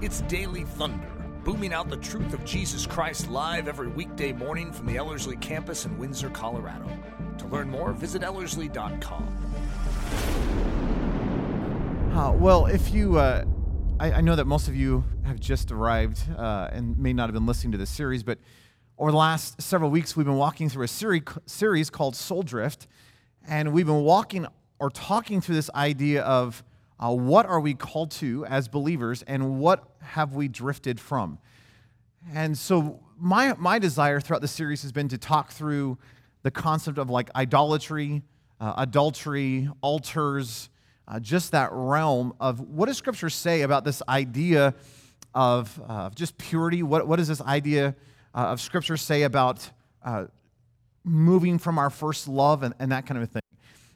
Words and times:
It's 0.00 0.20
Daily 0.22 0.62
Thunder, 0.62 1.10
booming 1.42 1.72
out 1.72 1.88
the 1.88 1.96
truth 1.96 2.32
of 2.32 2.44
Jesus 2.44 2.86
Christ 2.86 3.28
live 3.28 3.66
every 3.66 3.88
weekday 3.88 4.32
morning 4.32 4.70
from 4.70 4.86
the 4.86 4.96
Ellerslie 4.96 5.36
campus 5.38 5.86
in 5.86 5.98
Windsor, 5.98 6.30
Colorado. 6.30 6.88
To 7.38 7.46
learn 7.48 7.68
more, 7.68 7.92
visit 7.92 8.22
Ellerslie.com. 8.22 9.26
Uh, 12.14 12.32
well, 12.32 12.66
if 12.66 12.94
you, 12.94 13.18
uh, 13.18 13.44
I, 13.98 14.12
I 14.12 14.20
know 14.20 14.36
that 14.36 14.44
most 14.44 14.68
of 14.68 14.76
you 14.76 15.02
have 15.24 15.40
just 15.40 15.72
arrived 15.72 16.20
uh, 16.38 16.68
and 16.70 16.96
may 16.96 17.12
not 17.12 17.24
have 17.24 17.34
been 17.34 17.46
listening 17.46 17.72
to 17.72 17.78
this 17.78 17.90
series, 17.90 18.22
but 18.22 18.38
over 18.98 19.10
the 19.10 19.16
last 19.16 19.60
several 19.60 19.90
weeks, 19.90 20.16
we've 20.16 20.26
been 20.26 20.36
walking 20.36 20.68
through 20.68 20.84
a 20.84 20.88
series, 20.88 21.22
series 21.46 21.90
called 21.90 22.14
Soul 22.14 22.44
Drift, 22.44 22.86
and 23.48 23.72
we've 23.72 23.86
been 23.86 24.04
walking 24.04 24.46
or 24.78 24.90
talking 24.90 25.40
through 25.40 25.56
this 25.56 25.70
idea 25.74 26.22
of 26.22 26.62
uh, 26.98 27.14
what 27.14 27.46
are 27.46 27.60
we 27.60 27.74
called 27.74 28.10
to 28.10 28.44
as 28.46 28.68
believers 28.68 29.22
and 29.22 29.58
what 29.58 29.84
have 30.00 30.34
we 30.34 30.48
drifted 30.48 30.98
from. 30.98 31.38
And 32.32 32.56
so, 32.56 33.00
my, 33.20 33.54
my 33.58 33.78
desire 33.78 34.20
throughout 34.20 34.42
the 34.42 34.48
series 34.48 34.82
has 34.82 34.92
been 34.92 35.08
to 35.08 35.18
talk 35.18 35.50
through 35.50 35.98
the 36.42 36.50
concept 36.50 36.98
of 36.98 37.10
like 37.10 37.30
idolatry, 37.34 38.22
uh, 38.60 38.74
adultery, 38.76 39.68
altars, 39.80 40.68
uh, 41.08 41.18
just 41.18 41.52
that 41.52 41.70
realm 41.72 42.34
of 42.38 42.60
what 42.60 42.86
does 42.86 42.96
Scripture 42.96 43.30
say 43.30 43.62
about 43.62 43.84
this 43.84 44.02
idea 44.08 44.74
of 45.34 45.80
uh, 45.88 46.10
just 46.10 46.36
purity? 46.38 46.82
What, 46.82 47.08
what 47.08 47.16
does 47.16 47.28
this 47.28 47.40
idea 47.40 47.94
uh, 48.34 48.38
of 48.38 48.60
Scripture 48.60 48.96
say 48.96 49.22
about 49.22 49.68
uh, 50.04 50.26
moving 51.04 51.58
from 51.58 51.78
our 51.78 51.90
first 51.90 52.28
love 52.28 52.62
and, 52.62 52.74
and 52.78 52.92
that 52.92 53.06
kind 53.06 53.22
of 53.22 53.30
thing? 53.30 53.42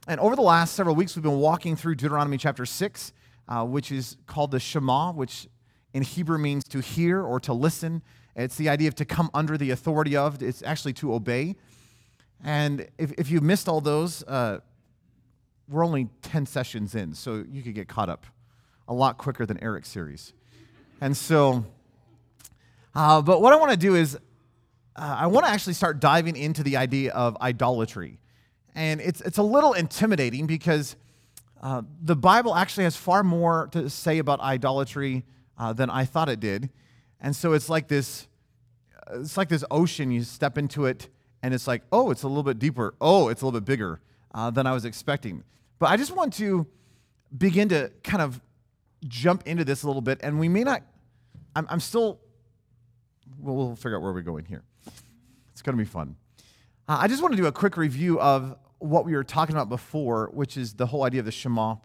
And 0.09 0.19
over 0.19 0.35
the 0.35 0.43
last 0.43 0.75
several 0.75 0.97
weeks, 0.97 1.15
we've 1.15 1.23
been 1.23 1.39
walking 1.39 1.77
through 1.77 1.95
Deuteronomy 1.95 2.37
chapter 2.37 2.67
6, 2.67 3.13
uh, 3.49 3.65
which 3.65 3.93
is 3.93 4.17
called 4.27 4.51
the 4.51 4.59
Shema, 4.59 5.13
which 5.13 5.47
in 5.95 6.03
Hebrew 6.03 6.39
means 6.39 6.65
to 6.65 6.81
hear 6.81 7.23
or 7.23 7.39
to 7.41 7.53
listen. 7.53 8.03
It's 8.35 8.57
the 8.57 8.69
idea 8.69 8.89
of 8.89 8.97
to 8.97 9.05
come 9.05 9.31
under 9.33 9.57
the 9.57 9.71
authority 9.71 10.17
of, 10.17 10.43
it's 10.43 10.61
actually 10.65 10.95
to 10.95 11.15
obey. 11.15 11.55
And 12.43 12.89
if, 12.99 13.13
if 13.13 13.31
you 13.31 13.41
missed 13.41 13.69
all 13.69 13.81
those, 13.81 14.25
uh, 14.25 14.59
we're 15.69 15.85
only 15.85 16.09
10 16.23 16.47
sessions 16.47 16.97
in, 16.97 17.15
so 17.15 17.45
you 17.49 17.63
could 17.63 17.75
get 17.75 17.87
caught 17.87 18.09
up 18.09 18.27
a 18.89 18.95
lot 18.95 19.19
quicker 19.19 19.47
than 19.47 19.63
Eric's 19.63 19.89
series. 19.89 20.33
And 21.01 21.17
so, 21.17 21.65
uh, 22.93 23.23
but 23.23 23.41
what 23.41 23.53
I 23.53 23.57
want 23.57 23.71
to 23.71 23.77
do 23.77 23.95
is, 23.95 24.17
uh, 24.97 25.17
I 25.21 25.29
want 25.29 25.47
to 25.47 25.53
actually 25.53 25.75
start 25.75 26.01
diving 26.01 26.37
into 26.37 26.65
the 26.65 26.77
idea 26.77 27.13
of 27.13 27.37
idolatry. 27.41 28.19
And 28.75 29.01
it's, 29.01 29.21
it's 29.21 29.39
a 29.39 29.43
little 29.43 29.73
intimidating 29.73 30.47
because 30.47 30.97
uh, 31.63 31.83
the 32.03 32.17
Bible 32.17 32.55
actually 32.55 32.85
has 32.85 32.97
far 32.97 33.23
more 33.23 33.69
to 33.73 33.89
say 33.91 34.19
about 34.19 34.41
idolatry 34.41 35.25
uh, 35.59 35.73
than 35.73 35.91
I 35.91 36.05
thought 36.05 36.29
it 36.29 36.41
did. 36.41 36.71
And 37.21 37.37
so 37.37 37.53
it's 37.53 37.69
like 37.69 37.89
this, 37.89 38.27
it's 39.13 39.37
like 39.37 39.49
this 39.49 39.65
ocean. 39.71 40.11
You 40.11 40.23
step 40.25 40.59
into 40.59 40.87
it, 40.87 41.09
and 41.43 41.55
it's 41.55 41.67
like, 41.67 41.83
oh, 41.93 42.11
it's 42.11 42.23
a 42.23 42.29
little 42.29 42.43
bit 42.43 42.59
deeper. 42.59 42.95
Oh, 43.01 43.29
it's 43.29 43.43
a 43.43 43.45
little 43.45 43.61
bit 43.61 43.67
bigger 43.67 44.01
uh, 44.35 44.51
than 44.51 44.67
I 44.67 44.73
was 44.73 44.85
expecting. 44.85 45.45
But 45.79 45.91
I 45.91 45.97
just 45.97 46.15
want 46.17 46.33
to 46.35 46.67
begin 47.37 47.69
to 47.69 47.93
kind 48.03 48.23
of 48.23 48.41
jump 49.07 49.47
into 49.47 49.65
this 49.65 49.83
a 49.83 49.87
little 49.87 50.03
bit, 50.03 50.21
and 50.23 50.41
we 50.41 50.49
may 50.49 50.65
not. 50.65 50.83
I'm, 51.55 51.67
I'm 51.69 51.81
still. 51.81 52.21
Well, 53.39 53.55
we'll 53.55 53.77
figure 53.77 53.97
out 53.97 54.03
where 54.03 54.13
we're 54.13 54.23
going 54.23 54.45
here. 54.45 54.63
It's 55.53 55.63
going 55.63 55.77
to 55.77 55.83
be 55.83 55.89
fun. 55.89 56.17
Uh, 56.89 56.99
I 57.01 57.09
just 57.09 57.23
want 57.23 57.33
to 57.33 57.37
do 57.37 57.47
a 57.47 57.53
quick 57.53 57.77
review 57.77 58.21
of 58.21 58.57
what 58.83 59.05
we 59.05 59.15
were 59.15 59.25
talking 59.25 59.55
about 59.55 59.69
before, 59.69 60.31
which 60.33 60.57
is 60.57 60.75
the 60.75 60.87
whole 60.87 61.05
idea 61.05 61.21
of 61.21 61.27
the 61.27 61.33
Shema. 61.33 61.77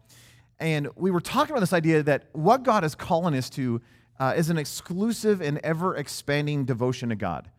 And 0.58 0.88
we 0.96 1.10
were 1.10 1.20
talking 1.20 1.52
about 1.52 1.60
this 1.60 1.72
idea 1.72 2.02
that 2.02 2.24
what 2.32 2.64
God 2.64 2.84
is 2.84 2.94
calling 2.94 3.34
us 3.34 3.48
to 3.50 3.80
uh, 4.18 4.34
is 4.36 4.50
an 4.50 4.58
exclusive 4.58 5.40
and 5.40 5.58
ever 5.58 5.94
expanding 5.96 6.64
devotion 6.64 7.10
to 7.10 7.16
God. 7.16 7.50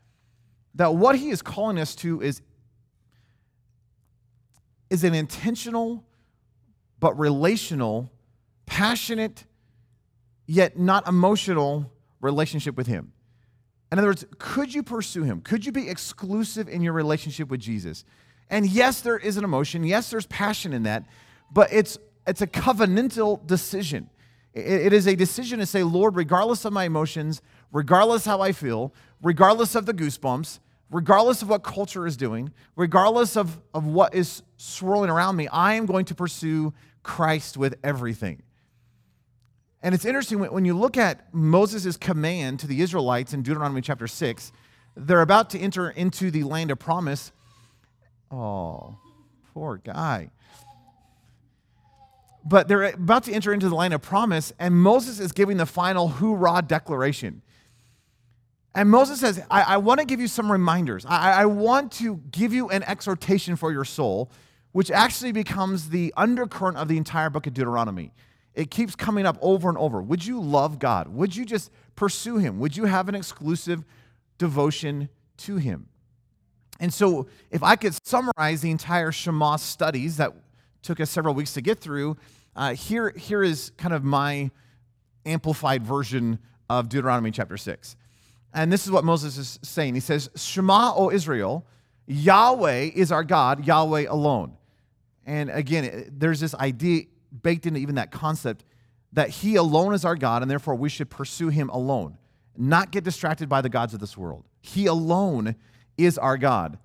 That 0.75 0.95
what 0.95 1.15
He 1.15 1.29
is 1.29 1.41
calling 1.41 1.79
us 1.79 1.95
to 1.95 2.21
is, 2.21 2.41
is 4.89 5.03
an 5.03 5.13
intentional 5.13 6.03
but 6.99 7.17
relational, 7.17 8.11
passionate, 8.65 9.45
yet 10.45 10.77
not 10.77 11.07
emotional 11.07 11.91
relationship 12.19 12.75
with 12.75 12.87
Him. 12.87 13.13
In 13.91 13.97
other 13.97 14.09
words, 14.09 14.25
could 14.37 14.73
you 14.73 14.83
pursue 14.83 15.23
Him? 15.23 15.39
Could 15.39 15.65
you 15.65 15.71
be 15.71 15.87
exclusive 15.87 16.67
in 16.67 16.81
your 16.81 16.93
relationship 16.93 17.49
with 17.49 17.61
Jesus? 17.61 18.03
And 18.49 18.65
yes, 18.65 19.01
there 19.01 19.17
is 19.17 19.37
an 19.37 19.43
emotion. 19.43 19.83
Yes, 19.83 20.09
there's 20.09 20.25
passion 20.25 20.73
in 20.73 20.83
that, 20.83 21.05
but 21.51 21.71
it's 21.71 21.97
it's 22.27 22.41
a 22.41 22.47
covenantal 22.47 23.45
decision. 23.45 24.09
It, 24.53 24.65
it 24.65 24.93
is 24.93 25.07
a 25.07 25.15
decision 25.15 25.59
to 25.59 25.65
say, 25.65 25.83
Lord, 25.83 26.15
regardless 26.15 26.65
of 26.65 26.73
my 26.73 26.85
emotions, 26.85 27.41
regardless 27.71 28.25
how 28.25 28.41
I 28.41 28.51
feel, 28.51 28.93
regardless 29.21 29.75
of 29.75 29.85
the 29.85 29.93
goosebumps, 29.93 30.59
regardless 30.91 31.41
of 31.41 31.49
what 31.49 31.63
culture 31.63 32.07
is 32.07 32.17
doing, 32.17 32.51
regardless 32.75 33.37
of, 33.37 33.59
of 33.73 33.85
what 33.85 34.13
is 34.13 34.43
swirling 34.57 35.09
around 35.09 35.35
me, 35.35 35.47
I 35.47 35.73
am 35.73 35.85
going 35.85 36.05
to 36.05 36.15
pursue 36.15 36.73
Christ 37.03 37.57
with 37.57 37.75
everything. 37.83 38.41
And 39.81 39.95
it's 39.95 40.05
interesting 40.05 40.39
when 40.39 40.65
you 40.65 40.77
look 40.77 40.97
at 40.97 41.33
Moses' 41.33 41.95
command 41.95 42.59
to 42.59 42.67
the 42.67 42.81
Israelites 42.81 43.33
in 43.33 43.43
Deuteronomy 43.43 43.81
chapter 43.81 44.07
6, 44.07 44.51
they're 44.95 45.21
about 45.21 45.49
to 45.51 45.59
enter 45.59 45.89
into 45.89 46.31
the 46.31 46.43
land 46.43 46.69
of 46.69 46.79
promise. 46.79 47.31
Oh, 48.31 48.97
poor 49.53 49.77
guy. 49.77 50.29
But 52.45 52.67
they're 52.67 52.83
about 52.83 53.23
to 53.25 53.33
enter 53.33 53.53
into 53.53 53.69
the 53.69 53.75
land 53.75 53.93
of 53.93 54.01
promise, 54.01 54.53
and 54.59 54.75
Moses 54.75 55.19
is 55.19 55.31
giving 55.31 55.57
the 55.57 55.65
final 55.65 56.07
hoorah 56.07 56.63
declaration. 56.65 57.41
And 58.73 58.89
Moses 58.89 59.19
says, 59.19 59.43
I, 59.49 59.61
I 59.61 59.77
want 59.77 59.99
to 59.99 60.05
give 60.05 60.19
you 60.19 60.27
some 60.27 60.51
reminders. 60.51 61.05
I, 61.05 61.41
I 61.41 61.45
want 61.45 61.91
to 61.93 62.17
give 62.31 62.53
you 62.53 62.69
an 62.69 62.83
exhortation 62.83 63.55
for 63.55 63.71
your 63.71 63.83
soul, 63.83 64.31
which 64.71 64.91
actually 64.91 65.31
becomes 65.31 65.89
the 65.89 66.13
undercurrent 66.15 66.77
of 66.77 66.87
the 66.87 66.97
entire 66.97 67.29
book 67.29 67.47
of 67.47 67.53
Deuteronomy. 67.53 68.13
It 68.53 68.71
keeps 68.71 68.95
coming 68.95 69.25
up 69.25 69.37
over 69.41 69.69
and 69.69 69.77
over. 69.77 70.01
Would 70.01 70.25
you 70.25 70.39
love 70.39 70.79
God? 70.79 71.07
Would 71.09 71.35
you 71.35 71.45
just 71.45 71.71
pursue 71.95 72.37
Him? 72.37 72.59
Would 72.59 72.77
you 72.77 72.85
have 72.85 73.09
an 73.09 73.15
exclusive 73.15 73.83
devotion 74.37 75.09
to 75.37 75.57
Him? 75.57 75.89
And 76.79 76.93
so, 76.93 77.27
if 77.51 77.61
I 77.61 77.75
could 77.75 77.93
summarize 78.05 78.61
the 78.61 78.71
entire 78.71 79.11
Shema 79.11 79.57
studies 79.57 80.17
that 80.17 80.33
took 80.81 80.99
us 80.99 81.09
several 81.09 81.33
weeks 81.33 81.53
to 81.53 81.61
get 81.61 81.79
through, 81.79 82.17
uh, 82.55 82.73
here, 82.73 83.11
here 83.15 83.43
is 83.43 83.71
kind 83.77 83.93
of 83.93 84.03
my 84.03 84.49
amplified 85.25 85.83
version 85.83 86.39
of 86.69 86.89
Deuteronomy 86.89 87.31
chapter 87.31 87.57
6. 87.57 87.95
And 88.53 88.71
this 88.71 88.85
is 88.85 88.91
what 88.91 89.03
Moses 89.03 89.37
is 89.37 89.59
saying. 89.61 89.93
He 89.93 89.99
says, 89.99 90.29
Shema, 90.35 90.93
O 90.95 91.11
Israel, 91.11 91.65
Yahweh 92.07 92.91
is 92.95 93.11
our 93.11 93.23
God, 93.23 93.65
Yahweh 93.65 94.05
alone. 94.09 94.53
And 95.25 95.49
again, 95.51 96.09
there's 96.11 96.39
this 96.39 96.55
idea 96.55 97.03
baked 97.43 97.65
into 97.65 97.79
even 97.79 97.95
that 97.95 98.11
concept 98.11 98.65
that 99.13 99.29
He 99.29 99.55
alone 99.55 99.93
is 99.93 100.05
our 100.05 100.15
God, 100.15 100.41
and 100.41 100.49
therefore 100.49 100.75
we 100.75 100.89
should 100.89 101.09
pursue 101.09 101.49
Him 101.49 101.69
alone, 101.69 102.17
not 102.57 102.91
get 102.91 103.03
distracted 103.03 103.49
by 103.49 103.61
the 103.61 103.69
gods 103.69 103.93
of 103.93 103.99
this 103.99 104.17
world. 104.17 104.45
He 104.61 104.87
alone 104.87 105.55
is 106.05 106.17
our 106.17 106.37
God. 106.37 106.77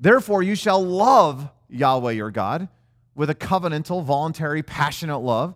Therefore, 0.00 0.42
you 0.42 0.54
shall 0.54 0.82
love 0.82 1.48
Yahweh 1.68 2.12
your 2.12 2.30
God 2.30 2.68
with 3.14 3.30
a 3.30 3.34
covenantal, 3.34 4.04
voluntary, 4.04 4.62
passionate 4.62 5.18
love, 5.18 5.54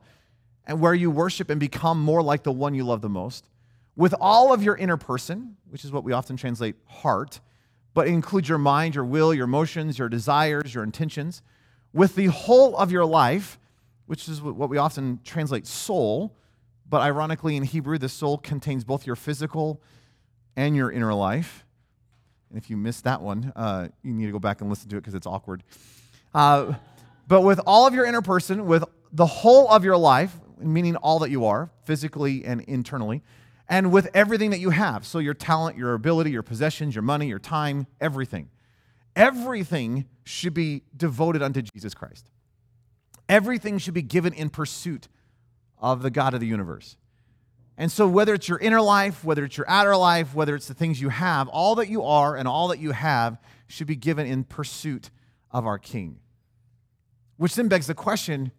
and 0.66 0.80
where 0.80 0.94
you 0.94 1.10
worship 1.10 1.50
and 1.50 1.60
become 1.60 2.00
more 2.00 2.22
like 2.22 2.42
the 2.42 2.52
one 2.52 2.74
you 2.74 2.84
love 2.84 3.00
the 3.00 3.08
most 3.08 3.48
with 3.96 4.14
all 4.20 4.52
of 4.52 4.62
your 4.62 4.76
inner 4.76 4.96
person, 4.96 5.56
which 5.68 5.84
is 5.84 5.92
what 5.92 6.04
we 6.04 6.12
often 6.12 6.36
translate 6.36 6.76
heart, 6.86 7.40
but 7.94 8.06
include 8.06 8.48
your 8.48 8.58
mind, 8.58 8.94
your 8.94 9.04
will, 9.04 9.34
your 9.34 9.44
emotions, 9.44 9.98
your 9.98 10.08
desires, 10.08 10.74
your 10.74 10.82
intentions, 10.82 11.42
with 11.92 12.14
the 12.14 12.26
whole 12.26 12.76
of 12.76 12.90
your 12.90 13.04
life, 13.04 13.58
which 14.06 14.28
is 14.28 14.40
what 14.40 14.70
we 14.70 14.78
often 14.78 15.20
translate 15.24 15.66
soul, 15.66 16.34
but 16.88 17.02
ironically 17.02 17.56
in 17.56 17.62
Hebrew, 17.64 17.98
the 17.98 18.08
soul 18.08 18.38
contains 18.38 18.84
both 18.84 19.06
your 19.06 19.16
physical 19.16 19.82
and 20.56 20.74
your 20.74 20.90
inner 20.90 21.14
life. 21.14 21.64
And 22.52 22.62
if 22.62 22.68
you 22.68 22.76
missed 22.76 23.04
that 23.04 23.22
one, 23.22 23.50
uh, 23.56 23.88
you 24.02 24.12
need 24.12 24.26
to 24.26 24.32
go 24.32 24.38
back 24.38 24.60
and 24.60 24.68
listen 24.68 24.90
to 24.90 24.96
it 24.96 25.00
because 25.00 25.14
it's 25.14 25.26
awkward. 25.26 25.62
Uh, 26.34 26.74
but 27.26 27.40
with 27.40 27.58
all 27.66 27.86
of 27.86 27.94
your 27.94 28.04
inner 28.04 28.20
person, 28.20 28.66
with 28.66 28.84
the 29.10 29.24
whole 29.24 29.70
of 29.70 29.84
your 29.84 29.96
life, 29.96 30.38
meaning 30.58 30.96
all 30.96 31.18
that 31.20 31.30
you 31.30 31.46
are, 31.46 31.70
physically 31.84 32.44
and 32.44 32.60
internally, 32.62 33.22
and 33.70 33.90
with 33.90 34.10
everything 34.12 34.50
that 34.50 34.60
you 34.60 34.68
have. 34.68 35.06
So, 35.06 35.18
your 35.18 35.32
talent, 35.32 35.78
your 35.78 35.94
ability, 35.94 36.30
your 36.30 36.42
possessions, 36.42 36.94
your 36.94 37.02
money, 37.02 37.26
your 37.26 37.38
time, 37.38 37.86
everything. 38.02 38.50
Everything 39.16 40.04
should 40.24 40.52
be 40.52 40.82
devoted 40.94 41.42
unto 41.42 41.62
Jesus 41.62 41.94
Christ. 41.94 42.30
Everything 43.30 43.78
should 43.78 43.94
be 43.94 44.02
given 44.02 44.34
in 44.34 44.50
pursuit 44.50 45.08
of 45.78 46.02
the 46.02 46.10
God 46.10 46.34
of 46.34 46.40
the 46.40 46.46
universe. 46.46 46.98
And 47.82 47.90
so, 47.90 48.06
whether 48.06 48.32
it's 48.32 48.48
your 48.48 48.60
inner 48.60 48.80
life, 48.80 49.24
whether 49.24 49.44
it's 49.44 49.56
your 49.56 49.68
outer 49.68 49.96
life, 49.96 50.36
whether 50.36 50.54
it's 50.54 50.68
the 50.68 50.72
things 50.72 51.00
you 51.00 51.08
have, 51.08 51.48
all 51.48 51.74
that 51.74 51.88
you 51.88 52.04
are 52.04 52.36
and 52.36 52.46
all 52.46 52.68
that 52.68 52.78
you 52.78 52.92
have 52.92 53.38
should 53.66 53.88
be 53.88 53.96
given 53.96 54.24
in 54.24 54.44
pursuit 54.44 55.10
of 55.50 55.66
our 55.66 55.80
King. 55.80 56.20
Which 57.38 57.56
then 57.56 57.66
begs 57.66 57.88
the 57.88 57.94
question 57.94 58.52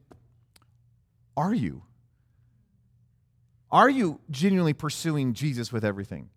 are 1.38 1.54
you? 1.54 1.84
Are 3.72 3.90
you 3.90 4.20
genuinely 4.30 4.74
pursuing 4.74 5.34
Jesus 5.34 5.72
with 5.72 5.86
everything? 5.86 6.28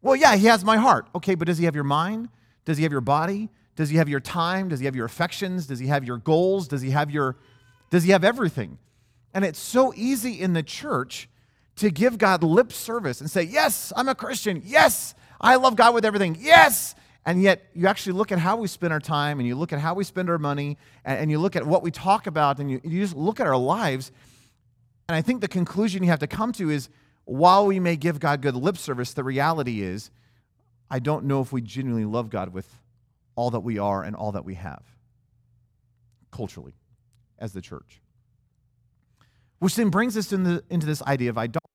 Well, 0.00 0.14
yeah, 0.14 0.36
he 0.36 0.46
has 0.46 0.64
my 0.64 0.76
heart. 0.76 1.08
Okay, 1.16 1.34
but 1.34 1.48
does 1.48 1.58
he 1.58 1.64
have 1.64 1.74
your 1.74 1.82
mind? 1.82 2.28
Does 2.66 2.76
he 2.76 2.84
have 2.84 2.92
your 2.92 3.00
body? 3.00 3.50
Does 3.74 3.88
he 3.88 3.96
have 3.96 4.08
your 4.08 4.20
time? 4.20 4.68
Does 4.68 4.78
he 4.78 4.84
have 4.84 4.94
your 4.94 5.06
affections? 5.06 5.66
Does 5.66 5.80
he 5.80 5.88
have 5.88 6.04
your 6.04 6.18
goals? 6.18 6.68
Does 6.68 6.82
he 6.82 6.90
have 6.90 7.10
your 7.10 7.36
does 7.90 8.04
he 8.04 8.12
have 8.12 8.22
everything? 8.22 8.78
And 9.34 9.44
it's 9.44 9.58
so 9.58 9.92
easy 9.96 10.40
in 10.40 10.52
the 10.52 10.62
church 10.62 11.28
to 11.78 11.90
give 11.90 12.18
God 12.18 12.42
lip 12.42 12.72
service 12.72 13.20
and 13.20 13.30
say, 13.30 13.42
"Yes, 13.42 13.92
I'm 13.96 14.08
a 14.08 14.14
Christian. 14.14 14.62
Yes, 14.64 15.14
I 15.40 15.56
love 15.56 15.76
God 15.76 15.94
with 15.94 16.04
everything. 16.04 16.36
Yes." 16.38 16.94
And 17.28 17.42
yet, 17.42 17.66
you 17.74 17.86
actually 17.86 18.14
look 18.14 18.32
at 18.32 18.38
how 18.38 18.56
we 18.56 18.68
spend 18.68 18.90
our 18.90 19.00
time 19.00 19.38
and 19.38 19.46
you 19.46 19.54
look 19.54 19.70
at 19.74 19.80
how 19.80 19.92
we 19.92 20.02
spend 20.02 20.30
our 20.30 20.38
money 20.38 20.78
and, 21.04 21.30
you 21.30 21.38
look 21.38 21.56
at 21.56 21.66
what 21.66 21.82
we 21.82 21.90
talk 21.90 22.26
about 22.26 22.58
and 22.58 22.70
you, 22.70 22.80
you 22.82 23.02
just 23.02 23.14
look 23.14 23.38
at 23.38 23.46
our 23.46 23.56
lives. 23.58 24.10
And 25.10 25.16
I 25.16 25.20
think 25.20 25.42
the 25.42 25.48
conclusion 25.48 26.02
you 26.02 26.08
have 26.08 26.20
to 26.20 26.26
come 26.26 26.52
to 26.52 26.70
is 26.70 26.88
while 27.26 27.66
we 27.66 27.80
may 27.80 27.96
give 27.96 28.18
God 28.18 28.40
good 28.40 28.54
lip 28.56 28.78
service, 28.78 29.12
the 29.12 29.24
reality 29.24 29.82
is 29.82 30.10
I 30.90 31.00
don't 31.00 31.26
know 31.26 31.42
if 31.42 31.52
we 31.52 31.60
genuinely 31.60 32.06
love 32.06 32.30
God 32.30 32.54
with 32.54 32.78
all 33.34 33.50
that 33.50 33.60
we 33.60 33.78
are 33.78 34.02
and 34.02 34.16
all 34.16 34.32
that 34.32 34.46
we 34.46 34.54
have 34.54 34.82
culturally 36.30 36.76
as 37.38 37.52
the 37.52 37.60
church. 37.60 38.00
Which 39.58 39.74
then 39.74 39.90
brings 39.90 40.16
us 40.16 40.32
into, 40.32 40.62
into 40.70 40.86
this 40.86 41.02
idea 41.02 41.28
of 41.28 41.36
idolatry 41.36 41.67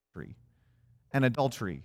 and 1.13 1.23
adultery. 1.23 1.83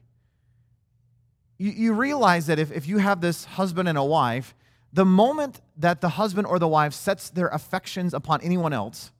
You, 1.59 1.71
you 1.71 1.93
realize 1.93 2.47
that 2.47 2.59
if, 2.59 2.73
if 2.73 2.87
you 2.89 2.99
have 2.99 3.21
this 3.21 3.45
husband 3.45 3.89
and 3.89 3.99
a 3.99 4.05
wife, 4.05 4.55
the 4.93 5.05
moment 5.05 5.61
that 5.77 6.01
the 6.01 6.09
husband 6.11 6.47
or 6.47 6.59
the 6.59 6.69
wife 6.69 6.95
sets 6.95 7.31
their 7.31 7.49
affections 7.49 8.15
upon 8.15 8.41
anyone 8.43 8.73
else, 8.73 9.13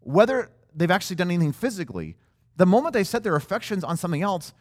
whether 0.00 0.50
they've 0.74 0.90
actually 0.90 1.16
done 1.16 1.30
anything 1.30 1.52
physically, 1.52 2.16
the 2.56 2.66
moment 2.66 2.92
they 2.92 3.04
set 3.04 3.22
their 3.22 3.36
affections 3.36 3.82
on 3.82 3.96
something 3.96 4.22
else, 4.22 4.52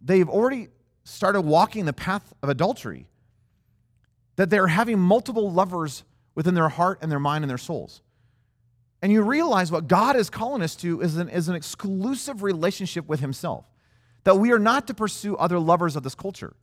they've 0.00 0.28
already 0.28 0.68
started 1.04 1.42
walking 1.42 1.84
the 1.84 1.92
path 1.92 2.32
of 2.42 2.48
adultery. 2.48 3.06
That 4.36 4.48
they're 4.48 4.68
having 4.68 4.98
multiple 4.98 5.52
lovers 5.52 6.04
within 6.34 6.54
their 6.54 6.68
heart 6.68 6.98
and 7.02 7.12
their 7.12 7.20
mind 7.20 7.44
and 7.44 7.50
their 7.50 7.58
souls. 7.58 8.00
And 9.02 9.12
you 9.12 9.22
realize 9.22 9.72
what 9.72 9.88
God 9.88 10.16
is 10.16 10.30
calling 10.30 10.62
us 10.62 10.76
to 10.76 11.00
is 11.00 11.16
an, 11.16 11.28
is 11.28 11.48
an 11.48 11.56
exclusive 11.56 12.42
relationship 12.42 13.08
with 13.08 13.20
Himself. 13.20 13.66
That 14.24 14.36
we 14.36 14.52
are 14.52 14.58
not 14.58 14.86
to 14.86 14.94
pursue 14.94 15.36
other 15.36 15.58
lovers 15.58 15.96
of 15.96 16.02
this 16.02 16.14
culture, 16.14 16.54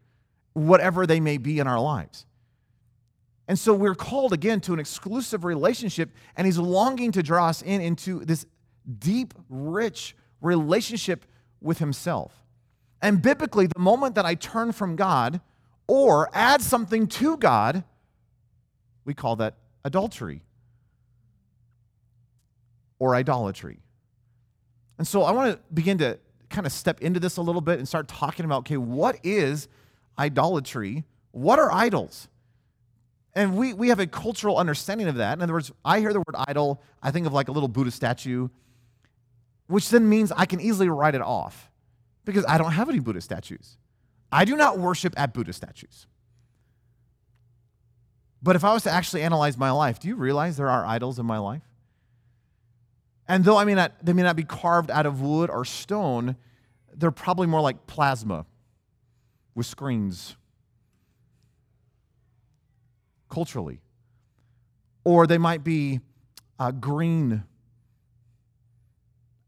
whatever 0.54 1.06
they 1.06 1.20
may 1.20 1.38
be 1.38 1.60
in 1.60 1.68
our 1.68 1.80
lives. 1.80 2.26
And 3.48 3.58
so 3.58 3.74
we're 3.74 3.96
called 3.96 4.32
again 4.32 4.62
to 4.62 4.74
an 4.74 4.80
exclusive 4.80 5.44
relationship, 5.44 6.12
and 6.38 6.46
He's 6.46 6.60
longing 6.60 7.12
to 7.14 7.24
draw 7.24 7.48
us 7.48 7.62
in 7.62 7.82
into 7.82 8.24
this 8.24 8.46
deep, 9.00 9.34
rich 9.50 10.16
relationship 10.40 11.26
with 11.60 11.80
Himself. 11.80 12.32
And 13.02 13.22
biblically, 13.22 13.68
the 13.68 13.80
moment 13.80 14.16
that 14.16 14.26
I 14.26 14.36
turn 14.36 14.72
from 14.72 14.96
God 14.96 15.42
or 15.88 16.30
add 16.34 16.62
something 16.62 17.08
to 17.08 17.38
God, 17.38 17.84
we 19.04 19.14
call 19.14 19.36
that 19.38 19.56
adultery 19.84 20.44
or 23.00 23.16
idolatry. 23.16 23.80
And 25.00 25.08
so 25.08 25.24
I 25.24 25.32
want 25.32 25.54
to 25.54 25.60
begin 25.74 25.98
to 26.00 26.20
kind 26.50 26.66
of 26.66 26.74
step 26.74 27.02
into 27.02 27.20
this 27.20 27.38
a 27.38 27.42
little 27.42 27.62
bit 27.62 27.80
and 27.80 27.88
start 27.88 28.08
talking 28.08 28.46
about 28.46 28.60
okay, 28.60 28.78
what 28.78 29.18
is 29.24 29.68
idolatry? 30.18 31.04
What 31.32 31.60
are 31.60 31.72
idols? 31.72 32.28
And 33.34 33.56
we, 33.56 33.74
we 33.74 33.90
have 33.90 34.00
a 34.00 34.08
cultural 34.08 34.58
understanding 34.58 35.08
of 35.08 35.16
that. 35.16 35.38
In 35.38 35.42
other 35.42 35.54
words, 35.54 35.72
I 35.86 36.00
hear 36.00 36.12
the 36.12 36.20
word 36.20 36.36
idol, 36.48 36.82
I 37.02 37.12
think 37.12 37.28
of 37.28 37.34
like 37.34 37.48
a 37.48 37.52
little 37.52 37.70
Buddha 37.70 37.92
statue, 37.92 38.50
which 39.68 39.90
then 39.90 40.10
means 40.10 40.32
I 40.32 40.46
can 40.46 40.60
easily 40.60 40.90
write 40.90 41.16
it 41.16 41.22
off 41.22 41.70
because 42.26 42.44
I 42.48 42.58
don't 42.58 42.72
have 42.72 42.90
any 42.90 43.00
Buddha 43.00 43.22
statues. 43.22 43.78
I 44.32 44.46
do 44.46 44.56
not 44.56 44.80
worship 44.80 45.14
at 45.18 45.34
Buddha 45.34 45.54
statues. 45.54 46.08
But 48.42 48.56
if 48.56 48.64
I 48.64 48.74
was 48.74 48.84
to 48.84 48.92
actually 48.92 49.22
analyze 49.22 49.58
my 49.58 49.72
life, 49.72 50.00
do 50.00 50.08
you 50.08 50.16
realize 50.16 50.58
there 50.58 50.70
are 50.70 50.86
idols 50.86 51.20
in 51.20 51.26
my 51.26 51.38
life? 51.38 51.69
And 53.30 53.46
though 53.46 53.58
I 53.58 53.64
may 53.64 53.76
not, 53.76 53.94
they 54.04 54.12
may 54.12 54.24
not 54.24 54.36
be 54.36 54.44
carved 54.44 54.90
out 54.90 55.06
of 55.06 55.22
wood 55.22 55.52
or 55.52 55.64
stone, 55.64 56.36
they're 56.96 57.12
probably 57.12 57.46
more 57.46 57.62
like 57.62 57.86
plasma 57.86 58.48
with 59.54 59.68
screens 59.68 60.36
culturally. 63.30 63.82
Or 65.04 65.28
they 65.28 65.38
might 65.38 65.64
be 65.64 66.00
uh, 66.58 66.72
green 66.72 67.44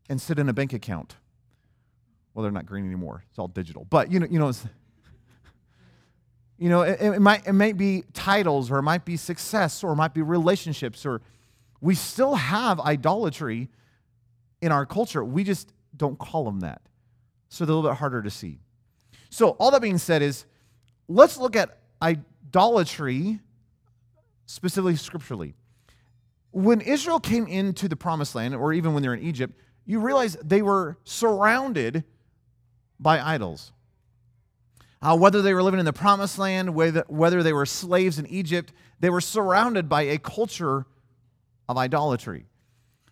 and 0.07 0.21
sit 0.21 0.37
in 0.37 0.47
a 0.47 0.53
bank 0.53 0.73
account. 0.73 1.15
Well, 2.33 2.43
they're 2.43 2.51
not 2.51 2.67
green 2.67 2.85
anymore. 2.85 3.23
It's 3.31 3.39
all 3.39 3.47
digital. 3.47 3.85
But 3.89 4.11
you 4.11 4.19
know, 4.19 4.27
you 4.29 4.37
know, 4.37 4.51
you 6.59 6.69
know, 6.69 6.83
it, 6.83 7.01
it, 7.01 7.19
might 7.19 7.47
it 7.47 7.53
might 7.53 7.77
be 7.77 8.03
titles, 8.13 8.69
or 8.69 8.77
it 8.77 8.83
might 8.83 9.05
be 9.05 9.17
success, 9.17 9.83
or 9.83 9.93
it 9.93 9.95
might 9.95 10.13
be 10.13 10.21
relationships, 10.21 11.03
or 11.03 11.21
we 11.81 11.95
still 11.95 12.35
have 12.35 12.79
idolatry 12.79 13.69
in 14.61 14.71
our 14.71 14.85
culture. 14.85 15.23
We 15.25 15.43
just 15.43 15.73
don't 15.97 16.17
call 16.17 16.45
them 16.45 16.61
that. 16.61 16.81
So 17.49 17.65
they're 17.65 17.73
a 17.73 17.75
little 17.75 17.91
bit 17.91 17.97
harder 17.97 18.21
to 18.21 18.29
see. 18.29 18.59
So, 19.29 19.51
all 19.51 19.71
that 19.71 19.81
being 19.81 19.97
said, 19.97 20.21
is 20.21 20.45
let's 21.07 21.37
look 21.37 21.55
at 21.55 21.79
idolatry 22.01 23.39
specifically 24.45 24.95
scripturally. 24.95 25.55
When 26.51 26.81
Israel 26.81 27.19
came 27.19 27.47
into 27.47 27.87
the 27.87 27.95
promised 27.95 28.35
land, 28.35 28.55
or 28.55 28.73
even 28.73 28.93
when 28.93 29.01
they're 29.01 29.13
in 29.13 29.23
Egypt, 29.23 29.57
you 29.85 29.99
realize 29.99 30.37
they 30.43 30.61
were 30.61 30.97
surrounded 31.05 32.03
by 32.99 33.19
idols. 33.19 33.71
Uh, 35.01 35.17
whether 35.17 35.41
they 35.41 35.53
were 35.53 35.63
living 35.63 35.79
in 35.79 35.85
the 35.85 35.93
promised 35.93 36.37
land, 36.37 36.75
whether, 36.75 37.03
whether 37.07 37.41
they 37.41 37.53
were 37.53 37.65
slaves 37.65 38.19
in 38.19 38.27
Egypt, 38.27 38.71
they 38.99 39.09
were 39.09 39.21
surrounded 39.21 39.89
by 39.89 40.03
a 40.03 40.17
culture 40.17 40.85
of 41.71 41.77
idolatry. 41.77 42.45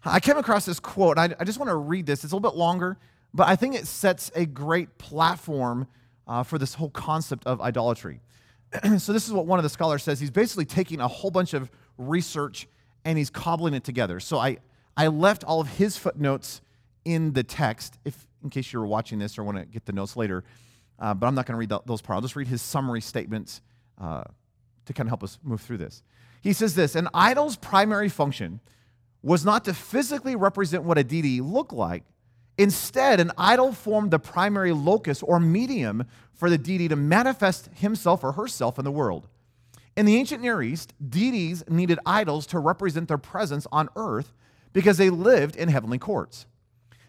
I 0.03 0.19
came 0.19 0.37
across 0.37 0.65
this 0.65 0.79
quote, 0.79 1.17
I, 1.17 1.35
I, 1.39 1.43
just 1.43 1.59
want 1.59 1.69
to 1.69 1.75
read 1.75 2.05
this. 2.05 2.23
It's 2.23 2.31
a 2.31 2.35
little 2.35 2.49
bit 2.49 2.57
longer, 2.57 2.97
but 3.33 3.47
I 3.47 3.55
think 3.55 3.75
it 3.75 3.85
sets 3.85 4.31
a 4.33 4.45
great 4.45 4.97
platform 4.97 5.87
uh, 6.25 6.43
for 6.43 6.57
this 6.57 6.73
whole 6.75 6.89
concept 6.89 7.45
of 7.45 7.59
idolatry. 7.59 8.21
so, 8.97 9.11
this 9.11 9.27
is 9.27 9.33
what 9.33 9.45
one 9.45 9.59
of 9.59 9.63
the 9.63 9.69
scholars 9.69 10.03
says. 10.03 10.19
He's 10.19 10.31
basically 10.31 10.65
taking 10.65 11.01
a 11.01 11.07
whole 11.07 11.31
bunch 11.31 11.53
of 11.53 11.69
research 11.97 12.67
and 13.03 13.17
he's 13.17 13.29
cobbling 13.29 13.73
it 13.73 13.83
together. 13.83 14.19
So, 14.19 14.37
I, 14.37 14.57
I 14.95 15.07
left 15.07 15.43
all 15.43 15.59
of 15.59 15.67
his 15.67 15.97
footnotes 15.97 16.61
in 17.03 17.33
the 17.33 17.43
text, 17.43 17.97
if 18.05 18.27
in 18.43 18.49
case 18.49 18.71
you 18.71 18.79
were 18.79 18.87
watching 18.87 19.19
this 19.19 19.37
or 19.37 19.43
want 19.43 19.57
to 19.57 19.65
get 19.65 19.85
the 19.85 19.93
notes 19.93 20.15
later. 20.15 20.43
Uh, 20.97 21.13
but 21.13 21.27
I'm 21.27 21.35
not 21.35 21.45
going 21.45 21.53
to 21.53 21.59
read 21.59 21.81
those 21.85 22.01
parts. 22.01 22.17
I'll 22.17 22.21
just 22.21 22.35
read 22.35 22.47
his 22.47 22.61
summary 22.61 23.01
statements 23.01 23.61
uh, 23.99 24.23
to 24.85 24.93
kind 24.93 25.07
of 25.07 25.09
help 25.09 25.23
us 25.23 25.39
move 25.43 25.61
through 25.61 25.77
this. 25.77 26.03
He 26.41 26.53
says 26.53 26.75
this 26.75 26.95
An 26.95 27.09
idol's 27.13 27.55
primary 27.55 28.09
function 28.09 28.59
was 29.21 29.43
not 29.43 29.65
to 29.65 29.73
physically 29.73 30.35
represent 30.35 30.83
what 30.83 30.97
a 30.97 31.03
deity 31.03 31.41
looked 31.41 31.73
like. 31.73 32.03
Instead, 32.57 33.19
an 33.19 33.31
idol 33.37 33.71
formed 33.71 34.11
the 34.11 34.19
primary 34.19 34.73
locus 34.73 35.23
or 35.23 35.39
medium 35.39 36.05
for 36.33 36.49
the 36.49 36.57
deity 36.57 36.87
to 36.89 36.95
manifest 36.95 37.69
himself 37.75 38.23
or 38.23 38.33
herself 38.33 38.77
in 38.77 38.85
the 38.85 38.91
world. 38.91 39.27
In 39.95 40.05
the 40.05 40.15
ancient 40.15 40.41
Near 40.41 40.61
East, 40.61 40.93
deities 41.09 41.63
needed 41.69 41.99
idols 42.05 42.45
to 42.47 42.59
represent 42.59 43.07
their 43.07 43.17
presence 43.17 43.65
on 43.71 43.89
earth 43.95 44.33
because 44.71 44.97
they 44.97 45.09
lived 45.09 45.55
in 45.55 45.69
heavenly 45.69 45.97
courts. 45.97 46.45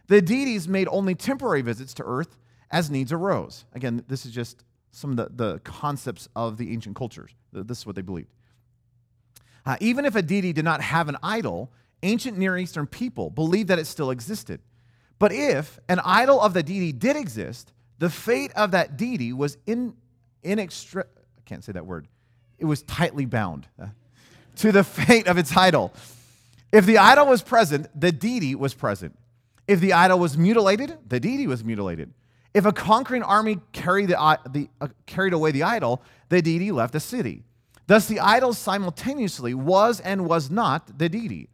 The 0.09 0.23
deities 0.23 0.67
made 0.67 0.89
only 0.89 1.15
temporary 1.15 1.63
visits 1.63 1.95
to 1.95 2.05
earth 2.05 2.37
as 2.71 2.91
needs 2.91 3.13
arose. 3.13 3.65
Again, 3.75 4.05
this 4.09 4.27
is 4.27 4.33
just 4.33 4.65
some 4.91 5.13
of 5.13 5.17
the, 5.17 5.31
the 5.33 5.59
concepts 5.61 6.29
of 6.35 6.57
the 6.57 6.73
ancient 6.73 6.97
cultures. 6.97 7.31
This 7.53 7.79
is 7.79 7.87
what 7.87 7.97
they 7.97 8.03
believed. 8.03 8.31
Uh, 9.67 9.77
even 9.81 10.05
if 10.05 10.17
a 10.17 10.23
deity 10.23 10.53
did 10.53 10.65
not 10.65 10.81
have 10.81 11.09
an 11.09 11.17
idol, 11.23 11.71
ancient 12.03 12.39
Near 12.39 12.57
Eastern 12.57 12.87
people 12.87 13.31
believed 13.31 13.69
that 13.69 13.79
it 13.79 13.87
still 13.87 14.11
existed. 14.11 14.61
But 15.19 15.33
if 15.33 15.79
an 15.89 16.01
idol 16.05 16.41
of 16.41 16.55
the 16.55 16.63
deity 16.63 16.93
did 16.93 17.17
exist, 17.17 17.73
the 17.99 18.09
fate 18.09 18.53
of 18.57 18.71
that 18.71 18.97
deity 18.97 19.33
was 19.33 19.59
in, 19.67 19.95
inextra- 20.43 21.05
I 21.05 21.43
can't 21.45 21.63
say 21.63 21.73
that 21.73 21.87
word. 21.87 22.09
It 22.59 22.65
was 22.65 22.83
tightly 22.83 23.27
bound 23.27 23.69
uh, 23.81 23.87
to 24.57 24.73
the 24.73 24.85
fate 24.85 25.27
of 25.27 25.37
its 25.37 25.55
idol. 25.57 25.93
If 26.73 26.87
the 26.87 26.99
idol 26.99 27.27
was 27.27 27.43
present, 27.43 27.89
the 27.99 28.13
deity 28.13 28.55
was 28.55 28.75
present. 28.75 29.17
If 29.69 29.81
the 29.81 29.93
idol 29.93 30.19
was 30.19 30.39
mutilated, 30.39 30.97
the 31.07 31.21
deity 31.21 31.47
was 31.47 31.63
mutilated. 31.63 32.13
If 32.55 32.65
a 32.65 32.73
conquering 32.73 33.23
army 33.23 33.61
carried, 33.73 34.09
the, 34.09 34.39
the 34.51 34.69
uh, 34.81 34.89
carried 35.07 35.33
away 35.33 35.53
the 35.53 35.63
idol, 35.63 36.03
the 36.29 36.43
deity 36.43 36.73
left 36.73 36.93
the 36.93 37.01
city. 37.01 37.45
Thus, 37.91 38.07
the 38.07 38.21
idol 38.21 38.53
simultaneously 38.53 39.53
was 39.53 39.99
and 39.99 40.25
was 40.25 40.49
not 40.49 40.97
the 40.97 41.09
deity. 41.09 41.49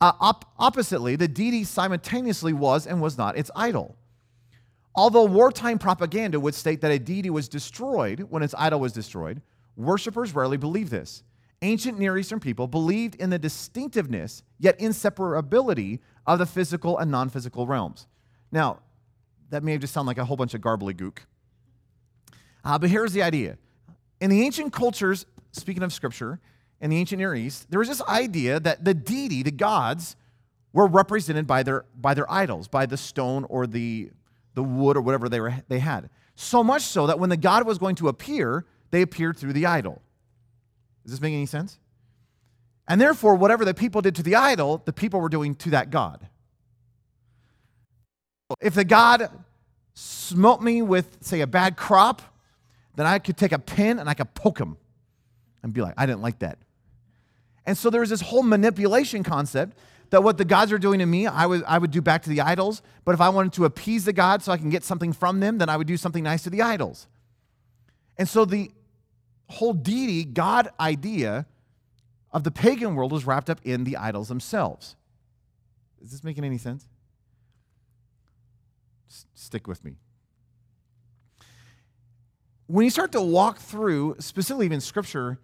Uh, 0.00 0.12
op- 0.18 0.50
oppositely, 0.58 1.14
the 1.14 1.28
deity 1.28 1.62
simultaneously 1.62 2.54
was 2.54 2.86
and 2.86 3.02
was 3.02 3.18
not 3.18 3.36
its 3.36 3.50
idol. 3.54 3.94
Although 4.96 5.26
wartime 5.26 5.78
propaganda 5.78 6.40
would 6.40 6.54
state 6.54 6.80
that 6.80 6.90
a 6.90 6.98
deity 6.98 7.28
was 7.28 7.50
destroyed 7.50 8.20
when 8.30 8.42
its 8.42 8.54
idol 8.56 8.80
was 8.80 8.94
destroyed, 8.94 9.42
worshippers 9.76 10.34
rarely 10.34 10.56
believed 10.56 10.90
this. 10.90 11.22
Ancient 11.60 11.98
Near 11.98 12.16
Eastern 12.16 12.40
people 12.40 12.66
believed 12.66 13.16
in 13.16 13.28
the 13.28 13.38
distinctiveness, 13.38 14.42
yet 14.58 14.78
inseparability, 14.78 15.98
of 16.26 16.38
the 16.38 16.46
physical 16.46 16.96
and 16.96 17.10
non 17.10 17.28
physical 17.28 17.66
realms. 17.66 18.06
Now, 18.50 18.78
that 19.50 19.62
may 19.62 19.76
just 19.76 19.92
sound 19.92 20.06
like 20.06 20.16
a 20.16 20.24
whole 20.24 20.38
bunch 20.38 20.54
of 20.54 20.62
garbly 20.62 20.94
Uh, 22.64 22.78
but 22.78 22.88
here's 22.88 23.12
the 23.12 23.22
idea. 23.22 23.58
In 24.22 24.30
the 24.30 24.40
ancient 24.40 24.72
cultures, 24.72 25.26
speaking 25.54 25.82
of 25.82 25.92
scripture, 25.92 26.40
in 26.80 26.90
the 26.90 26.98
ancient 26.98 27.18
Near 27.18 27.34
East, 27.34 27.70
there 27.70 27.78
was 27.78 27.88
this 27.88 28.02
idea 28.02 28.60
that 28.60 28.84
the 28.84 28.94
deity, 28.94 29.42
the 29.42 29.50
gods, 29.50 30.16
were 30.72 30.86
represented 30.86 31.46
by 31.46 31.62
their, 31.62 31.84
by 31.96 32.14
their 32.14 32.30
idols, 32.30 32.68
by 32.68 32.84
the 32.84 32.96
stone 32.96 33.44
or 33.48 33.66
the, 33.66 34.10
the 34.54 34.62
wood 34.62 34.96
or 34.96 35.00
whatever 35.00 35.28
they, 35.28 35.40
were, 35.40 35.54
they 35.68 35.78
had. 35.78 36.10
So 36.34 36.64
much 36.64 36.82
so 36.82 37.06
that 37.06 37.18
when 37.18 37.30
the 37.30 37.36
God 37.36 37.64
was 37.64 37.78
going 37.78 37.94
to 37.96 38.08
appear, 38.08 38.66
they 38.90 39.02
appeared 39.02 39.36
through 39.36 39.52
the 39.52 39.66
idol. 39.66 40.02
Does 41.04 41.12
this 41.12 41.20
make 41.20 41.32
any 41.32 41.46
sense? 41.46 41.78
And 42.88 43.00
therefore, 43.00 43.36
whatever 43.36 43.64
the 43.64 43.72
people 43.72 44.02
did 44.02 44.14
to 44.16 44.22
the 44.22 44.34
idol, 44.34 44.82
the 44.84 44.92
people 44.92 45.20
were 45.20 45.28
doing 45.28 45.54
to 45.56 45.70
that 45.70 45.90
God. 45.90 46.28
If 48.60 48.74
the 48.74 48.84
God 48.84 49.30
smote 49.94 50.60
me 50.60 50.82
with, 50.82 51.18
say, 51.20 51.40
a 51.40 51.46
bad 51.46 51.76
crop, 51.76 52.20
then 52.96 53.06
I 53.06 53.18
could 53.20 53.36
take 53.36 53.52
a 53.52 53.58
pin 53.58 53.98
and 53.98 54.08
I 54.08 54.14
could 54.14 54.34
poke 54.34 54.58
him 54.58 54.76
and 55.64 55.72
be 55.72 55.80
like, 55.80 55.94
I 55.96 56.06
didn't 56.06 56.22
like 56.22 56.38
that. 56.40 56.58
And 57.66 57.76
so 57.76 57.90
there 57.90 58.02
was 58.02 58.10
this 58.10 58.20
whole 58.20 58.42
manipulation 58.42 59.24
concept 59.24 59.76
that 60.10 60.22
what 60.22 60.36
the 60.36 60.44
gods 60.44 60.70
are 60.70 60.78
doing 60.78 60.98
to 60.98 61.06
me, 61.06 61.26
I 61.26 61.46
would, 61.46 61.64
I 61.64 61.78
would 61.78 61.90
do 61.90 62.02
back 62.02 62.22
to 62.24 62.28
the 62.28 62.42
idols. 62.42 62.82
But 63.04 63.14
if 63.14 63.20
I 63.20 63.30
wanted 63.30 63.54
to 63.54 63.64
appease 63.64 64.04
the 64.04 64.12
gods 64.12 64.44
so 64.44 64.52
I 64.52 64.58
can 64.58 64.68
get 64.68 64.84
something 64.84 65.12
from 65.12 65.40
them, 65.40 65.58
then 65.58 65.70
I 65.70 65.76
would 65.76 65.86
do 65.86 65.96
something 65.96 66.22
nice 66.22 66.42
to 66.44 66.50
the 66.50 66.60
idols. 66.60 67.08
And 68.18 68.28
so 68.28 68.44
the 68.44 68.70
whole 69.48 69.72
deity, 69.72 70.24
God 70.24 70.68
idea 70.78 71.46
of 72.30 72.44
the 72.44 72.50
pagan 72.50 72.94
world 72.94 73.10
was 73.10 73.26
wrapped 73.26 73.48
up 73.48 73.60
in 73.64 73.84
the 73.84 73.96
idols 73.96 74.28
themselves. 74.28 74.96
Is 76.02 76.10
this 76.10 76.22
making 76.22 76.44
any 76.44 76.58
sense? 76.58 76.86
S- 79.08 79.24
stick 79.34 79.66
with 79.66 79.82
me. 79.82 79.96
When 82.66 82.84
you 82.84 82.90
start 82.90 83.12
to 83.12 83.22
walk 83.22 83.58
through, 83.58 84.16
specifically 84.18 84.66
even 84.66 84.80
scripture, 84.80 85.38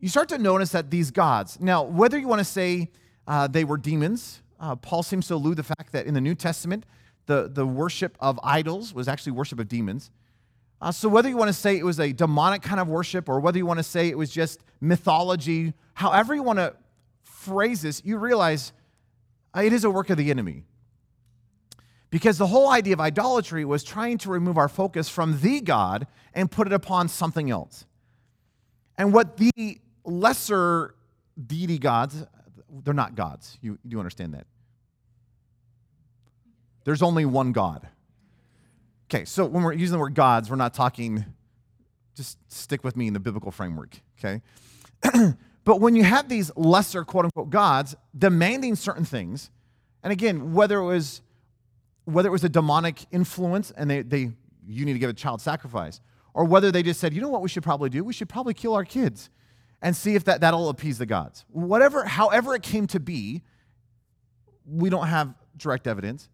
you 0.00 0.08
start 0.08 0.28
to 0.28 0.38
notice 0.38 0.70
that 0.70 0.90
these 0.90 1.10
gods, 1.10 1.58
now, 1.60 1.82
whether 1.82 2.18
you 2.18 2.28
want 2.28 2.40
to 2.40 2.44
say 2.44 2.90
uh, 3.26 3.48
they 3.48 3.64
were 3.64 3.76
demons, 3.76 4.42
uh, 4.60 4.76
Paul 4.76 5.02
seems 5.02 5.26
to 5.28 5.34
allude 5.34 5.56
the 5.56 5.62
fact 5.64 5.92
that 5.92 6.06
in 6.06 6.14
the 6.14 6.20
New 6.20 6.34
Testament, 6.34 6.86
the, 7.26 7.50
the 7.52 7.66
worship 7.66 8.16
of 8.20 8.38
idols 8.42 8.94
was 8.94 9.08
actually 9.08 9.32
worship 9.32 9.58
of 9.58 9.68
demons. 9.68 10.10
Uh, 10.80 10.92
so, 10.92 11.08
whether 11.08 11.28
you 11.28 11.36
want 11.36 11.48
to 11.48 11.54
say 11.54 11.76
it 11.76 11.84
was 11.84 11.98
a 11.98 12.12
demonic 12.12 12.62
kind 12.62 12.80
of 12.80 12.88
worship 12.88 13.28
or 13.28 13.40
whether 13.40 13.58
you 13.58 13.66
want 13.66 13.78
to 13.78 13.84
say 13.84 14.08
it 14.08 14.16
was 14.16 14.30
just 14.30 14.60
mythology, 14.80 15.74
however 15.94 16.34
you 16.34 16.42
want 16.42 16.58
to 16.58 16.74
phrase 17.24 17.82
this, 17.82 18.00
you 18.04 18.18
realize 18.18 18.72
uh, 19.56 19.60
it 19.60 19.72
is 19.72 19.82
a 19.84 19.90
work 19.90 20.10
of 20.10 20.16
the 20.16 20.30
enemy. 20.30 20.64
Because 22.10 22.38
the 22.38 22.46
whole 22.46 22.70
idea 22.70 22.94
of 22.94 23.00
idolatry 23.00 23.64
was 23.64 23.84
trying 23.84 24.18
to 24.18 24.30
remove 24.30 24.56
our 24.56 24.68
focus 24.68 25.08
from 25.08 25.40
the 25.40 25.60
God 25.60 26.06
and 26.32 26.50
put 26.50 26.66
it 26.66 26.72
upon 26.72 27.08
something 27.08 27.50
else. 27.50 27.84
And 28.96 29.12
what 29.12 29.36
the 29.36 29.80
lesser 30.08 30.94
deity 31.46 31.78
gods, 31.78 32.24
they're 32.82 32.94
not 32.94 33.14
gods. 33.14 33.58
You, 33.60 33.78
you 33.84 33.98
understand 33.98 34.34
that? 34.34 34.46
There's 36.84 37.02
only 37.02 37.24
one 37.24 37.52
God. 37.52 37.86
Okay, 39.10 39.24
so 39.24 39.44
when 39.46 39.62
we're 39.62 39.72
using 39.72 39.92
the 39.92 39.98
word 39.98 40.14
gods, 40.14 40.50
we're 40.50 40.56
not 40.56 40.74
talking, 40.74 41.24
just 42.14 42.38
stick 42.52 42.84
with 42.84 42.96
me 42.96 43.06
in 43.06 43.14
the 43.14 43.20
biblical 43.20 43.50
framework, 43.50 44.00
okay? 44.18 44.42
but 45.64 45.80
when 45.80 45.96
you 45.96 46.04
have 46.04 46.28
these 46.28 46.50
lesser 46.56 47.04
quote 47.04 47.24
unquote 47.24 47.50
gods 47.50 47.94
demanding 48.16 48.74
certain 48.74 49.04
things, 49.04 49.50
and 50.02 50.12
again, 50.12 50.52
whether 50.52 50.78
it 50.78 50.84
was 50.84 51.22
whether 52.04 52.28
it 52.28 52.32
was 52.32 52.44
a 52.44 52.48
demonic 52.48 53.04
influence 53.10 53.70
and 53.72 53.90
they, 53.90 54.00
they 54.00 54.30
you 54.66 54.86
need 54.86 54.94
to 54.94 54.98
give 54.98 55.10
a 55.10 55.14
child 55.14 55.42
sacrifice, 55.42 56.00
or 56.32 56.44
whether 56.44 56.70
they 56.72 56.82
just 56.82 57.00
said, 57.00 57.12
you 57.12 57.20
know 57.20 57.28
what 57.28 57.42
we 57.42 57.48
should 57.48 57.62
probably 57.62 57.90
do? 57.90 58.02
We 58.02 58.12
should 58.12 58.28
probably 58.28 58.54
kill 58.54 58.74
our 58.74 58.84
kids 58.84 59.28
and 59.82 59.94
see 59.94 60.14
if 60.14 60.24
that, 60.24 60.40
that'll 60.40 60.68
appease 60.68 60.98
the 60.98 61.06
gods. 61.06 61.44
Whatever, 61.50 62.04
however 62.04 62.54
it 62.54 62.62
came 62.62 62.86
to 62.88 63.00
be, 63.00 63.42
we 64.66 64.90
don't 64.90 65.06
have 65.06 65.34
direct 65.56 65.86
evidence. 65.86 66.28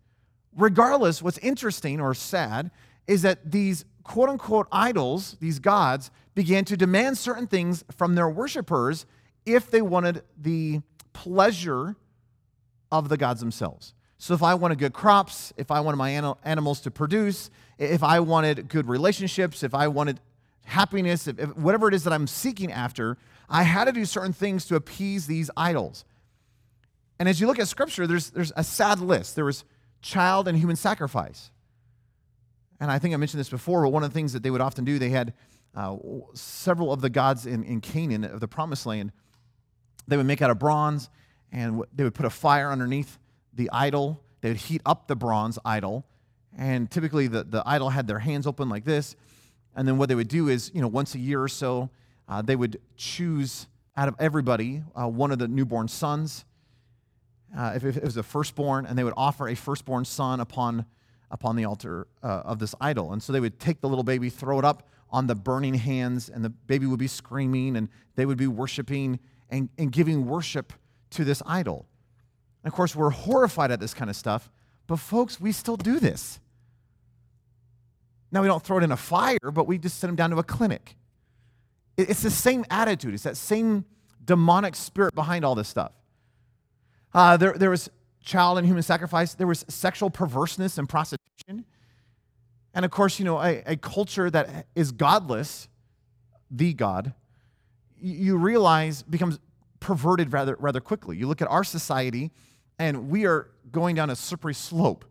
Regardless, 0.57 1.23
what's 1.23 1.39
interesting 1.39 2.01
or 2.01 2.15
sad 2.15 2.71
is 3.07 3.23
that 3.23 3.51
these 3.51 3.85
quote 4.03 4.29
unquote 4.29 4.69
idols, 4.71 5.37
these 5.41 5.59
gods, 5.59 6.11
began 6.35 6.65
to 6.65 6.77
demand 6.77 7.19
certain 7.19 7.47
things 7.47 7.85
from 7.97 8.15
their 8.15 8.29
worshipers 8.29 9.07
if 9.47 9.71
they 9.71 9.83
wanted 9.83 10.23
the 10.41 10.81
pleasure 11.13 11.97
of 12.91 13.09
the 13.09 13.17
gods 13.17 13.41
themselves. 13.41 13.95
So 14.19 14.35
if 14.35 14.43
I 14.43 14.55
wanted 14.55 14.79
good 14.79 14.93
crops, 14.95 15.53
if 15.57 15.71
I 15.71 15.81
wanted 15.81 15.97
my 15.97 16.35
animals 16.45 16.81
to 16.83 16.91
produce, 16.91 17.51
if 17.79 18.03
I 18.03 18.21
wanted 18.21 18.69
good 18.69 18.89
relationships, 18.89 19.63
if 19.63 19.75
I 19.75 19.89
wanted 19.89 20.21
happiness, 20.65 21.27
if, 21.27 21.39
if, 21.39 21.57
whatever 21.57 21.89
it 21.89 21.95
is 21.95 22.05
that 22.05 22.13
I'm 22.13 22.27
seeking 22.27 22.73
after, 22.73 23.19
I 23.49 23.63
had 23.63 23.85
to 23.85 23.93
do 23.93 24.05
certain 24.05 24.33
things 24.33 24.65
to 24.67 24.77
appease 24.77 25.27
these 25.27 25.51
idols. 25.57 26.05
And 27.19 27.29
as 27.29 27.41
you 27.41 27.47
look 27.47 27.59
at 27.59 27.69
scripture, 27.69 28.07
there's, 28.07 28.31
there's 28.31 28.53
a 28.57 28.65
sad 28.65 29.01
list. 29.01 29.37
There 29.37 29.45
was 29.45 29.65
child 30.03 30.49
and 30.49 30.59
human 30.59 30.77
sacrifice. 30.77 31.51
And 32.81 32.91
I 32.91 32.99
think 32.99 33.15
I 33.15 33.17
mentioned 33.17 33.41
this 33.41 33.49
before, 33.49 33.83
but 33.83 33.91
one 33.91 34.03
of 34.03 34.11
the 34.11 34.15
things 34.15 34.33
that 34.33 34.43
they 34.43 34.51
would 34.51 34.61
often 34.61 34.85
do, 34.85 34.99
they 34.99 35.11
had 35.11 35.33
uh, 35.75 35.97
several 36.35 36.93
of 36.93 37.01
the 37.01 37.11
gods 37.11 37.47
in, 37.47 37.65
in 37.65 37.81
Canaan, 37.81 38.25
of 38.25 38.41
the 38.41 38.49
promised 38.49 38.87
land, 38.87 39.13
they 40.07 40.17
would 40.17 40.27
make 40.27 40.43
out 40.43 40.51
of 40.51 40.59
bronze 40.59 41.09
and 41.53 41.83
they 41.95 42.05
would 42.05 42.15
put 42.15 42.27
a 42.27 42.31
fire 42.31 42.71
underneath 42.71 43.19
the 43.53 43.71
idol. 43.73 44.21
They 44.41 44.51
would 44.51 44.59
heat 44.59 44.83
up 44.85 45.07
the 45.07 45.17
bronze 45.17 45.59
idol. 45.65 46.05
And 46.57 46.91
typically 46.91 47.27
the, 47.27 47.45
the 47.45 47.63
idol 47.65 47.91
had 47.91 48.07
their 48.07 48.19
hands 48.19 48.47
open 48.47 48.69
like 48.69 48.85
this. 48.85 49.17
And 49.75 49.89
then 49.89 49.99
what 49.99 50.09
they 50.09 50.15
would 50.15 50.29
do 50.29 50.49
is, 50.49 50.71
you 50.75 50.81
know, 50.81 50.89
once 50.89 51.15
a 51.15 51.19
year 51.19 51.43
or 51.43 51.49
so, 51.49 51.91
uh, 52.28 52.43
they 52.43 52.57
would 52.57 52.81
choose 52.97 53.66
out 53.97 54.09
of 54.09 54.14
everybody 54.19 54.83
uh, 54.95 55.09
one 55.09 55.31
of 55.31 55.38
the 55.38 55.49
newborn 55.49 55.88
sons, 55.88 56.45
uh, 57.57 57.73
if, 57.76 57.85
if, 57.85 57.97
it 57.97 58.04
was 58.04 58.16
a 58.16 58.23
firstborn, 58.23 58.87
and 58.87 58.99
they 58.99 59.04
would 59.04 59.14
offer 59.16 59.49
a 59.49 59.54
firstborn 59.54 60.04
son 60.04 60.40
upon, 60.40 60.85
upon 61.31 61.57
the 61.57 61.64
altar 61.64 62.07
uh, 62.23 62.43
of 62.45 62.59
this 62.59 62.75
idol. 62.81 63.12
And 63.12 63.23
so 63.23 63.33
they 63.33 63.40
would 63.40 63.61
take 63.61 63.81
the 63.81 63.88
little 63.88 64.04
baby, 64.04 64.31
throw 64.31 64.59
it 64.59 64.64
up 64.64 64.88
on 65.11 65.26
the 65.26 65.35
burning 65.35 65.75
hands, 65.75 66.28
and 66.28 66.45
the 66.45 66.50
baby 66.50 66.87
would 66.87 66.99
be 66.99 67.07
screaming, 67.07 67.76
and 67.76 67.88
they 68.16 68.26
would 68.26 68.38
be 68.38 68.49
worshiping 68.49 69.21
and, 69.50 69.69
and 69.78 69.93
giving 69.93 70.26
worship 70.26 70.73
to 71.11 71.25
this 71.25 71.43
idol. 71.47 71.87
And 72.64 72.73
of 72.73 72.75
course, 72.76 72.97
we're 72.97 73.11
horrified 73.11 73.71
at 73.71 73.78
this 73.78 73.95
kind 73.95 74.11
of 74.11 74.16
stuff, 74.16 74.50
but 74.87 74.97
folks, 74.97 75.40
we 75.40 75.52
still 75.52 75.76
do 75.76 76.00
this. 76.00 76.40
Now, 78.33 78.43
we 78.43 78.49
don't 78.49 78.62
throw 78.62 78.78
it 78.78 78.83
in 78.83 78.90
a 78.90 78.97
fire, 78.97 79.38
but 79.52 79.69
we 79.69 79.78
just 79.78 80.00
send 80.00 80.09
them 80.09 80.16
down 80.16 80.31
to 80.31 80.38
a 80.38 80.43
clinic. 80.43 80.97
It's 81.97 82.23
the 82.23 82.31
same 82.31 82.65
attitude, 82.71 83.15
it's 83.15 83.23
that 83.23 83.37
same 83.37 83.85
demonic 84.25 84.75
spirit 84.75 85.15
behind 85.15 85.45
all 85.45 85.55
this 85.55 85.69
stuff. 85.69 85.93
Uh, 87.13 87.37
there, 87.37 87.53
there 87.53 87.71
was 87.71 87.89
child 88.23 88.59
and 88.59 88.67
human 88.67 88.83
sacrifice, 88.83 89.35
there 89.35 89.47
was 89.47 89.65
sexual 89.69 90.11
perverseness 90.11 90.79
and 90.79 90.89
prostitution. 90.89 91.65
And 92.75 92.85
of 92.85 92.91
course, 92.91 93.19
you 93.19 93.25
know, 93.25 93.41
a, 93.41 93.63
a 93.67 93.77
culture 93.77 94.29
that 94.31 94.67
is 94.75 94.91
godless, 94.91 95.69
the 96.51 96.73
God, 96.73 97.15
you 98.01 98.37
realize 98.37 99.03
becomes 99.03 99.39
perverted 99.81 100.33
rather, 100.33 100.57
rather 100.59 100.81
quickly. 100.81 101.17
You 101.17 101.29
look 101.29 101.41
at 101.41 101.49
our 101.49 101.65
society, 101.65 102.33
and 102.79 103.09
we 103.09 103.27
are 103.27 103.51
going 103.71 103.95
down 103.95 104.11
a 104.11 104.17
slippery 104.17 104.55
slope. 104.55 105.05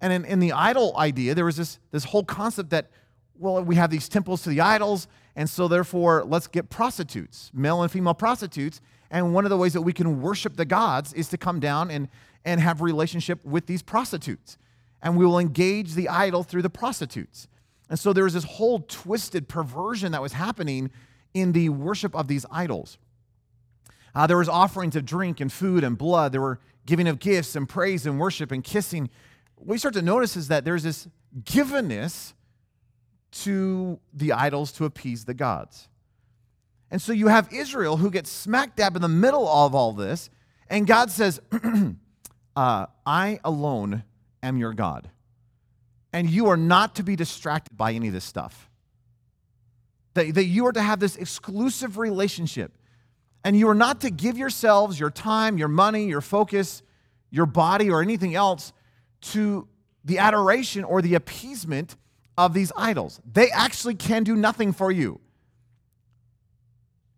And 0.00 0.12
in, 0.12 0.24
in 0.24 0.38
the 0.38 0.52
idol 0.52 0.94
idea, 0.96 1.34
there 1.34 1.44
was 1.44 1.56
this, 1.56 1.78
this 1.90 2.04
whole 2.04 2.24
concept 2.24 2.70
that, 2.70 2.90
well, 3.36 3.62
we 3.62 3.74
have 3.74 3.90
these 3.90 4.08
temples 4.08 4.42
to 4.42 4.48
the 4.48 4.60
idols, 4.60 5.08
and 5.38 5.48
so 5.48 5.68
therefore 5.68 6.24
let's 6.24 6.48
get 6.48 6.68
prostitutes, 6.68 7.52
male 7.54 7.80
and 7.82 7.92
female 7.92 8.12
prostitutes. 8.12 8.80
And 9.10 9.32
one 9.32 9.44
of 9.44 9.50
the 9.50 9.56
ways 9.56 9.72
that 9.72 9.82
we 9.82 9.92
can 9.92 10.20
worship 10.20 10.56
the 10.56 10.64
gods 10.64 11.12
is 11.14 11.28
to 11.28 11.38
come 11.38 11.60
down 11.60 11.90
and, 11.90 12.08
and 12.44 12.60
have 12.60 12.82
relationship 12.82 13.44
with 13.44 13.66
these 13.66 13.80
prostitutes. 13.80 14.58
And 15.00 15.16
we 15.16 15.24
will 15.24 15.38
engage 15.38 15.94
the 15.94 16.08
idol 16.08 16.42
through 16.42 16.62
the 16.62 16.70
prostitutes. 16.70 17.46
And 17.88 17.98
so 17.98 18.12
there 18.12 18.24
was 18.24 18.34
this 18.34 18.44
whole 18.44 18.80
twisted 18.80 19.48
perversion 19.48 20.10
that 20.12 20.20
was 20.20 20.32
happening 20.32 20.90
in 21.32 21.52
the 21.52 21.68
worship 21.68 22.16
of 22.16 22.26
these 22.26 22.44
idols. 22.50 22.98
Uh, 24.14 24.26
there 24.26 24.38
was 24.38 24.48
offerings 24.48 24.96
of 24.96 25.04
drink 25.04 25.40
and 25.40 25.52
food 25.52 25.84
and 25.84 25.96
blood. 25.96 26.32
There 26.32 26.40
were 26.40 26.58
giving 26.84 27.06
of 27.06 27.20
gifts 27.20 27.54
and 27.54 27.68
praise 27.68 28.06
and 28.06 28.18
worship 28.18 28.50
and 28.50 28.64
kissing 28.64 29.08
what 29.58 29.68
we 29.74 29.78
start 29.78 29.94
to 29.94 30.02
notice 30.02 30.36
is 30.36 30.48
that 30.48 30.64
there's 30.64 30.84
this 30.84 31.08
givenness 31.42 32.32
to 33.30 33.98
the 34.12 34.32
idols 34.32 34.72
to 34.72 34.84
appease 34.84 35.24
the 35.24 35.34
gods. 35.34 35.88
And 36.90 37.00
so 37.02 37.12
you 37.12 37.28
have 37.28 37.52
Israel 37.52 37.98
who 37.98 38.10
gets 38.10 38.30
smack 38.30 38.76
dab 38.76 38.96
in 38.96 39.02
the 39.02 39.08
middle 39.08 39.46
of 39.46 39.74
all 39.74 39.92
this, 39.92 40.30
and 40.70 40.86
God 40.86 41.10
says, 41.10 41.40
uh, 42.56 42.86
I 43.06 43.40
alone 43.44 44.04
am 44.42 44.56
your 44.56 44.72
God. 44.72 45.10
And 46.12 46.28
you 46.28 46.48
are 46.48 46.56
not 46.56 46.96
to 46.96 47.02
be 47.02 47.16
distracted 47.16 47.76
by 47.76 47.92
any 47.92 48.08
of 48.08 48.14
this 48.14 48.24
stuff. 48.24 48.70
That, 50.14 50.34
that 50.34 50.44
you 50.44 50.66
are 50.66 50.72
to 50.72 50.82
have 50.82 51.00
this 51.00 51.16
exclusive 51.16 51.98
relationship. 51.98 52.72
And 53.44 53.56
you 53.56 53.68
are 53.68 53.74
not 53.74 54.00
to 54.00 54.10
give 54.10 54.36
yourselves, 54.36 54.98
your 54.98 55.10
time, 55.10 55.58
your 55.58 55.68
money, 55.68 56.06
your 56.06 56.20
focus, 56.20 56.82
your 57.30 57.46
body, 57.46 57.90
or 57.90 58.02
anything 58.02 58.34
else 58.34 58.72
to 59.20 59.68
the 60.04 60.18
adoration 60.18 60.84
or 60.84 61.02
the 61.02 61.14
appeasement 61.14 61.96
of 62.38 62.54
these 62.54 62.70
idols. 62.76 63.20
They 63.30 63.50
actually 63.50 63.96
can 63.96 64.22
do 64.22 64.36
nothing 64.36 64.72
for 64.72 64.92
you. 64.92 65.20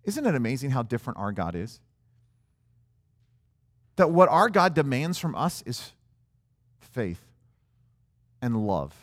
Isn't 0.03 0.27
it 0.27 0.35
amazing 0.35 0.71
how 0.71 0.83
different 0.83 1.19
our 1.19 1.31
God 1.31 1.55
is? 1.55 1.79
That 3.97 4.11
what 4.11 4.31
our 4.31 4.49
God 4.49 4.73
demands 4.73 5.19
from 5.19 5.35
us 5.35 5.63
is 5.67 5.93
faith 6.81 7.21
and 8.41 8.67
love. 8.67 8.95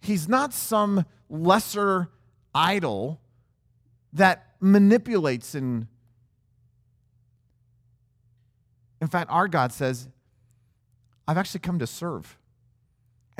He's 0.00 0.28
not 0.28 0.52
some 0.52 1.06
lesser 1.28 2.08
idol 2.52 3.20
that 4.12 4.48
manipulates 4.58 5.54
and 5.54 5.86
in 9.00 9.06
fact 9.06 9.30
our 9.30 9.46
god 9.46 9.72
says 9.72 10.08
i've 11.28 11.38
actually 11.38 11.60
come 11.60 11.78
to 11.78 11.86
serve 11.86 12.39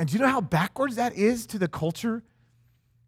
and 0.01 0.09
do 0.09 0.17
you 0.17 0.19
know 0.19 0.31
how 0.31 0.41
backwards 0.41 0.95
that 0.95 1.13
is 1.13 1.45
to 1.45 1.59
the 1.59 1.67
culture? 1.67 2.23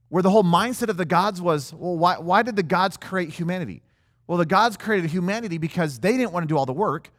Where 0.10 0.22
the 0.22 0.30
whole 0.30 0.44
mindset 0.44 0.90
of 0.90 0.98
the 0.98 1.06
gods 1.06 1.42
was 1.42 1.74
well 1.74 1.98
why, 1.98 2.20
why 2.20 2.44
did 2.44 2.56
the 2.56 2.62
gods 2.62 2.98
create 2.98 3.32
humanity? 3.32 3.82
Well 4.28 4.38
the 4.38 4.46
gods 4.46 4.78
created 4.78 5.10
humanity 5.10 5.58
because 5.58 5.98
they 5.98 6.12
didn't 6.18 6.34
want 6.34 6.44
to 6.44 6.48
do 6.48 6.56
all 6.56 6.68
the 6.68 6.72
work. 6.72 7.10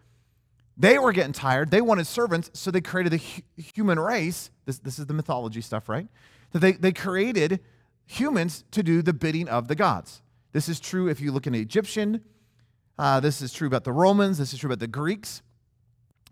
They 0.76 0.97
were 0.97 1.11
getting 1.11 1.33
tired. 1.33 1.73
They 1.73 1.81
wanted 1.81 2.07
servants 2.07 2.52
so 2.54 2.71
they 2.71 2.81
created 2.81 3.14
the 3.14 3.16
hu- 3.19 3.43
human 3.57 3.99
race. 3.99 4.52
This, 4.64 4.78
this 4.78 5.00
is 5.00 5.07
the 5.07 5.12
mythology 5.12 5.61
stuff 5.61 5.88
right? 5.88 6.07
That 6.52 6.61
they, 6.61 6.73
they 6.73 6.93
created 6.93 7.59
humans 8.07 8.64
to 8.71 8.85
do 8.85 9.02
the 9.02 9.12
bidding 9.12 9.49
of 9.49 9.66
the 9.66 9.75
gods. 9.75 10.23
This 10.52 10.69
is 10.69 10.78
true 10.78 11.09
if 11.09 11.21
you 11.21 11.33
look 11.33 11.49
in 11.49 11.54
Egyptian. 11.57 12.21
Uh, 12.97 13.19
this 13.19 13.43
is 13.43 13.52
true 13.52 13.66
about 13.66 13.83
the 13.83 13.93
Romans. 13.93 14.38
This 14.38 14.52
is 14.52 14.61
true 14.61 14.69
about 14.69 14.78
the 14.78 14.87
Greeks. 14.87 15.43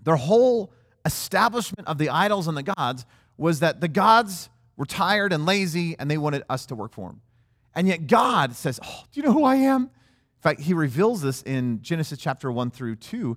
Their 0.00 0.14
whole 0.14 0.72
establishment 1.04 1.88
of 1.88 1.98
the 1.98 2.08
idols 2.08 2.46
and 2.46 2.56
the 2.56 2.62
gods 2.62 3.04
was 3.36 3.60
that 3.60 3.80
the 3.80 3.88
gods 3.88 4.50
were 4.76 4.86
tired 4.86 5.32
and 5.32 5.46
lazy 5.46 5.96
and 5.98 6.10
they 6.10 6.18
wanted 6.18 6.42
us 6.48 6.66
to 6.66 6.74
work 6.74 6.92
for 6.92 7.08
them. 7.08 7.20
And 7.74 7.88
yet 7.88 8.06
God 8.06 8.54
says, 8.54 8.78
Oh, 8.84 9.04
do 9.10 9.20
you 9.20 9.26
know 9.26 9.32
who 9.32 9.44
I 9.44 9.56
am? 9.56 9.82
In 9.82 10.40
fact, 10.40 10.60
he 10.60 10.74
reveals 10.74 11.22
this 11.22 11.42
in 11.42 11.80
Genesis 11.82 12.18
chapter 12.18 12.50
1 12.50 12.70
through 12.70 12.96
2. 12.96 13.36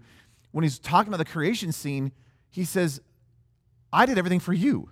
When 0.52 0.64
he's 0.64 0.80
talking 0.80 1.10
about 1.14 1.26
the 1.26 1.32
creation 1.32 1.72
scene, 1.72 2.12
he 2.50 2.66
says, 2.66 3.02
I 3.94 4.06
did 4.06 4.18
everything 4.18 4.40
for 4.40 4.54
you. 4.54 4.90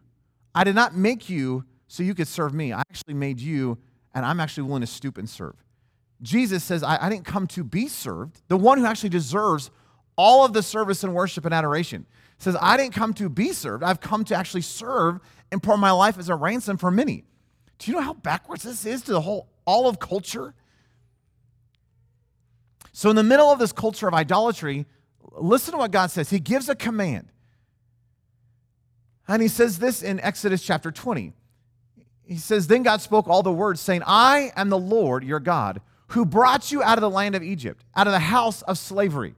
I 0.53 0.63
did 0.63 0.75
not 0.75 0.95
make 0.95 1.29
you 1.29 1.65
so 1.88 2.03
you 2.03 2.13
could 2.13 2.27
serve 2.27 2.53
me. 2.53 2.72
I 2.72 2.79
actually 2.81 3.15
made 3.15 3.39
you, 3.39 3.77
and 4.13 4.25
I'm 4.25 4.39
actually 4.39 4.63
willing 4.63 4.81
to 4.81 4.88
stoop 4.88 5.17
and 5.17 5.29
serve. 5.29 5.55
Jesus 6.22 6.63
says, 6.63 6.83
I, 6.83 6.98
I, 7.05 7.10
didn't 7.10 7.25
come 7.25 7.48
to 7.48 7.63
be 7.63 7.88
served. 7.88 8.41
The 8.48 8.57
one 8.57 8.77
who 8.77 8.86
actually 8.86 9.10
deserves 9.10 9.72
all 10.15 10.45
of 10.45 10.53
the 10.53 10.63
service 10.63 11.03
and 11.03 11.13
worship 11.13 11.43
and 11.45 11.53
adoration 11.53 12.05
says, 12.43 12.55
I 12.59 12.77
didn't 12.77 12.93
come 12.93 13.13
to 13.15 13.29
be 13.29 13.53
served. 13.53 13.83
I've 13.83 14.01
come 14.01 14.23
to 14.25 14.35
actually 14.35 14.62
serve 14.62 15.19
and 15.51 15.62
pour 15.62 15.77
my 15.77 15.91
life 15.91 16.17
as 16.17 16.29
a 16.29 16.35
ransom 16.35 16.77
for 16.77 16.91
many. 16.91 17.25
Do 17.79 17.91
you 17.91 17.97
know 17.97 18.03
how 18.03 18.13
backwards 18.13 18.63
this 18.63 18.85
is 18.85 19.01
to 19.03 19.13
the 19.13 19.21
whole, 19.21 19.50
all 19.65 19.88
of 19.88 20.00
culture? 20.00 20.53
So, 22.91 23.09
in 23.09 23.15
the 23.15 23.23
middle 23.23 23.51
of 23.51 23.59
this 23.59 23.71
culture 23.71 24.07
of 24.07 24.13
idolatry, 24.13 24.85
listen 25.31 25.71
to 25.71 25.77
what 25.77 25.91
God 25.91 26.12
says. 26.12 26.29
He 26.29 26.39
gives 26.39 26.69
a 26.69 26.75
command. 26.75 27.29
And 29.27 29.41
he 29.41 29.47
says 29.47 29.79
this 29.79 30.03
in 30.03 30.19
Exodus 30.19 30.62
chapter 30.62 30.91
20. 30.91 31.33
He 32.25 32.38
says, 32.38 32.67
Then 32.67 32.83
God 32.83 33.01
spoke 33.01 33.27
all 33.27 33.43
the 33.43 33.51
words, 33.51 33.81
saying, 33.81 34.03
I 34.05 34.51
am 34.55 34.69
the 34.69 34.77
Lord 34.77 35.23
your 35.23 35.39
God 35.39 35.81
who 36.07 36.25
brought 36.25 36.71
you 36.71 36.83
out 36.83 36.97
of 36.97 37.01
the 37.01 37.09
land 37.09 37.35
of 37.35 37.41
Egypt, 37.41 37.83
out 37.95 38.07
of 38.07 38.13
the 38.13 38.19
house 38.19 38.62
of 38.63 38.77
slavery. 38.77 39.35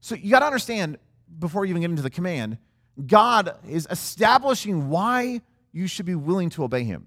So 0.00 0.14
you 0.14 0.30
got 0.30 0.40
to 0.40 0.46
understand, 0.46 0.98
before 1.38 1.64
you 1.64 1.70
even 1.70 1.82
get 1.82 1.90
into 1.90 2.02
the 2.02 2.10
command, 2.10 2.58
God 3.06 3.56
is 3.68 3.86
establishing 3.90 4.88
why 4.88 5.40
you 5.72 5.86
should 5.86 6.06
be 6.06 6.14
willing 6.14 6.50
to 6.50 6.64
obey 6.64 6.84
him. 6.84 7.06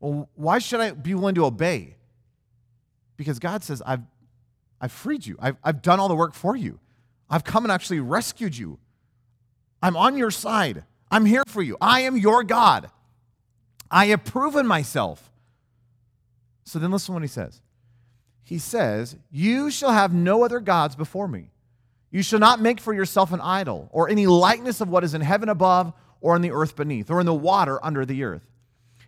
Well, 0.00 0.28
why 0.34 0.58
should 0.58 0.80
I 0.80 0.92
be 0.92 1.14
willing 1.14 1.34
to 1.36 1.44
obey? 1.44 1.96
Because 3.16 3.38
God 3.38 3.64
says, 3.64 3.82
I've, 3.84 4.02
I've 4.80 4.92
freed 4.92 5.26
you, 5.26 5.36
I've, 5.40 5.56
I've 5.62 5.82
done 5.82 6.00
all 6.00 6.08
the 6.08 6.14
work 6.14 6.34
for 6.34 6.56
you, 6.56 6.78
I've 7.28 7.44
come 7.44 7.64
and 7.64 7.72
actually 7.72 8.00
rescued 8.00 8.56
you. 8.56 8.78
I'm 9.82 9.96
on 9.96 10.16
your 10.16 10.30
side, 10.30 10.84
I'm 11.10 11.24
here 11.24 11.42
for 11.46 11.62
you, 11.62 11.76
I 11.80 12.00
am 12.00 12.16
your 12.16 12.42
God. 12.42 12.90
I 13.90 14.06
have 14.06 14.24
proven 14.24 14.66
myself. 14.66 15.30
So 16.64 16.80
then 16.80 16.90
listen 16.90 17.06
to 17.06 17.12
what 17.12 17.22
he 17.22 17.28
says 17.28 17.60
he 18.46 18.58
says, 18.60 19.16
You 19.32 19.72
shall 19.72 19.90
have 19.90 20.14
no 20.14 20.44
other 20.44 20.60
gods 20.60 20.94
before 20.94 21.26
me. 21.26 21.50
You 22.10 22.22
shall 22.22 22.38
not 22.38 22.60
make 22.60 22.80
for 22.80 22.94
yourself 22.94 23.32
an 23.32 23.40
idol, 23.40 23.88
or 23.92 24.08
any 24.08 24.26
likeness 24.26 24.80
of 24.80 24.88
what 24.88 25.04
is 25.04 25.14
in 25.14 25.20
heaven 25.20 25.48
above, 25.48 25.92
or 26.20 26.36
in 26.36 26.42
the 26.42 26.52
earth 26.52 26.76
beneath, 26.76 27.10
or 27.10 27.20
in 27.20 27.26
the 27.26 27.34
water 27.34 27.84
under 27.84 28.06
the 28.06 28.22
earth. 28.24 28.46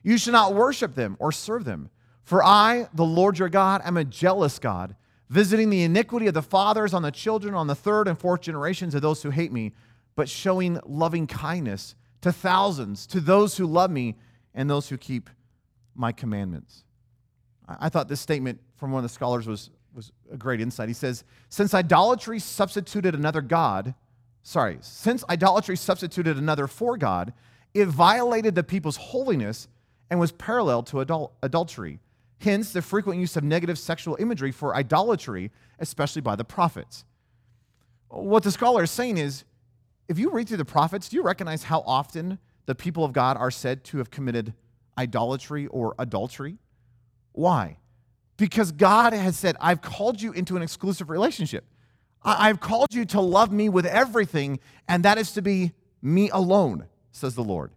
You 0.02 0.18
shall 0.18 0.32
not 0.32 0.54
worship 0.54 0.94
them 0.94 1.16
or 1.18 1.32
serve 1.32 1.64
them. 1.64 1.90
For 2.22 2.44
I, 2.44 2.88
the 2.92 3.04
Lord 3.04 3.38
your 3.38 3.48
God, 3.48 3.80
am 3.84 3.96
a 3.96 4.04
jealous 4.04 4.58
God, 4.58 4.94
visiting 5.30 5.70
the 5.70 5.82
iniquity 5.82 6.26
of 6.26 6.34
the 6.34 6.42
fathers 6.42 6.92
on 6.92 7.02
the 7.02 7.11
children 7.11 7.54
on 7.54 7.66
the 7.66 7.74
third 7.74 8.08
and 8.08 8.18
fourth 8.18 8.42
generations 8.42 8.94
of 8.94 9.02
those 9.02 9.22
who 9.22 9.30
hate 9.30 9.52
me, 9.52 9.72
but 10.14 10.28
showing 10.28 10.78
loving 10.84 11.26
kindness 11.26 11.94
to 12.20 12.32
thousands, 12.32 13.06
to 13.06 13.20
those 13.20 13.56
who 13.56 13.66
love 13.66 13.90
me 13.90 14.16
and 14.54 14.68
those 14.68 14.88
who 14.88 14.98
keep 14.98 15.30
my 15.94 16.12
commandments. 16.12 16.84
I 17.66 17.88
thought 17.88 18.08
this 18.08 18.20
statement 18.20 18.61
from 18.76 18.92
one 18.92 19.04
of 19.04 19.11
the 19.11 19.14
scholars 19.14 19.46
was, 19.46 19.70
was 19.94 20.12
a 20.31 20.37
great 20.37 20.61
insight. 20.61 20.88
He 20.88 20.94
says, 20.94 21.24
Since 21.48 21.74
idolatry 21.74 22.38
substituted 22.38 23.14
another 23.14 23.40
God, 23.40 23.94
sorry, 24.42 24.79
since 24.81 25.24
idolatry 25.29 25.77
substituted 25.77 26.37
another 26.37 26.66
for 26.66 26.96
God, 26.96 27.33
it 27.74 27.87
violated 27.87 28.55
the 28.55 28.62
people's 28.62 28.96
holiness 28.96 29.68
and 30.11 30.18
was 30.18 30.33
parallel 30.33 30.83
to 30.85 30.96
adul- 30.96 31.33
adultery. 31.42 32.01
Hence, 32.40 32.72
the 32.72 32.83
frequent 32.83 33.20
use 33.20 33.37
of 33.37 33.44
negative 33.44 33.79
sexual 33.79 34.16
imagery 34.20 34.53
for 34.53 34.74
idolatry, 34.74 35.51
especially 35.79 36.22
by 36.22 36.37
the 36.37 36.44
prophets. 36.44 37.05
What 38.09 38.42
the 38.42 38.53
scholar 38.53 38.85
is 38.85 38.90
saying 38.90 39.18
is 39.18 39.44
if 40.09 40.18
you 40.18 40.31
read 40.31 40.48
through 40.48 40.57
the 40.59 40.64
prophets, 40.64 41.09
do 41.09 41.16
you 41.16 41.22
recognize 41.22 41.64
how 41.64 41.81
often 41.87 42.38
the 42.66 42.74
people 42.74 43.05
of 43.05 43.12
God 43.12 43.37
are 43.37 43.51
said 43.51 43.85
to 43.85 43.98
have 43.98 44.11
committed 44.11 44.55
idolatry 44.96 45.66
or 45.66 45.94
adultery? 45.98 46.59
Why? 47.33 47.77
Because 48.38 48.72
God 48.72 49.12
has 49.12 49.37
said, 49.37 49.57
I've 49.61 49.83
called 49.83 50.22
you 50.22 50.33
into 50.33 50.57
an 50.57 50.62
exclusive 50.62 51.11
relationship. 51.11 51.64
I've 52.22 52.61
called 52.61 52.94
you 52.94 53.05
to 53.07 53.20
love 53.20 53.53
me 53.53 53.68
with 53.68 53.85
everything, 53.85 54.61
and 54.88 55.05
that 55.05 55.18
is 55.18 55.33
to 55.33 55.42
be 55.42 55.72
me 56.01 56.31
alone, 56.31 56.87
says 57.12 57.35
the 57.35 57.44
Lord. 57.44 57.72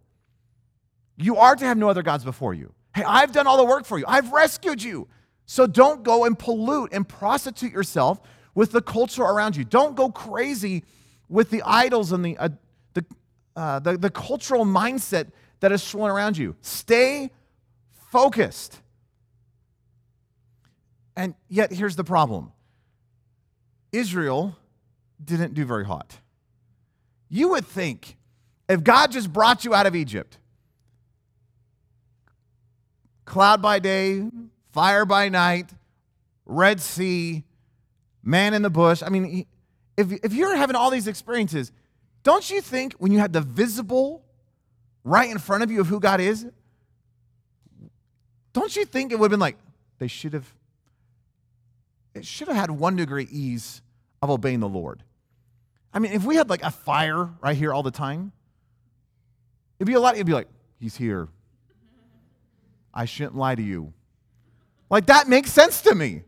You 1.16 1.36
are 1.36 1.54
to 1.54 1.64
have 1.64 1.76
no 1.76 1.88
other 1.88 2.02
gods 2.02 2.24
before 2.24 2.54
you. 2.54 2.72
Hey, 2.94 3.04
I've 3.04 3.32
done 3.32 3.46
all 3.46 3.56
the 3.56 3.64
work 3.64 3.84
for 3.84 3.98
you, 3.98 4.04
I've 4.08 4.32
rescued 4.32 4.82
you. 4.82 5.08
So 5.46 5.66
don't 5.66 6.02
go 6.02 6.24
and 6.24 6.38
pollute 6.38 6.92
and 6.92 7.06
prostitute 7.06 7.72
yourself 7.72 8.20
with 8.54 8.72
the 8.72 8.82
culture 8.82 9.22
around 9.22 9.56
you. 9.56 9.64
Don't 9.64 9.96
go 9.96 10.08
crazy 10.08 10.84
with 11.28 11.50
the 11.50 11.62
idols 11.64 12.12
and 12.12 12.24
the, 12.24 12.38
uh, 12.38 12.48
the, 12.94 13.04
uh, 13.56 13.78
the, 13.80 13.98
the 13.98 14.10
cultural 14.10 14.64
mindset 14.64 15.28
that 15.60 15.72
is 15.72 15.82
swirling 15.82 16.12
around 16.12 16.36
you. 16.36 16.54
Stay 16.60 17.30
focused. 18.10 18.81
And 21.16 21.34
yet, 21.48 21.72
here's 21.72 21.96
the 21.96 22.04
problem 22.04 22.52
Israel 23.92 24.56
didn't 25.22 25.54
do 25.54 25.64
very 25.64 25.84
hot. 25.84 26.18
You 27.28 27.50
would 27.50 27.66
think 27.66 28.16
if 28.68 28.82
God 28.82 29.12
just 29.12 29.32
brought 29.32 29.64
you 29.64 29.74
out 29.74 29.86
of 29.86 29.94
Egypt, 29.94 30.38
cloud 33.24 33.62
by 33.62 33.78
day, 33.78 34.28
fire 34.72 35.04
by 35.04 35.28
night, 35.28 35.70
Red 36.46 36.80
Sea, 36.80 37.44
man 38.22 38.54
in 38.54 38.62
the 38.62 38.70
bush. 38.70 39.02
I 39.02 39.08
mean, 39.08 39.46
if, 39.96 40.12
if 40.12 40.32
you're 40.32 40.56
having 40.56 40.76
all 40.76 40.90
these 40.90 41.06
experiences, 41.06 41.72
don't 42.22 42.48
you 42.50 42.60
think 42.60 42.94
when 42.94 43.12
you 43.12 43.18
had 43.18 43.32
the 43.32 43.40
visible 43.40 44.24
right 45.04 45.30
in 45.30 45.38
front 45.38 45.62
of 45.62 45.70
you 45.70 45.80
of 45.80 45.86
who 45.86 46.00
God 46.00 46.20
is, 46.20 46.46
don't 48.52 48.74
you 48.76 48.84
think 48.84 49.12
it 49.12 49.18
would 49.18 49.26
have 49.26 49.30
been 49.30 49.40
like, 49.40 49.56
they 49.98 50.06
should 50.06 50.34
have 50.34 50.52
it 52.14 52.26
should 52.26 52.48
have 52.48 52.56
had 52.56 52.70
one 52.70 52.96
degree 52.96 53.26
ease 53.30 53.82
of 54.20 54.30
obeying 54.30 54.60
the 54.60 54.68
Lord. 54.68 55.02
I 55.92 55.98
mean, 55.98 56.12
if 56.12 56.24
we 56.24 56.36
had 56.36 56.48
like 56.48 56.62
a 56.62 56.70
fire 56.70 57.30
right 57.40 57.56
here 57.56 57.72
all 57.72 57.82
the 57.82 57.90
time, 57.90 58.32
it'd 59.78 59.86
be 59.86 59.94
a 59.94 60.00
lot, 60.00 60.14
it'd 60.14 60.26
be 60.26 60.32
like, 60.32 60.48
he's 60.78 60.96
here. 60.96 61.28
I 62.94 63.04
shouldn't 63.04 63.36
lie 63.36 63.54
to 63.54 63.62
you. 63.62 63.92
Like 64.90 65.06
that 65.06 65.28
makes 65.28 65.52
sense 65.52 65.80
to 65.82 65.94
me. 65.94 66.24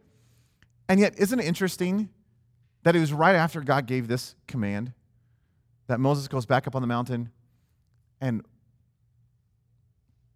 And 0.89 1.01
yet, 1.01 1.19
isn't 1.19 1.39
it 1.39 1.47
interesting 1.47 2.09
that 2.83 2.95
it 2.95 3.01
was 3.01 3.13
right 3.13 3.35
after 3.35 3.61
God 3.61 3.87
gave 3.87 4.09
this 4.09 4.35
command 4.47 4.93
that 5.87 6.01
Moses 6.01 6.29
goes 6.29 6.47
back 6.47 6.67
up 6.67 6.75
on 6.75 6.83
the 6.83 6.89
mountain 6.89 7.31
and 8.21 8.45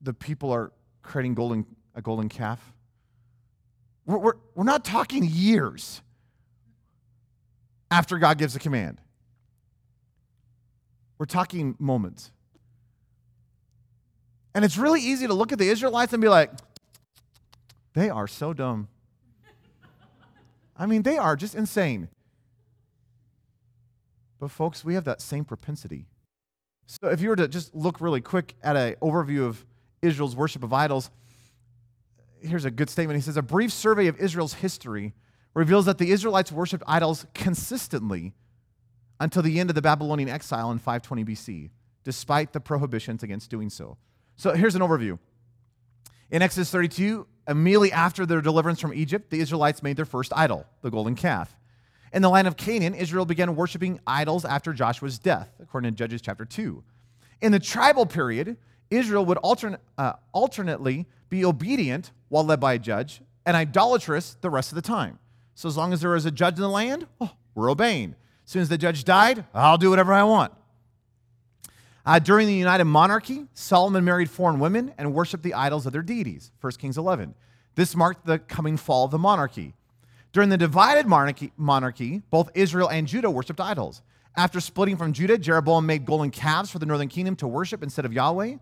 the 0.01 0.15
people 0.15 0.53
are 0.53 0.73
creating 1.03 1.35
golden, 1.35 1.67
a 1.95 2.03
golden 2.03 2.29
calf? 2.29 2.73
We're, 4.09 4.19
we're, 4.19 4.33
we're 4.55 4.65
not 4.65 4.85
talking 4.85 5.23
years 5.23 6.01
after 7.91 8.19
God 8.19 8.39
gives 8.39 8.57
a 8.57 8.59
command. 8.59 9.01
We're 11.19 11.27
talking 11.27 11.77
moments. 11.79 12.33
And 14.55 14.65
it's 14.65 14.79
really 14.79 15.03
easy 15.03 15.27
to 15.27 15.35
look 15.35 15.53
at 15.53 15.59
the 15.59 15.69
Israelites 15.69 16.15
and 16.15 16.23
be 16.23 16.29
like, 16.29 16.51
they 17.93 18.09
are 18.09 18.27
so 18.27 18.55
dumb. 18.55 18.89
I 20.75 20.87
mean, 20.87 21.03
they 21.03 21.19
are 21.19 21.37
just 21.37 21.55
insane. 21.55 22.09
But, 24.41 24.51
folks, 24.51 24.85
we 24.85 24.95
have 24.95 25.05
that 25.05 25.21
same 25.21 25.45
propensity. 25.45 26.07
So, 26.87 27.09
if 27.09 27.21
you 27.21 27.29
were 27.29 27.37
to 27.37 27.49
just 27.49 27.75
look 27.75 28.01
really 28.01 28.21
quick 28.21 28.55
at 28.63 28.77
an 28.77 28.95
overview 29.03 29.45
of 29.45 29.67
Israel's 30.01 30.37
worship 30.37 30.63
of 30.63 30.73
idols, 30.73 31.11
here's 32.43 32.65
a 32.65 32.71
good 32.71 32.91
statement. 32.91 33.17
He 33.17 33.23
says, 33.23 33.37
A 33.37 33.43
brief 33.43 33.73
survey 33.73 34.07
of 34.07 34.19
Israel's 34.19 34.55
history 34.55 35.15
reveals 35.55 35.87
that 35.87 35.99
the 35.99 36.11
Israelites 36.11 36.53
worshiped 36.53 36.85
idols 36.87 37.27
consistently 37.35 38.35
until 39.21 39.43
the 39.43 39.59
end 39.59 39.71
of 39.71 39.75
the 39.75 39.83
Babylonian 39.83 40.29
exile 40.29 40.71
in 40.71 40.79
520 40.79 41.25
BC, 41.25 41.71
despite 42.05 42.53
the 42.53 42.61
prohibitions 42.61 43.23
against 43.23 43.51
doing 43.51 43.71
so. 43.71 43.97
So 44.37 44.53
here's 44.55 44.75
an 44.75 44.83
overview. 44.83 45.19
In 46.31 46.43
Exodus 46.43 46.71
32, 46.71 47.27
immediately 47.49 47.91
after 47.91 48.27
their 48.27 48.41
deliverance 48.41 48.81
from 48.81 48.95
Egypt, 48.95 49.31
the 49.31 49.41
Israelites 49.41 49.83
made 49.83 49.97
their 49.97 50.05
first 50.05 50.33
idol, 50.37 50.67
the 50.83 50.91
golden 50.91 51.15
calf. 51.15 51.57
In 52.13 52.23
the 52.23 52.31
land 52.31 52.47
of 52.47 52.57
Canaan, 52.57 52.95
Israel 52.95 53.25
began 53.25 53.57
worshiping 53.57 54.01
idols 54.07 54.45
after 54.45 54.73
Joshua's 54.73 55.19
death, 55.19 55.51
according 55.61 55.93
to 55.93 55.97
Judges 55.97 56.23
chapter 56.23 56.45
2. 56.45 56.83
In 57.41 57.53
the 57.53 57.59
tribal 57.59 58.07
period, 58.07 58.57
Israel 58.91 59.25
would 59.27 59.39
altern- 59.39 59.79
uh, 59.97 60.15
alternately 60.33 61.07
be 61.29 61.45
obedient 61.45 62.13
while 62.29 62.45
led 62.45 62.61
by 62.61 62.75
a 62.75 62.79
judge 62.79 63.21
and 63.47 63.57
idolatrous 63.57 64.37
the 64.41 64.51
rest 64.51 64.71
of 64.71 64.77
the 64.77 64.83
time. 64.83 65.19
So 65.55 65.69
as 65.69 65.77
long 65.77 65.93
as 65.93 66.01
there 66.01 66.15
is 66.15 66.27
a 66.27 66.31
judge 66.31 66.55
in 66.57 66.63
the 66.63 66.69
land, 66.69 67.07
oh, 67.21 67.33
we're 67.55 67.71
obeying. 67.71 68.15
As 68.45 68.53
soon 68.53 68.63
as 68.63 68.69
the 68.69 68.79
judge 68.79 69.05
died, 69.05 69.45
I'll 69.53 69.79
do 69.79 69.91
whatever 69.91 70.13
I 70.13 70.23
want. 70.23 70.53
Uh, 72.07 72.19
during 72.19 72.47
the 72.47 72.55
United 72.55 72.85
Monarchy, 72.85 73.47
Solomon 73.53 74.05
married 74.05 74.31
foreign 74.31 74.61
women 74.61 74.95
and 74.97 75.13
worshiped 75.13 75.43
the 75.43 75.55
idols 75.55 75.85
of 75.85 75.93
their 75.93 76.03
deities, 76.03 76.53
1 76.61 76.73
Kings 76.75 76.97
11. 76.97 77.35
This 77.75 77.95
marked 77.95 78.25
the 78.25 78.39
coming 78.39 78.77
fall 78.77 79.05
of 79.05 79.11
the 79.11 79.19
monarchy. 79.19 79.75
During 80.33 80.49
the 80.49 80.57
divided 80.57 81.07
monarchy, 81.07 81.53
monarchy, 81.57 82.23
both 82.31 82.51
Israel 82.55 82.89
and 82.89 83.07
Judah 83.07 83.31
worshiped 83.31 83.61
idols. 83.61 84.03
After 84.37 84.61
splitting 84.61 84.97
from 84.97 85.13
Judah, 85.13 85.37
Jeroboam 85.37 85.85
made 85.85 86.07
golden 86.07 86.31
calves 86.31 86.71
for 86.71 86.79
the 86.79 86.87
northern 86.87 87.09
kingdom 87.09 87.37
to 87.37 87.49
worship 87.49 87.83
instead 87.83 88.05
of 88.05 88.13
Yahweh, 88.13 88.57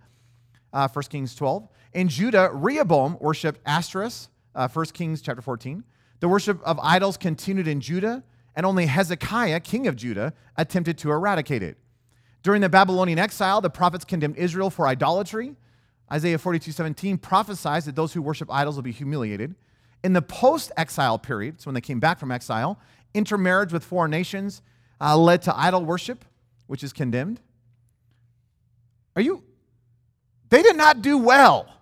uh, 0.72 0.88
1 0.88 1.04
Kings 1.04 1.34
12. 1.34 1.68
In 1.96 2.10
Judah, 2.10 2.50
Rehoboam 2.52 3.16
worshiped 3.22 3.58
Ashtoreth, 3.64 4.28
uh, 4.54 4.68
1 4.68 4.84
Kings 4.92 5.22
chapter 5.22 5.40
14. 5.40 5.82
The 6.20 6.28
worship 6.28 6.60
of 6.62 6.78
idols 6.80 7.16
continued 7.16 7.66
in 7.66 7.80
Judah, 7.80 8.22
and 8.54 8.66
only 8.66 8.84
Hezekiah, 8.84 9.60
king 9.60 9.86
of 9.86 9.96
Judah, 9.96 10.34
attempted 10.58 10.98
to 10.98 11.10
eradicate 11.10 11.62
it. 11.62 11.78
During 12.42 12.60
the 12.60 12.68
Babylonian 12.68 13.18
exile, 13.18 13.62
the 13.62 13.70
prophets 13.70 14.04
condemned 14.04 14.36
Israel 14.36 14.68
for 14.68 14.86
idolatry. 14.86 15.56
Isaiah 16.12 16.36
42 16.36 16.70
17 16.70 17.16
prophesies 17.16 17.86
that 17.86 17.96
those 17.96 18.12
who 18.12 18.20
worship 18.20 18.52
idols 18.52 18.76
will 18.76 18.82
be 18.82 18.92
humiliated. 18.92 19.54
In 20.04 20.12
the 20.12 20.20
post 20.20 20.72
exile 20.76 21.18
period, 21.18 21.62
so 21.62 21.68
when 21.68 21.74
they 21.74 21.80
came 21.80 21.98
back 21.98 22.18
from 22.18 22.30
exile, 22.30 22.78
intermarriage 23.14 23.72
with 23.72 23.82
foreign 23.82 24.10
nations 24.10 24.60
uh, 25.00 25.16
led 25.16 25.40
to 25.42 25.58
idol 25.58 25.82
worship, 25.82 26.26
which 26.66 26.84
is 26.84 26.92
condemned. 26.92 27.40
Are 29.16 29.22
you? 29.22 29.42
They 30.50 30.60
did 30.60 30.76
not 30.76 31.00
do 31.00 31.16
well. 31.16 31.72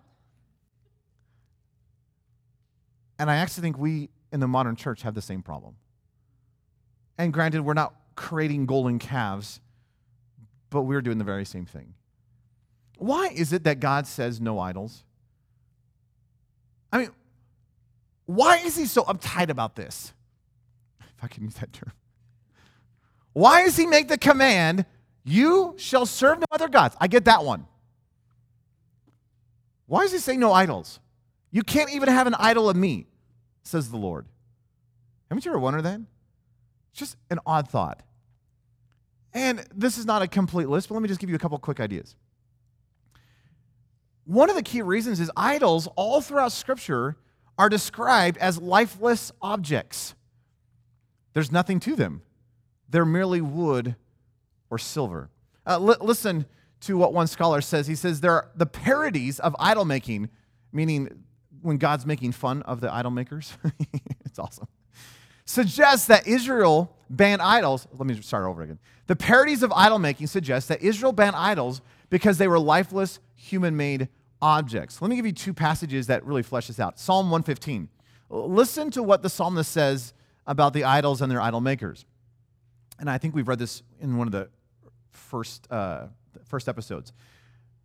And 3.19 3.31
I 3.31 3.37
actually 3.37 3.63
think 3.63 3.79
we 3.79 4.11
in 4.33 4.41
the 4.41 4.49
modern 4.49 4.77
church 4.77 5.03
have 5.03 5.15
the 5.15 5.23
same 5.23 5.43
problem. 5.43 5.77
And 7.17 7.33
granted, 7.33 7.63
we're 7.63 7.75
not 7.75 7.95
creating 8.17 8.67
golden 8.67 8.99
calves 8.99 9.61
but 10.75 10.83
we're 10.83 11.01
doing 11.01 11.19
the 11.19 11.25
very 11.25 11.45
same 11.45 11.65
thing. 11.65 11.95
Why 12.99 13.29
is 13.29 13.53
it 13.53 13.63
that 13.63 13.79
God 13.79 14.09
says 14.09 14.41
no 14.41 14.59
idols? 14.59 15.05
I 16.93 16.99
mean, 16.99 17.11
why 18.27 18.57
is 18.57 18.77
he 18.77 18.87
so 18.87 19.05
uptight 19.05 19.51
about 19.51 19.77
this? 19.77 20.13
If 21.01 21.23
I 21.23 21.29
can 21.29 21.45
use 21.45 21.55
that 21.55 21.73
term. 21.73 21.93
Why 23.35 23.65
does 23.65 23.77
he 23.77 23.87
make 23.87 24.09
the 24.09 24.19
command, 24.19 24.85
you 25.25 25.75
shall 25.77 26.07
serve 26.07 26.41
no 26.41 26.47
other 26.51 26.69
gods? 26.69 26.97
I 27.01 27.07
get 27.07 27.25
that 27.27 27.45
one. 27.45 27.69
Why 29.87 30.03
does 30.03 30.11
he 30.11 30.19
say 30.19 30.37
no 30.37 30.53
idols? 30.53 30.99
You 31.55 31.63
can't 31.63 31.95
even 31.95 32.09
have 32.09 32.27
an 32.27 32.35
idol 32.35 32.69
of 32.69 32.75
me, 32.75 33.07
says 33.63 33.89
the 33.89 33.97
Lord. 33.97 34.27
Haven't 35.31 35.45
you 35.45 35.53
ever 35.53 35.59
wondered 35.61 35.83
that? 35.83 36.01
It's 36.91 36.99
just 36.99 37.17
an 37.31 37.39
odd 37.47 37.69
thought. 37.69 38.03
And 39.33 39.65
this 39.73 39.97
is 39.97 40.05
not 40.05 40.21
a 40.21 40.27
complete 40.27 40.69
list, 40.69 40.89
but 40.89 40.97
let 40.97 41.03
me 41.03 41.09
just 41.09 41.21
give 41.21 41.31
you 41.31 41.37
a 41.37 41.39
couple 41.39 41.57
quick 41.61 41.79
ideas. 41.79 42.17
One 44.25 44.51
of 44.51 44.57
the 44.57 44.65
key 44.65 44.83
reasons 44.83 45.21
is 45.21 45.31
idols 45.37 45.87
all 45.95 46.21
throughout 46.21 46.51
Scripture 46.51 47.17
are 47.57 47.69
described 47.69 48.37
as 48.39 48.59
lifeless 48.59 49.31
objects. 49.41 50.17
There's 51.35 51.53
nothing 51.53 51.79
to 51.81 51.95
them, 51.95 52.23
they're 52.89 53.05
merely 53.05 53.41
wood 53.41 53.95
or 54.71 54.79
silver. 54.79 55.31
Uh, 55.65 55.79
li- 55.79 55.95
listen 56.01 56.47
to 56.81 56.99
what 56.99 57.13
one 57.13 57.29
scholar 57.29 57.61
says. 57.61 57.87
He 57.87 57.95
says 57.95 58.21
there 58.21 58.33
are 58.33 58.51
the 58.57 58.67
parodies 58.67 59.39
of 59.39 59.55
idol 59.61 59.85
making, 59.85 60.31
meaning 60.73 61.25
when 61.65 61.79
God's 61.79 62.07
making 62.07 62.33
fun 62.33 62.63
of 62.63 62.81
the 62.81 62.93
idol 62.93 63.11
makers. 63.11 63.57
it's 64.25 64.39
awesome 64.39 64.69
suggests 65.45 66.07
that 66.07 66.27
Israel 66.27 66.97
banned 67.11 67.43
idols. 67.43 67.87
Let 67.93 68.07
me 68.07 68.21
start 68.23 68.47
over 68.47 68.63
again. 68.63 68.79
The 69.07 69.17
parodies 69.17 69.63
of 69.63 69.73
idol 69.73 69.99
making 69.99 70.27
suggest 70.29 70.69
that 70.69 70.83
Israel 70.83 71.13
banned 71.13 71.37
idols 71.37 71.81
because 72.11 72.39
they 72.39 72.49
were 72.49 72.59
lifeless, 72.59 73.19
human 73.35 73.77
made 73.77 74.09
objects. 74.41 75.01
Let 75.03 75.11
me 75.11 75.17
give 75.17 75.27
you 75.27 75.33
two 75.33 75.53
passages 75.53 76.07
that 76.07 76.25
really 76.25 76.43
flesh 76.43 76.69
this 76.69 76.81
out. 76.81 76.99
Psalm 76.99 77.31
115. 77.31 77.89
Listen 78.31 78.91
to 78.93 79.03
what 79.03 79.23
the 79.23 79.29
psalmist 79.29 79.71
says 79.71 80.15
about 80.47 80.73
the 80.73 80.85
idols 80.85 81.23
and 81.23 81.31
their 81.31 81.41
idol 81.41 81.61
makers. 81.61 82.05
And 82.99 83.11
I 83.11 83.19
think 83.19 83.35
we've 83.35 83.49
read 83.49 83.59
this 83.59 83.83
in 84.01 84.17
one 84.17 84.29
of 84.29 84.33
the 84.33 84.49
first, 85.11 85.71
uh, 85.71 86.07
first 86.45 86.69
episodes. 86.69 87.13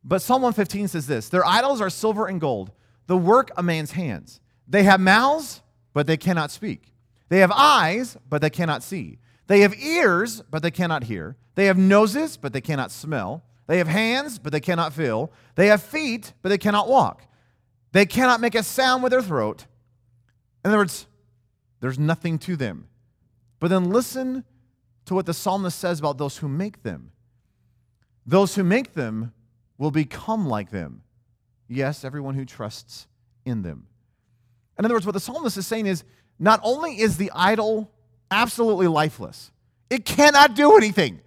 But 0.04 0.22
Psalm 0.22 0.42
115 0.42 0.90
says 0.90 1.08
this 1.08 1.30
Their 1.30 1.46
idols 1.46 1.82
are 1.82 1.90
silver 1.90 2.28
and 2.28 2.40
gold, 2.40 2.72
the 3.10 3.18
work 3.18 3.50
of 3.58 3.66
man's 3.66 3.94
hands. 3.94 4.40
They 4.68 4.84
have 4.84 5.02
mouths, 5.02 5.64
but 5.94 6.06
they 6.06 6.16
cannot 6.16 6.52
speak. 6.52 6.94
They 7.30 7.40
have 7.40 7.52
eyes, 7.52 8.16
but 8.30 8.40
they 8.40 8.52
cannot 8.52 8.84
see. 8.84 9.18
They 9.48 9.62
have 9.62 9.74
ears, 9.80 10.44
but 10.52 10.62
they 10.62 10.70
cannot 10.70 11.06
hear. 11.06 11.36
They 11.56 11.66
have 11.66 11.78
noses, 11.78 12.38
but 12.38 12.54
they 12.54 12.62
cannot 12.62 12.92
smell. 12.92 13.44
They 13.66 13.80
have 13.80 13.88
hands, 13.88 14.38
but 14.38 14.52
they 14.52 14.60
cannot 14.60 14.94
feel. 14.94 15.32
They 15.56 15.68
have 15.68 15.82
feet, 15.82 16.34
but 16.44 16.50
they 16.50 16.60
cannot 16.60 16.88
walk. 16.88 17.26
They 17.94 18.06
cannot 18.06 18.42
make 18.42 18.54
a 18.54 18.62
sound 18.62 19.02
with 19.02 19.12
their 19.12 19.24
throat. 19.24 19.66
In 20.64 20.70
other 20.70 20.78
words, 20.78 21.08
there's 21.80 21.98
nothing 21.98 22.38
to 22.40 22.56
them. 22.56 22.90
But 23.60 23.70
then 23.70 23.90
listen 23.90 24.44
to 25.06 25.16
what 25.16 25.26
the 25.26 25.34
psalmist 25.34 25.80
says 25.80 25.98
about 25.98 26.20
those 26.20 26.38
who 26.38 26.48
make 26.48 26.84
them. 26.84 27.12
Those 28.24 28.54
who 28.54 28.64
make 28.64 28.94
them 28.94 29.34
will 29.80 29.90
become 29.90 30.48
like 30.48 30.70
them. 30.70 31.02
Yes, 31.70 32.04
everyone 32.04 32.34
who 32.34 32.44
trusts 32.44 33.08
in 33.46 33.62
them. 33.62 33.86
In 34.78 34.86
other 34.86 34.96
words, 34.96 35.06
what 35.06 35.12
the 35.14 35.20
psalmist 35.20 35.56
is 35.56 35.68
saying 35.68 35.86
is 35.86 36.04
not 36.40 36.60
only 36.64 37.00
is 37.00 37.18
the 37.18 37.32
idol 37.34 37.92
absolutely 38.32 38.88
lifeless, 38.88 39.52
it 39.90 40.04
cannot 40.04 40.56
do 40.56 40.76
anything. 40.76 41.22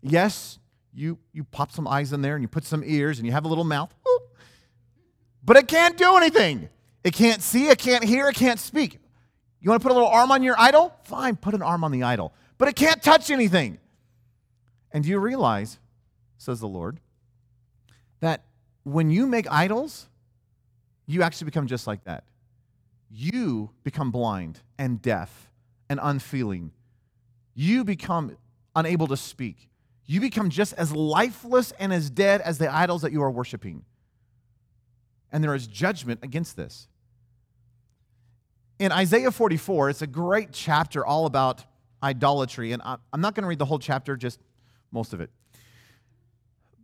Yes, 0.00 0.58
you, 0.94 1.18
you 1.32 1.44
pop 1.44 1.72
some 1.72 1.88
eyes 1.88 2.12
in 2.12 2.22
there 2.22 2.36
and 2.36 2.42
you 2.42 2.48
put 2.48 2.64
some 2.64 2.82
ears 2.86 3.18
and 3.18 3.26
you 3.26 3.32
have 3.32 3.44
a 3.44 3.48
little 3.48 3.64
mouth, 3.64 3.92
but 5.44 5.56
it 5.56 5.66
can't 5.66 5.96
do 5.96 6.16
anything. 6.16 6.68
It 7.02 7.12
can't 7.12 7.42
see, 7.42 7.68
it 7.68 7.78
can't 7.78 8.04
hear, 8.04 8.28
it 8.28 8.34
can't 8.34 8.60
speak. 8.60 8.98
You 9.60 9.70
want 9.70 9.82
to 9.82 9.88
put 9.88 9.92
a 9.92 9.94
little 9.94 10.08
arm 10.08 10.30
on 10.30 10.42
your 10.42 10.58
idol? 10.58 10.94
Fine, 11.04 11.36
put 11.36 11.54
an 11.54 11.62
arm 11.62 11.82
on 11.82 11.90
the 11.90 12.04
idol. 12.04 12.32
But 12.58 12.68
it 12.68 12.76
can't 12.76 13.02
touch 13.02 13.30
anything. 13.30 13.78
And 14.92 15.02
do 15.02 15.10
you 15.10 15.18
realize, 15.18 15.78
says 16.36 16.60
the 16.60 16.68
Lord, 16.68 17.00
when 18.92 19.10
you 19.10 19.26
make 19.26 19.50
idols, 19.50 20.08
you 21.06 21.22
actually 21.22 21.46
become 21.46 21.66
just 21.66 21.86
like 21.86 22.04
that 22.04 22.24
you 23.10 23.70
become 23.84 24.10
blind 24.10 24.60
and 24.78 25.00
deaf 25.00 25.50
and 25.88 25.98
unfeeling. 26.02 26.72
You 27.54 27.84
become 27.84 28.36
unable 28.76 29.06
to 29.08 29.16
speak. 29.16 29.68
You 30.06 30.20
become 30.20 30.50
just 30.50 30.74
as 30.74 30.92
lifeless 30.92 31.72
and 31.78 31.92
as 31.92 32.10
dead 32.10 32.40
as 32.40 32.58
the 32.58 32.72
idols 32.72 33.02
that 33.02 33.12
you 33.12 33.22
are 33.22 33.30
worshiping. 33.30 33.84
And 35.32 35.42
there 35.42 35.54
is 35.54 35.66
judgment 35.66 36.20
against 36.22 36.56
this. 36.56 36.88
In 38.78 38.92
Isaiah 38.92 39.30
44, 39.30 39.90
it's 39.90 40.02
a 40.02 40.06
great 40.06 40.52
chapter 40.52 41.04
all 41.04 41.26
about 41.26 41.64
idolatry. 42.02 42.72
And 42.72 42.80
I'm 42.84 43.20
not 43.20 43.34
going 43.34 43.42
to 43.42 43.48
read 43.48 43.58
the 43.58 43.64
whole 43.64 43.78
chapter, 43.78 44.16
just 44.16 44.40
most 44.92 45.12
of 45.12 45.20
it. 45.20 45.30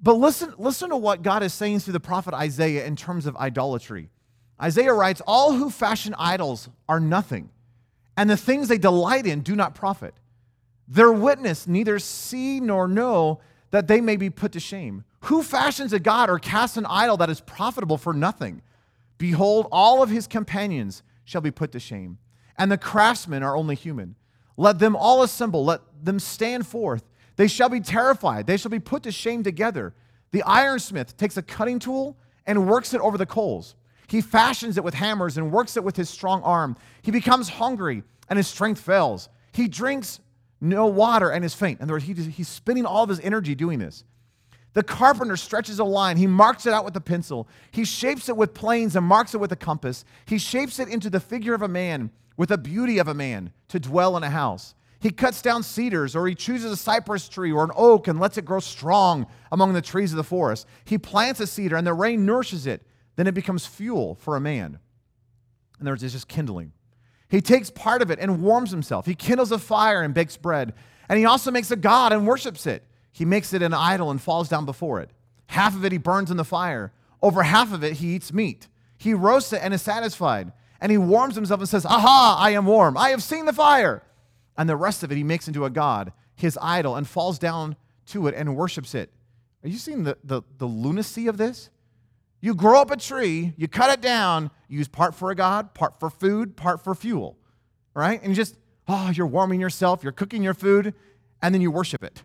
But 0.04 0.18
listen, 0.18 0.52
listen 0.58 0.90
to 0.90 0.96
what 0.96 1.22
God 1.22 1.42
is 1.42 1.54
saying 1.54 1.80
through 1.80 1.94
the 1.94 2.00
prophet 2.00 2.34
Isaiah 2.34 2.84
in 2.84 2.94
terms 2.94 3.24
of 3.24 3.36
idolatry. 3.38 4.10
Isaiah 4.62 4.92
writes, 4.92 5.22
All 5.26 5.54
who 5.54 5.70
fashion 5.70 6.14
idols 6.18 6.68
are 6.86 7.00
nothing, 7.00 7.48
and 8.14 8.28
the 8.28 8.36
things 8.36 8.68
they 8.68 8.76
delight 8.76 9.26
in 9.26 9.40
do 9.40 9.56
not 9.56 9.74
profit. 9.74 10.14
Their 10.86 11.10
witness 11.10 11.66
neither 11.66 11.98
see 11.98 12.60
nor 12.60 12.86
know 12.86 13.40
that 13.70 13.88
they 13.88 14.02
may 14.02 14.16
be 14.16 14.28
put 14.28 14.52
to 14.52 14.60
shame. 14.60 15.04
Who 15.20 15.42
fashions 15.42 15.94
a 15.94 15.98
god 15.98 16.28
or 16.28 16.38
casts 16.38 16.76
an 16.76 16.84
idol 16.84 17.16
that 17.16 17.30
is 17.30 17.40
profitable 17.40 17.96
for 17.96 18.12
nothing? 18.12 18.60
Behold, 19.16 19.66
all 19.72 20.02
of 20.02 20.10
his 20.10 20.26
companions 20.26 21.02
shall 21.24 21.40
be 21.40 21.50
put 21.50 21.72
to 21.72 21.80
shame, 21.80 22.18
and 22.58 22.70
the 22.70 22.76
craftsmen 22.76 23.42
are 23.42 23.56
only 23.56 23.74
human. 23.74 24.16
Let 24.58 24.80
them 24.80 24.94
all 24.94 25.22
assemble, 25.22 25.64
let 25.64 25.80
them 26.04 26.18
stand 26.18 26.66
forth. 26.66 27.04
They 27.36 27.48
shall 27.48 27.68
be 27.68 27.80
terrified, 27.80 28.46
they 28.46 28.56
shall 28.56 28.70
be 28.70 28.78
put 28.78 29.02
to 29.04 29.12
shame 29.12 29.42
together. 29.42 29.94
The 30.30 30.42
ironsmith 30.42 31.16
takes 31.16 31.36
a 31.36 31.42
cutting 31.42 31.78
tool 31.78 32.16
and 32.46 32.68
works 32.68 32.94
it 32.94 33.00
over 33.00 33.16
the 33.16 33.26
coals. 33.26 33.74
He 34.06 34.20
fashions 34.20 34.76
it 34.76 34.84
with 34.84 34.94
hammers 34.94 35.38
and 35.38 35.50
works 35.50 35.76
it 35.76 35.84
with 35.84 35.96
his 35.96 36.10
strong 36.10 36.42
arm. 36.42 36.76
He 37.02 37.10
becomes 37.10 37.48
hungry 37.48 38.02
and 38.28 38.36
his 38.36 38.48
strength 38.48 38.80
fails. 38.80 39.28
He 39.52 39.68
drinks 39.68 40.20
no 40.60 40.86
water 40.86 41.30
and 41.30 41.44
is 41.44 41.54
faint. 41.54 41.80
In 41.80 41.84
other 41.84 41.94
words, 41.94 42.04
he, 42.04 42.14
he's 42.14 42.48
spending 42.48 42.86
all 42.86 43.02
of 43.02 43.08
his 43.08 43.20
energy 43.20 43.54
doing 43.54 43.78
this. 43.78 44.04
The 44.72 44.82
carpenter 44.82 45.36
stretches 45.36 45.78
a 45.78 45.84
line. 45.84 46.16
He 46.16 46.26
marks 46.26 46.66
it 46.66 46.72
out 46.72 46.84
with 46.84 46.96
a 46.96 47.00
pencil. 47.00 47.46
He 47.70 47.84
shapes 47.84 48.28
it 48.28 48.36
with 48.36 48.54
planes 48.54 48.96
and 48.96 49.06
marks 49.06 49.34
it 49.34 49.38
with 49.38 49.52
a 49.52 49.56
compass. 49.56 50.04
He 50.26 50.38
shapes 50.38 50.78
it 50.80 50.88
into 50.88 51.08
the 51.08 51.20
figure 51.20 51.54
of 51.54 51.62
a 51.62 51.68
man 51.68 52.10
with 52.36 52.48
the 52.48 52.58
beauty 52.58 52.98
of 52.98 53.06
a 53.06 53.14
man 53.14 53.52
to 53.68 53.78
dwell 53.78 54.16
in 54.16 54.24
a 54.24 54.30
house. 54.30 54.74
He 55.00 55.10
cuts 55.10 55.42
down 55.42 55.62
cedars, 55.62 56.16
or 56.16 56.26
he 56.26 56.34
chooses 56.34 56.72
a 56.72 56.76
cypress 56.76 57.28
tree 57.28 57.52
or 57.52 57.64
an 57.64 57.70
oak 57.76 58.08
and 58.08 58.18
lets 58.18 58.38
it 58.38 58.44
grow 58.44 58.60
strong 58.60 59.26
among 59.52 59.74
the 59.74 59.82
trees 59.82 60.12
of 60.12 60.16
the 60.16 60.24
forest. 60.24 60.66
He 60.84 60.96
plants 60.96 61.40
a 61.40 61.46
cedar, 61.46 61.76
and 61.76 61.86
the 61.86 61.92
rain 61.92 62.24
nourishes 62.24 62.66
it. 62.66 62.86
Then 63.16 63.26
it 63.26 63.34
becomes 63.34 63.66
fuel 63.66 64.14
for 64.16 64.36
a 64.36 64.40
man. 64.40 64.78
And 65.78 65.86
there's 65.86 66.00
just 66.00 66.28
kindling. 66.28 66.72
He 67.28 67.40
takes 67.40 67.70
part 67.70 68.02
of 68.02 68.10
it 68.10 68.18
and 68.18 68.42
warms 68.42 68.70
himself. 68.70 69.06
He 69.06 69.14
kindles 69.14 69.52
a 69.52 69.58
fire 69.58 70.02
and 70.02 70.14
bakes 70.14 70.36
bread. 70.36 70.72
And 71.08 71.18
he 71.18 71.24
also 71.24 71.50
makes 71.50 71.70
a 71.70 71.76
god 71.76 72.12
and 72.12 72.26
worships 72.26 72.66
it. 72.66 72.84
He 73.12 73.24
makes 73.24 73.52
it 73.52 73.62
an 73.62 73.74
idol 73.74 74.10
and 74.10 74.20
falls 74.20 74.48
down 74.48 74.64
before 74.64 75.00
it. 75.00 75.10
Half 75.48 75.76
of 75.76 75.84
it 75.84 75.92
he 75.92 75.98
burns 75.98 76.30
in 76.30 76.36
the 76.36 76.44
fire. 76.44 76.92
Over 77.22 77.42
half 77.42 77.72
of 77.72 77.84
it 77.84 77.94
he 77.94 78.14
eats 78.14 78.32
meat. 78.32 78.68
He 78.96 79.14
roasts 79.14 79.52
it 79.52 79.60
and 79.62 79.74
is 79.74 79.82
satisfied. 79.82 80.52
And 80.80 80.90
he 80.90 80.98
warms 80.98 81.34
himself 81.34 81.60
and 81.60 81.68
says, 81.68 81.86
Aha, 81.86 82.36
I 82.38 82.50
am 82.50 82.66
warm. 82.66 82.96
I 82.96 83.10
have 83.10 83.22
seen 83.22 83.46
the 83.46 83.52
fire. 83.52 84.02
And 84.56 84.68
the 84.68 84.76
rest 84.76 85.02
of 85.02 85.10
it 85.10 85.16
he 85.16 85.24
makes 85.24 85.48
into 85.48 85.64
a 85.64 85.70
god, 85.70 86.12
his 86.34 86.58
idol, 86.62 86.96
and 86.96 87.06
falls 87.08 87.38
down 87.38 87.76
to 88.06 88.26
it 88.26 88.34
and 88.36 88.56
worships 88.56 88.94
it. 88.94 89.10
Are 89.62 89.68
you 89.68 89.78
seeing 89.78 90.04
the, 90.04 90.18
the, 90.22 90.42
the 90.58 90.66
lunacy 90.66 91.26
of 91.26 91.38
this? 91.38 91.70
You 92.40 92.54
grow 92.54 92.80
up 92.80 92.90
a 92.90 92.96
tree, 92.96 93.54
you 93.56 93.68
cut 93.68 93.90
it 93.90 94.02
down, 94.02 94.50
you 94.68 94.78
use 94.78 94.88
part 94.88 95.14
for 95.14 95.30
a 95.30 95.34
god, 95.34 95.72
part 95.72 95.98
for 95.98 96.10
food, 96.10 96.56
part 96.56 96.84
for 96.84 96.94
fuel, 96.94 97.38
right? 97.94 98.20
And 98.20 98.30
you 98.30 98.36
just, 98.36 98.58
oh, 98.86 99.10
you're 99.14 99.26
warming 99.26 99.60
yourself, 99.60 100.02
you're 100.02 100.12
cooking 100.12 100.42
your 100.42 100.52
food, 100.52 100.92
and 101.40 101.54
then 101.54 101.62
you 101.62 101.70
worship 101.70 102.04
it. 102.04 102.22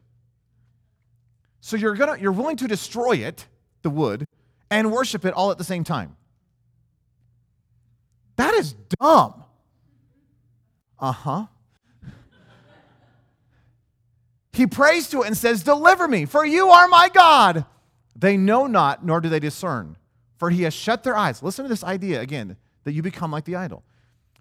So 1.61 1.77
you're 1.77 1.95
gonna, 1.95 2.17
you're 2.19 2.33
willing 2.33 2.57
to 2.57 2.67
destroy 2.67 3.13
it, 3.13 3.47
the 3.81 3.89
wood, 3.89 4.25
and 4.69 4.91
worship 4.91 5.23
it 5.23 5.33
all 5.33 5.51
at 5.51 5.57
the 5.57 5.63
same 5.63 5.85
time. 5.85 6.17
That 8.35 8.53
is 8.55 8.73
dumb. 8.99 9.43
Uh 10.99 11.11
huh. 11.11 11.45
He 14.59 14.67
prays 14.67 15.07
to 15.07 15.21
it 15.21 15.27
and 15.27 15.37
says, 15.37 15.63
Deliver 15.63 16.05
me, 16.05 16.25
for 16.25 16.45
you 16.45 16.67
are 16.67 16.89
my 16.89 17.07
God. 17.07 17.65
They 18.13 18.35
know 18.35 18.67
not, 18.67 19.05
nor 19.05 19.21
do 19.21 19.29
they 19.29 19.39
discern. 19.39 19.95
For 20.35 20.49
he 20.49 20.63
has 20.63 20.73
shut 20.73 21.03
their 21.03 21.15
eyes. 21.15 21.41
Listen 21.41 21.63
to 21.63 21.69
this 21.69 21.83
idea 21.83 22.19
again 22.19 22.57
that 22.83 22.91
you 22.91 23.01
become 23.01 23.31
like 23.31 23.45
the 23.45 23.55
idol. 23.55 23.83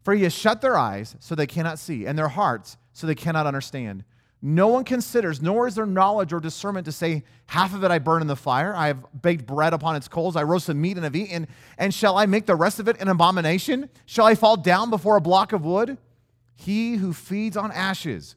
For 0.02 0.14
he 0.14 0.24
has 0.24 0.32
shut 0.32 0.60
their 0.60 0.76
eyes 0.76 1.14
so 1.20 1.36
they 1.36 1.46
cannot 1.46 1.78
see, 1.78 2.04
and 2.04 2.18
their 2.18 2.28
hearts 2.28 2.76
so 2.92 3.06
they 3.06 3.14
cannot 3.14 3.46
understand. 3.46 4.02
No 4.42 4.66
one 4.66 4.82
considers, 4.82 5.40
nor 5.40 5.68
is 5.68 5.76
there 5.76 5.86
knowledge 5.86 6.32
or 6.32 6.40
discernment 6.40 6.84
to 6.86 6.92
say, 6.92 7.22
Half 7.46 7.72
of 7.72 7.84
it 7.84 7.92
I 7.92 8.00
burn 8.00 8.20
in 8.20 8.26
the 8.26 8.34
fire. 8.34 8.74
I 8.74 8.88
have 8.88 9.22
baked 9.22 9.46
bread 9.46 9.72
upon 9.72 9.94
its 9.94 10.08
coals. 10.08 10.34
I 10.34 10.42
roasted 10.42 10.74
meat 10.74 10.96
and 10.96 11.04
have 11.04 11.14
eaten. 11.14 11.46
And 11.78 11.94
shall 11.94 12.18
I 12.18 12.26
make 12.26 12.46
the 12.46 12.56
rest 12.56 12.80
of 12.80 12.88
it 12.88 13.00
an 13.00 13.06
abomination? 13.06 13.88
Shall 14.04 14.26
I 14.26 14.34
fall 14.34 14.56
down 14.56 14.90
before 14.90 15.16
a 15.16 15.20
block 15.20 15.52
of 15.52 15.64
wood? 15.64 15.96
He 16.56 16.96
who 16.96 17.12
feeds 17.12 17.56
on 17.56 17.70
ashes, 17.70 18.34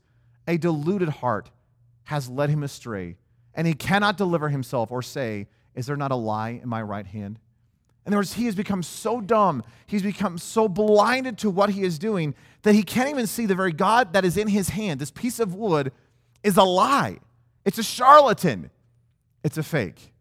a 0.47 0.57
deluded 0.57 1.09
heart, 1.09 1.49
has 2.05 2.29
led 2.29 2.49
him 2.49 2.63
astray. 2.63 3.17
And 3.53 3.67
he 3.67 3.73
cannot 3.73 4.17
deliver 4.17 4.49
himself 4.49 4.91
or 4.91 5.01
say, 5.01 5.47
Is 5.75 5.85
there 5.85 5.97
not 5.97 6.11
a 6.11 6.15
lie 6.15 6.59
in 6.61 6.69
my 6.69 6.81
right 6.81 7.05
hand? 7.05 7.39
In 8.05 8.13
other 8.13 8.17
words, 8.17 8.33
he 8.33 8.45
has 8.45 8.55
become 8.55 8.81
so 8.81 9.21
dumb, 9.21 9.63
he's 9.85 10.01
become 10.01 10.37
so 10.37 10.67
blinded 10.67 11.37
to 11.39 11.49
what 11.49 11.69
he 11.69 11.83
is 11.83 11.99
doing 11.99 12.33
that 12.63 12.73
he 12.73 12.83
can't 12.83 13.09
even 13.09 13.27
see 13.27 13.45
the 13.45 13.55
very 13.55 13.71
God 13.71 14.13
that 14.13 14.25
is 14.25 14.37
in 14.37 14.47
his 14.47 14.69
hand. 14.69 14.99
This 14.99 15.11
piece 15.11 15.39
of 15.39 15.53
wood 15.53 15.91
is 16.43 16.57
a 16.57 16.63
lie, 16.63 17.19
it's 17.63 17.77
a 17.77 17.83
charlatan, 17.83 18.71
it's 19.43 19.57
a 19.57 19.63
fake. 19.63 20.11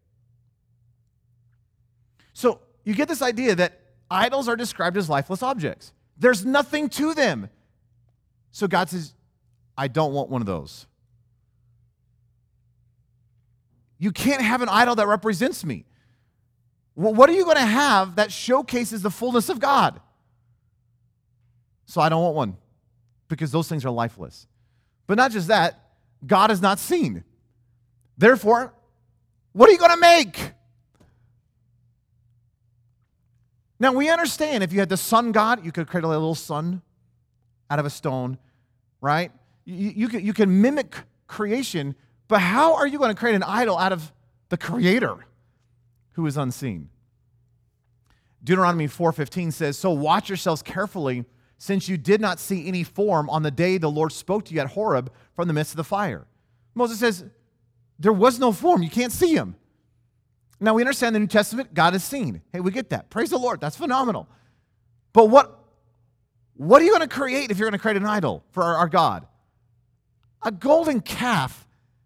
So 2.34 2.60
you 2.84 2.94
get 2.94 3.08
this 3.08 3.22
idea 3.22 3.54
that 3.54 3.80
idols 4.10 4.48
are 4.48 4.56
described 4.56 4.96
as 4.96 5.08
lifeless 5.08 5.42
objects, 5.42 5.92
there's 6.18 6.44
nothing 6.44 6.90
to 6.90 7.14
them. 7.14 7.48
So 8.50 8.66
God 8.66 8.90
says, 8.90 9.14
I 9.76 9.88
don't 9.88 10.12
want 10.12 10.28
one 10.28 10.42
of 10.42 10.46
those. 10.46 10.86
You 14.00 14.10
can't 14.10 14.42
have 14.42 14.62
an 14.62 14.68
idol 14.68 14.96
that 14.96 15.06
represents 15.06 15.64
me. 15.64 15.84
Well, 16.96 17.14
what 17.14 17.28
are 17.30 17.34
you 17.34 17.44
going 17.44 17.58
to 17.58 17.62
have 17.62 18.16
that 18.16 18.32
showcases 18.32 19.02
the 19.02 19.10
fullness 19.10 19.48
of 19.48 19.60
God? 19.60 20.00
So 21.84 22.00
I 22.00 22.08
don't 22.08 22.22
want 22.22 22.34
one 22.34 22.56
because 23.28 23.52
those 23.52 23.68
things 23.68 23.84
are 23.84 23.90
lifeless. 23.90 24.48
But 25.06 25.16
not 25.16 25.30
just 25.30 25.48
that, 25.48 25.90
God 26.26 26.50
is 26.50 26.62
not 26.62 26.78
seen. 26.78 27.24
Therefore, 28.16 28.72
what 29.52 29.68
are 29.68 29.72
you 29.72 29.78
going 29.78 29.92
to 29.92 29.96
make? 29.96 30.52
Now, 33.78 33.92
we 33.92 34.08
understand 34.10 34.62
if 34.62 34.72
you 34.72 34.80
had 34.80 34.88
the 34.88 34.96
sun 34.96 35.32
god, 35.32 35.64
you 35.64 35.72
could 35.72 35.88
create 35.88 36.04
a 36.04 36.08
little 36.08 36.34
sun 36.34 36.82
out 37.70 37.78
of 37.78 37.86
a 37.86 37.90
stone, 37.90 38.38
right? 39.00 39.32
You, 39.64 40.08
you, 40.08 40.18
you 40.18 40.32
can 40.32 40.60
mimic 40.60 40.94
creation, 41.26 41.94
but 42.30 42.40
how 42.40 42.76
are 42.76 42.86
you 42.86 42.96
going 42.96 43.14
to 43.14 43.18
create 43.18 43.34
an 43.34 43.42
idol 43.42 43.76
out 43.76 43.92
of 43.92 44.10
the 44.48 44.56
creator? 44.56 45.26
who 46.20 46.26
is 46.26 46.36
unseen. 46.36 46.90
Deuteronomy 48.44 48.86
4:15 48.86 49.52
says, 49.52 49.78
"So 49.78 49.90
watch 49.90 50.28
yourselves 50.28 50.62
carefully, 50.62 51.24
since 51.58 51.88
you 51.88 51.96
did 51.96 52.20
not 52.20 52.38
see 52.38 52.66
any 52.66 52.84
form 52.84 53.28
on 53.30 53.42
the 53.42 53.50
day 53.50 53.78
the 53.78 53.90
Lord 53.90 54.12
spoke 54.12 54.44
to 54.46 54.54
you 54.54 54.60
at 54.60 54.68
Horeb 54.68 55.12
from 55.34 55.48
the 55.48 55.54
midst 55.54 55.72
of 55.72 55.76
the 55.76 55.84
fire." 55.84 56.26
Moses 56.74 56.98
says, 56.98 57.24
"There 57.98 58.12
was 58.12 58.38
no 58.38 58.52
form. 58.52 58.82
You 58.82 58.90
can't 58.90 59.12
see 59.12 59.34
him." 59.34 59.56
Now 60.58 60.74
we 60.74 60.82
understand 60.82 61.14
the 61.14 61.20
New 61.20 61.26
Testament, 61.26 61.72
God 61.72 61.94
is 61.94 62.04
seen. 62.04 62.42
Hey, 62.52 62.60
we 62.60 62.70
get 62.70 62.90
that. 62.90 63.08
Praise 63.08 63.30
the 63.30 63.38
Lord. 63.38 63.60
That's 63.60 63.76
phenomenal. 63.76 64.28
But 65.12 65.30
what 65.30 65.56
what 66.54 66.82
are 66.82 66.84
you 66.84 66.90
going 66.90 67.08
to 67.08 67.14
create 67.14 67.50
if 67.50 67.58
you're 67.58 67.70
going 67.70 67.78
to 67.78 67.82
create 67.82 67.96
an 67.96 68.04
idol 68.04 68.44
for 68.50 68.62
our, 68.62 68.76
our 68.76 68.88
God? 68.88 69.26
A 70.42 70.52
golden 70.52 71.00
calf 71.00 71.59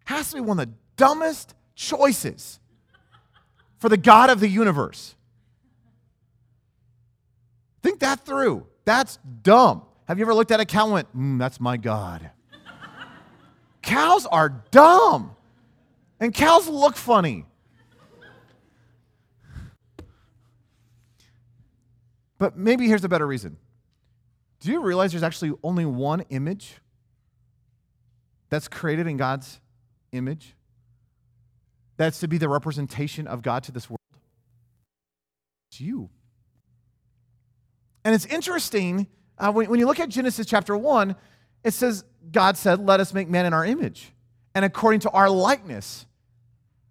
has 0.04 0.30
to 0.30 0.36
be 0.36 0.40
one 0.40 0.58
of 0.58 0.66
the 0.66 0.74
dumbest 0.96 1.54
choices 1.74 2.60
for 3.78 3.88
the 3.88 3.96
God 3.96 4.30
of 4.30 4.40
the 4.40 4.48
universe. 4.48 5.14
Think 7.82 8.00
that 8.00 8.24
through. 8.24 8.66
That's 8.84 9.18
dumb. 9.42 9.82
Have 10.06 10.18
you 10.18 10.24
ever 10.24 10.34
looked 10.34 10.50
at 10.50 10.60
a 10.60 10.64
cow 10.64 10.84
and 10.84 10.92
went, 10.92 11.16
mm, 11.16 11.38
that's 11.38 11.60
my 11.60 11.76
God? 11.76 12.30
cows 13.82 14.26
are 14.26 14.62
dumb. 14.70 15.36
And 16.20 16.32
cows 16.32 16.68
look 16.68 16.96
funny. 16.96 17.44
But 22.38 22.56
maybe 22.56 22.86
here's 22.86 23.04
a 23.04 23.08
better 23.08 23.26
reason. 23.26 23.56
Do 24.60 24.72
you 24.72 24.80
realize 24.80 25.12
there's 25.12 25.22
actually 25.22 25.52
only 25.62 25.84
one 25.84 26.22
image 26.30 26.74
that's 28.48 28.68
created 28.68 29.06
in 29.06 29.16
God's 29.16 29.60
image? 30.14 30.54
that's 31.96 32.20
to 32.20 32.28
be 32.28 32.38
the 32.38 32.48
representation 32.48 33.26
of 33.26 33.42
God 33.42 33.62
to 33.64 33.72
this 33.72 33.88
world? 33.88 34.00
It's 35.70 35.80
you. 35.80 36.10
And 38.04 38.14
it's 38.14 38.26
interesting 38.26 39.06
uh, 39.38 39.52
when, 39.52 39.68
when 39.68 39.80
you 39.80 39.86
look 39.86 40.00
at 40.00 40.08
Genesis 40.08 40.46
chapter 40.46 40.76
1, 40.76 41.16
it 41.64 41.72
says, 41.72 42.04
God 42.30 42.56
said, 42.56 42.84
Let 42.84 43.00
us 43.00 43.14
make 43.14 43.28
man 43.28 43.46
in 43.46 43.52
our 43.52 43.64
image 43.64 44.12
and 44.54 44.64
according 44.64 45.00
to 45.00 45.10
our 45.10 45.28
likeness, 45.28 46.06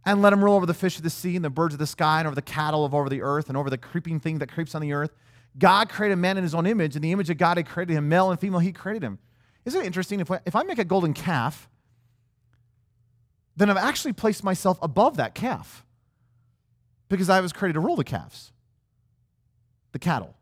and 0.05 0.21
let 0.21 0.33
him 0.33 0.43
rule 0.43 0.55
over 0.55 0.65
the 0.65 0.73
fish 0.73 0.97
of 0.97 1.03
the 1.03 1.09
sea 1.09 1.37
and 1.37 1.45
the 1.45 1.49
birds 1.49 1.73
of 1.73 1.79
the 1.79 1.87
sky 1.87 2.19
and 2.19 2.27
over 2.27 2.35
the 2.35 2.41
cattle 2.41 2.83
of 2.83 2.93
over 2.93 3.07
the 3.07 3.21
earth 3.21 3.47
and 3.47 3.57
over 3.57 3.69
the 3.69 3.77
creeping 3.77 4.19
thing 4.19 4.39
that 4.39 4.51
creeps 4.51 4.75
on 4.75 4.81
the 4.81 4.91
earth. 4.91 5.11
God 5.57 5.87
created 5.87 6.17
man 6.17 6.35
in 6.35 6.43
his 6.43 6.53
own 6.53 6.65
image. 6.65 6.97
In 6.97 7.01
the 7.01 7.13
image 7.13 7.29
of 7.29 7.37
God, 7.37 7.57
he 7.57 7.63
created 7.63 7.93
him, 7.93 8.09
male 8.09 8.29
and 8.29 8.37
female, 8.37 8.59
he 8.59 8.73
created 8.73 9.01
him. 9.01 9.19
Isn't 9.63 9.81
it 9.81 9.85
interesting? 9.85 10.19
If, 10.19 10.29
if 10.45 10.57
I 10.57 10.63
make 10.63 10.79
a 10.79 10.83
golden 10.83 11.13
calf, 11.13 11.69
then 13.55 13.69
I've 13.69 13.77
actually 13.77 14.13
placed 14.13 14.43
myself 14.43 14.79
above 14.81 15.17
that 15.17 15.35
calf 15.35 15.85
because 17.09 17.29
I 17.29 17.41
was 17.41 17.53
created 17.53 17.73
to 17.73 17.79
rule 17.79 17.95
the 17.95 18.03
calves, 18.03 18.51
the 19.91 19.99
cattle. 19.99 20.35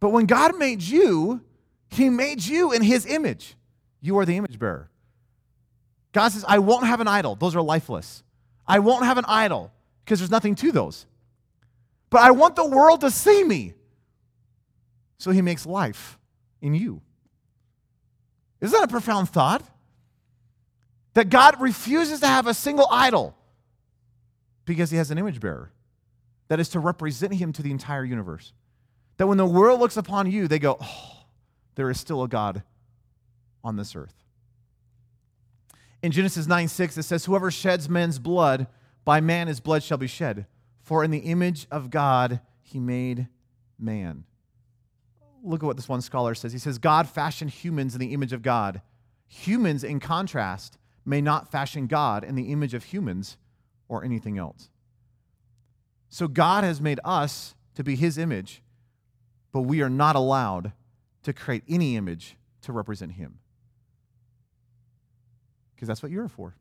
But 0.00 0.10
when 0.10 0.26
God 0.26 0.58
made 0.58 0.82
you, 0.82 1.42
He 1.88 2.10
made 2.10 2.44
you 2.44 2.72
in 2.72 2.82
His 2.82 3.06
image. 3.06 3.54
You 4.00 4.18
are 4.18 4.26
the 4.26 4.36
image 4.36 4.58
bearer. 4.58 4.90
God 6.12 6.28
says, 6.30 6.44
I 6.46 6.58
won't 6.58 6.86
have 6.86 7.00
an 7.00 7.06
idol. 7.08 7.36
Those 7.36 7.54
are 7.54 7.62
lifeless. 7.62 8.24
I 8.66 8.80
won't 8.80 9.04
have 9.04 9.16
an 9.16 9.24
idol 9.28 9.72
because 10.04 10.18
there's 10.18 10.30
nothing 10.30 10.56
to 10.56 10.72
those. 10.72 11.06
But 12.10 12.22
I 12.22 12.32
want 12.32 12.56
the 12.56 12.66
world 12.66 13.00
to 13.02 13.10
see 13.10 13.44
me. 13.44 13.74
So 15.18 15.30
he 15.30 15.40
makes 15.40 15.64
life 15.64 16.18
in 16.60 16.74
you. 16.74 17.00
Isn't 18.62 18.78
that 18.78 18.88
a 18.88 18.90
profound 18.90 19.28
thought? 19.28 19.62
That 21.14 21.28
God 21.28 21.60
refuses 21.60 22.20
to 22.20 22.26
have 22.26 22.46
a 22.46 22.54
single 22.54 22.86
idol 22.90 23.36
because 24.64 24.90
he 24.90 24.96
has 24.96 25.10
an 25.10 25.18
image 25.18 25.40
bearer 25.40 25.70
that 26.48 26.60
is 26.60 26.70
to 26.70 26.80
represent 26.80 27.34
him 27.34 27.52
to 27.52 27.62
the 27.62 27.70
entire 27.70 28.04
universe. 28.04 28.52
That 29.18 29.26
when 29.26 29.36
the 29.36 29.44
world 29.44 29.80
looks 29.80 29.96
upon 29.96 30.30
you, 30.30 30.48
they 30.48 30.58
go, 30.58 30.78
oh, 30.80 31.24
there 31.74 31.90
is 31.90 32.00
still 32.00 32.22
a 32.22 32.28
God 32.28 32.62
on 33.62 33.76
this 33.76 33.94
earth. 33.94 34.14
In 36.02 36.12
Genesis 36.12 36.46
9 36.46 36.68
6, 36.68 36.96
it 36.98 37.02
says, 37.02 37.24
Whoever 37.24 37.50
sheds 37.50 37.88
men's 37.88 38.18
blood, 38.18 38.68
by 39.04 39.20
man 39.20 39.48
his 39.48 39.60
blood 39.60 39.82
shall 39.82 39.98
be 39.98 40.06
shed. 40.06 40.46
For 40.80 41.04
in 41.04 41.10
the 41.10 41.18
image 41.18 41.66
of 41.70 41.90
God 41.90 42.40
he 42.62 42.80
made 42.80 43.28
man. 43.78 44.24
Look 45.42 45.62
at 45.62 45.66
what 45.66 45.76
this 45.76 45.88
one 45.88 46.00
scholar 46.00 46.34
says. 46.34 46.52
He 46.52 46.58
says, 46.58 46.78
God 46.78 47.08
fashioned 47.08 47.50
humans 47.50 47.94
in 47.94 48.00
the 48.00 48.12
image 48.12 48.32
of 48.32 48.42
God. 48.42 48.80
Humans, 49.26 49.82
in 49.82 49.98
contrast, 49.98 50.78
may 51.04 51.20
not 51.20 51.50
fashion 51.50 51.86
God 51.86 52.22
in 52.22 52.34
the 52.34 52.52
image 52.52 52.74
of 52.74 52.84
humans 52.84 53.36
or 53.88 54.04
anything 54.04 54.38
else. 54.38 54.70
So 56.08 56.28
God 56.28 56.62
has 56.62 56.80
made 56.80 57.00
us 57.04 57.54
to 57.74 57.82
be 57.82 57.96
his 57.96 58.18
image, 58.18 58.62
but 59.50 59.62
we 59.62 59.80
are 59.82 59.90
not 59.90 60.14
allowed 60.14 60.72
to 61.22 61.32
create 61.32 61.64
any 61.68 61.96
image 61.96 62.36
to 62.62 62.72
represent 62.72 63.12
him. 63.12 63.38
Because 65.74 65.88
that's 65.88 66.02
what 66.02 66.12
you're 66.12 66.28
for. 66.28 66.54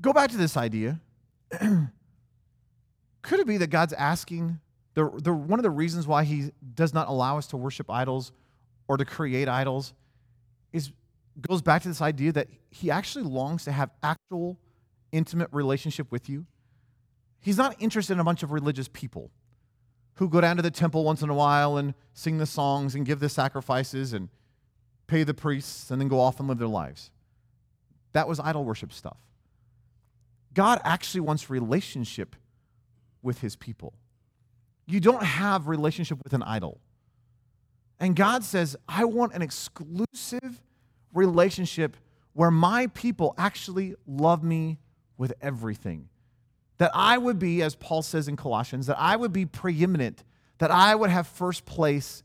Go 0.00 0.12
back 0.12 0.30
to 0.30 0.36
this 0.36 0.56
idea. 0.56 1.00
Could 3.28 3.40
it 3.40 3.46
be 3.46 3.58
that 3.58 3.66
God's 3.66 3.92
asking, 3.92 4.58
the, 4.94 5.10
the, 5.22 5.34
one 5.34 5.58
of 5.58 5.62
the 5.62 5.70
reasons 5.70 6.06
why 6.06 6.24
he 6.24 6.50
does 6.74 6.94
not 6.94 7.08
allow 7.08 7.36
us 7.36 7.46
to 7.48 7.58
worship 7.58 7.90
idols 7.90 8.32
or 8.88 8.96
to 8.96 9.04
create 9.04 9.48
idols 9.48 9.92
is 10.72 10.92
goes 11.46 11.60
back 11.60 11.82
to 11.82 11.88
this 11.88 12.00
idea 12.00 12.32
that 12.32 12.48
he 12.70 12.90
actually 12.90 13.26
longs 13.26 13.64
to 13.64 13.72
have 13.72 13.90
actual 14.02 14.58
intimate 15.12 15.50
relationship 15.52 16.10
with 16.10 16.30
you. 16.30 16.46
He's 17.40 17.58
not 17.58 17.76
interested 17.78 18.14
in 18.14 18.20
a 18.20 18.24
bunch 18.24 18.42
of 18.42 18.50
religious 18.50 18.88
people 18.88 19.30
who 20.14 20.30
go 20.30 20.40
down 20.40 20.56
to 20.56 20.62
the 20.62 20.70
temple 20.70 21.04
once 21.04 21.20
in 21.20 21.28
a 21.28 21.34
while 21.34 21.76
and 21.76 21.92
sing 22.14 22.38
the 22.38 22.46
songs 22.46 22.94
and 22.94 23.04
give 23.04 23.20
the 23.20 23.28
sacrifices 23.28 24.14
and 24.14 24.30
pay 25.06 25.22
the 25.22 25.34
priests 25.34 25.90
and 25.90 26.00
then 26.00 26.08
go 26.08 26.18
off 26.18 26.40
and 26.40 26.48
live 26.48 26.58
their 26.58 26.66
lives. 26.66 27.10
That 28.14 28.26
was 28.26 28.40
idol 28.40 28.64
worship 28.64 28.90
stuff. 28.90 29.18
God 30.54 30.80
actually 30.82 31.20
wants 31.20 31.50
relationship 31.50 32.34
with 33.28 33.42
his 33.42 33.56
people. 33.56 33.92
You 34.86 35.00
don't 35.00 35.22
have 35.22 35.68
relationship 35.68 36.18
with 36.24 36.32
an 36.32 36.42
idol. 36.42 36.80
And 38.00 38.16
God 38.16 38.42
says, 38.42 38.74
I 38.88 39.04
want 39.04 39.34
an 39.34 39.42
exclusive 39.42 40.62
relationship 41.12 41.98
where 42.32 42.50
my 42.50 42.86
people 42.86 43.34
actually 43.36 43.94
love 44.06 44.42
me 44.42 44.78
with 45.18 45.34
everything. 45.42 46.08
That 46.78 46.90
I 46.94 47.18
would 47.18 47.38
be, 47.38 47.60
as 47.60 47.74
Paul 47.74 48.00
says 48.00 48.28
in 48.28 48.36
Colossians, 48.36 48.86
that 48.86 48.98
I 48.98 49.14
would 49.14 49.34
be 49.34 49.44
preeminent, 49.44 50.24
that 50.56 50.70
I 50.70 50.94
would 50.94 51.10
have 51.10 51.26
first 51.26 51.66
place 51.66 52.22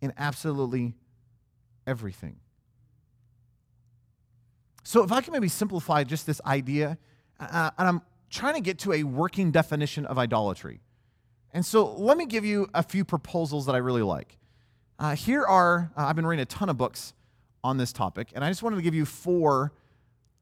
in 0.00 0.12
absolutely 0.16 0.94
everything. 1.84 2.36
So, 4.84 5.02
if 5.02 5.10
I 5.10 5.20
can 5.20 5.32
maybe 5.32 5.48
simplify 5.48 6.04
just 6.04 6.26
this 6.28 6.40
idea, 6.46 6.96
uh, 7.40 7.70
and 7.76 7.88
I'm 7.88 8.02
trying 8.34 8.54
to 8.54 8.60
get 8.60 8.78
to 8.80 8.92
a 8.92 9.04
working 9.04 9.52
definition 9.52 10.04
of 10.06 10.18
idolatry. 10.18 10.80
And 11.52 11.64
so, 11.64 11.94
let 11.94 12.18
me 12.18 12.26
give 12.26 12.44
you 12.44 12.68
a 12.74 12.82
few 12.82 13.04
proposals 13.04 13.66
that 13.66 13.76
I 13.76 13.78
really 13.78 14.02
like. 14.02 14.36
Uh, 14.98 15.14
here 15.14 15.44
are, 15.44 15.92
uh, 15.96 16.02
I've 16.02 16.16
been 16.16 16.26
reading 16.26 16.42
a 16.42 16.46
ton 16.46 16.68
of 16.68 16.76
books 16.76 17.14
on 17.62 17.78
this 17.78 17.92
topic, 17.92 18.32
and 18.34 18.44
I 18.44 18.50
just 18.50 18.62
wanted 18.62 18.76
to 18.76 18.82
give 18.82 18.94
you 18.94 19.04
four 19.04 19.72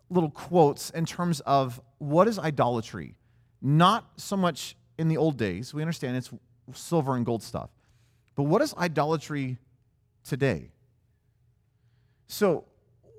little 0.08 0.30
quotes 0.30 0.88
in 0.90 1.04
terms 1.04 1.40
of 1.40 1.80
what 1.98 2.28
is 2.28 2.38
idolatry. 2.38 3.14
Not 3.60 4.06
so 4.16 4.36
much 4.36 4.74
in 4.98 5.08
the 5.08 5.18
old 5.18 5.36
days, 5.36 5.74
we 5.74 5.82
understand 5.82 6.16
it's 6.16 6.30
silver 6.72 7.14
and 7.14 7.26
gold 7.26 7.42
stuff, 7.42 7.70
but 8.34 8.44
what 8.44 8.62
is 8.62 8.74
idolatry 8.74 9.58
today? 10.24 10.70
So, 12.26 12.64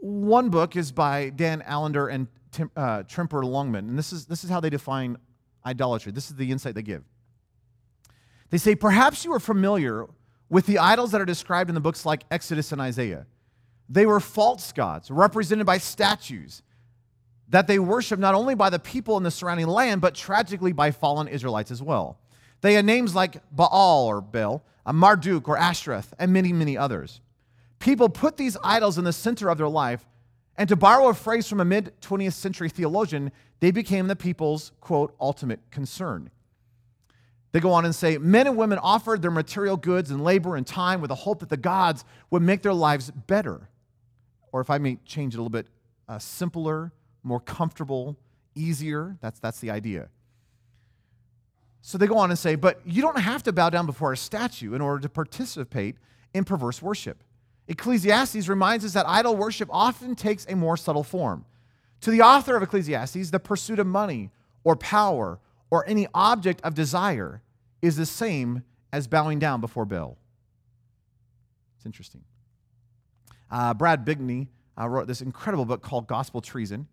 one 0.03 0.49
book 0.49 0.75
is 0.75 0.91
by 0.91 1.29
Dan 1.29 1.63
Allender 1.65 2.09
and 2.09 2.27
Tim, 2.51 2.69
uh, 2.75 3.03
Tremper 3.03 3.41
Longman, 3.43 3.87
and 3.87 3.97
this 3.97 4.11
is, 4.11 4.25
this 4.25 4.43
is 4.43 4.49
how 4.49 4.59
they 4.59 4.69
define 4.69 5.17
idolatry. 5.65 6.11
This 6.11 6.29
is 6.29 6.35
the 6.35 6.51
insight 6.51 6.75
they 6.75 6.81
give. 6.81 7.03
They 8.49 8.57
say, 8.57 8.75
Perhaps 8.75 9.23
you 9.23 9.31
are 9.33 9.39
familiar 9.39 10.05
with 10.49 10.65
the 10.65 10.77
idols 10.77 11.11
that 11.11 11.21
are 11.21 11.25
described 11.25 11.69
in 11.69 11.73
the 11.73 11.81
books 11.81 12.05
like 12.05 12.25
Exodus 12.29 12.73
and 12.73 12.81
Isaiah. 12.81 13.25
They 13.87 14.05
were 14.05 14.19
false 14.19 14.73
gods, 14.73 15.09
represented 15.09 15.65
by 15.65 15.77
statues 15.77 16.63
that 17.47 17.67
they 17.67 17.79
worshiped 17.79 18.19
not 18.19 18.35
only 18.35 18.55
by 18.55 18.69
the 18.69 18.79
people 18.79 19.15
in 19.15 19.23
the 19.23 19.31
surrounding 19.31 19.67
land, 19.67 20.01
but 20.01 20.15
tragically 20.15 20.73
by 20.73 20.91
fallen 20.91 21.29
Israelites 21.29 21.71
as 21.71 21.81
well. 21.81 22.19
They 22.59 22.73
had 22.73 22.85
names 22.85 23.15
like 23.15 23.37
Baal 23.51 24.05
or 24.05 24.19
Baal, 24.19 24.65
Marduk 24.85 25.47
or 25.47 25.57
Ashtoreth, 25.57 26.13
and 26.19 26.33
many, 26.33 26.51
many 26.51 26.77
others. 26.77 27.21
People 27.84 28.08
put 28.08 28.38
these 28.38 28.56
idols 28.63 28.98
in 28.98 29.04
the 29.04 29.12
center 29.12 29.50
of 29.50 29.58
their 29.58 29.67
life, 29.67 30.06
and 30.56 30.69
to 30.69 30.76
borrow 30.78 31.10
a 31.10 31.13
phrase 31.13 31.50
from 31.50 31.60
a 31.60 31.65
mid 31.65 31.91
20th 32.00 32.32
century 32.32 32.69
theologian, 32.69 33.30
they 33.60 33.72
became 33.72 34.08
the 34.08 34.15
people's, 34.15 34.72
quote, 34.80 35.13
ultimate 35.19 35.60
concern. 35.69 36.30
They 37.52 37.60
go 37.60 37.74
on 37.74 37.84
and 37.84 37.93
say, 37.93 38.17
men 38.17 38.48
and 38.48 38.56
women 38.56 38.78
offered 38.78 39.22
their 39.22 39.32
material 39.32 39.76
goods 39.76 40.12
and 40.12 40.24
labor 40.24 40.56
and 40.56 40.65
time 40.65 41.02
with 41.02 41.10
the 41.10 41.15
hope 41.15 41.41
that 41.41 41.50
the 41.50 41.58
gods 41.58 42.06
would 42.32 42.41
make 42.41 42.62
their 42.62 42.74
lives 42.74 43.12
better. 43.12 43.67
Or 44.54 44.62
if 44.62 44.69
I 44.69 44.78
may 44.78 44.96
change 45.04 45.34
it 45.34 45.39
a 45.39 45.41
little 45.41 45.50
bit, 45.50 45.67
uh, 46.08 46.19
simpler, 46.19 46.93
more 47.22 47.41
comfortable, 47.41 48.17
easier. 48.56 49.17
That's, 49.19 49.41
that's 49.41 49.60
the 49.60 49.72
idea. 49.72 50.08
So 51.82 51.98
they 51.98 52.08
go 52.08 52.17
on 52.17 52.30
and 52.30 52.39
say, 52.39 52.56
but 52.56 52.80
you 52.86 53.02
don't 53.02 53.19
have 53.19 53.43
to 53.43 53.52
bow 53.52 53.69
down 53.72 53.88
before 53.88 54.13
a 54.13 54.17
statue 54.17 54.74
in 54.74 54.80
order 54.80 55.02
to 55.02 55.10
participate 55.10 55.98
in 56.34 56.46
perverse 56.46 56.82
worship. 56.82 57.26
Ecclesiastes 57.67 58.47
reminds 58.47 58.84
us 58.84 58.93
that 58.93 59.08
idol 59.08 59.36
worship 59.36 59.69
often 59.71 60.15
takes 60.15 60.45
a 60.47 60.56
more 60.56 60.76
subtle 60.78 61.04
form. 61.04 61.45
To 62.02 62.12
the 62.12 62.21
author 62.21 62.56
of 62.56 62.63
Ecclesiastes, 62.63 63.32
the 63.32 63.39
pursuit 63.39 63.80
of 63.80 63.88
money 63.88 64.32
or 64.63 64.76
power 64.76 65.39
or 65.69 65.88
any 65.88 66.08
object 66.13 66.62
of 66.63 66.73
desire 66.73 67.41
is 67.82 67.95
the 67.95 68.06
same 68.06 68.63
as 68.91 69.08
bowing 69.08 69.39
down 69.39 69.62
before 69.62 69.86
Baal. 69.86 70.17
It's 71.78 71.86
interesting. 71.86 72.23
Uh, 73.49 73.73
Brad 73.73 74.06
Bigney 74.06 74.47
uh, 74.80 74.88
wrote 74.88 75.08
this 75.08 75.21
incredible 75.21 75.65
book 75.65 75.82
called 75.82 76.08
Gospel 76.08 76.41
Treason, 76.41 76.88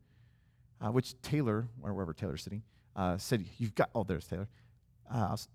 uh, 0.80 0.90
which 0.90 1.20
Taylor, 1.22 1.68
or 1.83 1.92
wherever 1.92 2.12
Taylor's 2.12 2.42
sitting, 2.42 2.62
uh, 2.96 3.16
said, 3.18 3.44
You've 3.59 3.74
got, 3.74 3.90
oh, 3.94 4.04
there's 4.04 4.26
Taylor. 4.26 4.48
Uh, 5.12 5.26
I 5.28 5.30
was 5.33 5.48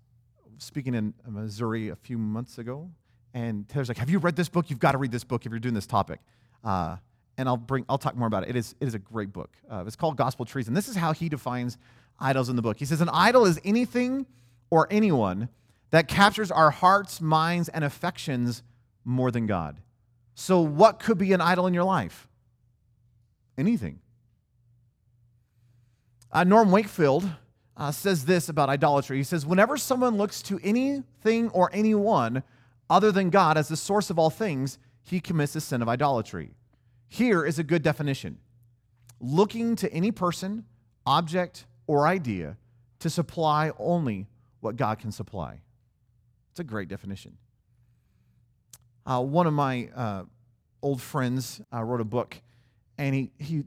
speaking 0.58 0.94
in 0.94 1.14
Missouri 1.26 1.88
a 1.88 1.96
few 1.96 2.18
months 2.18 2.58
ago, 2.58 2.90
and 3.36 3.68
Taylor's 3.68 3.88
like, 3.88 3.98
"Have 3.98 4.08
you 4.08 4.18
read 4.18 4.34
this 4.34 4.48
book? 4.48 4.70
You've 4.70 4.78
got 4.78 4.92
to 4.92 4.98
read 4.98 5.12
this 5.12 5.22
book 5.22 5.44
if 5.44 5.52
you're 5.52 5.58
doing 5.58 5.74
this 5.74 5.86
topic." 5.86 6.20
Uh, 6.64 6.96
and 7.36 7.46
I'll 7.48 7.58
bring, 7.58 7.84
I'll 7.86 7.98
talk 7.98 8.16
more 8.16 8.26
about 8.26 8.44
it. 8.44 8.48
It 8.48 8.56
is, 8.56 8.74
it 8.80 8.88
is 8.88 8.94
a 8.94 8.98
great 8.98 9.30
book. 9.30 9.50
Uh, 9.70 9.84
it's 9.86 9.94
called 9.94 10.16
Gospel 10.16 10.46
Treason 10.46 10.72
This 10.72 10.88
is 10.88 10.96
how 10.96 11.12
he 11.12 11.28
defines 11.28 11.76
idols 12.18 12.48
in 12.48 12.56
the 12.56 12.62
book. 12.62 12.78
He 12.78 12.86
says, 12.86 13.02
"An 13.02 13.10
idol 13.10 13.44
is 13.44 13.60
anything 13.62 14.24
or 14.70 14.88
anyone 14.90 15.50
that 15.90 16.08
captures 16.08 16.50
our 16.50 16.70
hearts, 16.70 17.20
minds, 17.20 17.68
and 17.68 17.84
affections 17.84 18.62
more 19.04 19.30
than 19.30 19.46
God." 19.46 19.76
So, 20.34 20.60
what 20.62 20.98
could 20.98 21.18
be 21.18 21.34
an 21.34 21.42
idol 21.42 21.66
in 21.66 21.74
your 21.74 21.84
life? 21.84 22.28
Anything. 23.58 24.00
Uh, 26.32 26.44
Norm 26.44 26.70
Wakefield 26.70 27.30
uh, 27.76 27.90
says 27.92 28.24
this 28.24 28.48
about 28.48 28.70
idolatry. 28.70 29.18
He 29.18 29.22
says, 29.22 29.46
Whenever 29.46 29.76
someone 29.76 30.16
looks 30.16 30.42
to 30.42 30.58
anything 30.62 31.50
or 31.50 31.70
anyone 31.72 32.42
other 32.88 33.10
than 33.12 33.30
God 33.30 33.56
as 33.56 33.68
the 33.68 33.76
source 33.76 34.10
of 34.10 34.18
all 34.18 34.30
things, 34.30 34.78
he 35.02 35.20
commits 35.20 35.52
the 35.52 35.60
sin 35.60 35.82
of 35.82 35.88
idolatry. 35.88 36.52
Here 37.08 37.44
is 37.44 37.58
a 37.58 37.64
good 37.64 37.82
definition 37.82 38.38
looking 39.20 39.76
to 39.76 39.92
any 39.92 40.10
person, 40.12 40.64
object, 41.06 41.64
or 41.86 42.06
idea 42.06 42.56
to 42.98 43.08
supply 43.08 43.72
only 43.78 44.26
what 44.60 44.76
God 44.76 44.98
can 44.98 45.10
supply. 45.10 45.60
It's 46.50 46.60
a 46.60 46.64
great 46.64 46.88
definition. 46.88 47.36
Uh, 49.06 49.22
one 49.22 49.46
of 49.46 49.52
my 49.52 49.88
uh, 49.94 50.24
old 50.82 51.00
friends 51.00 51.60
uh, 51.72 51.82
wrote 51.82 52.00
a 52.00 52.04
book, 52.04 52.40
and 52.98 53.14
he, 53.14 53.30
he 53.38 53.64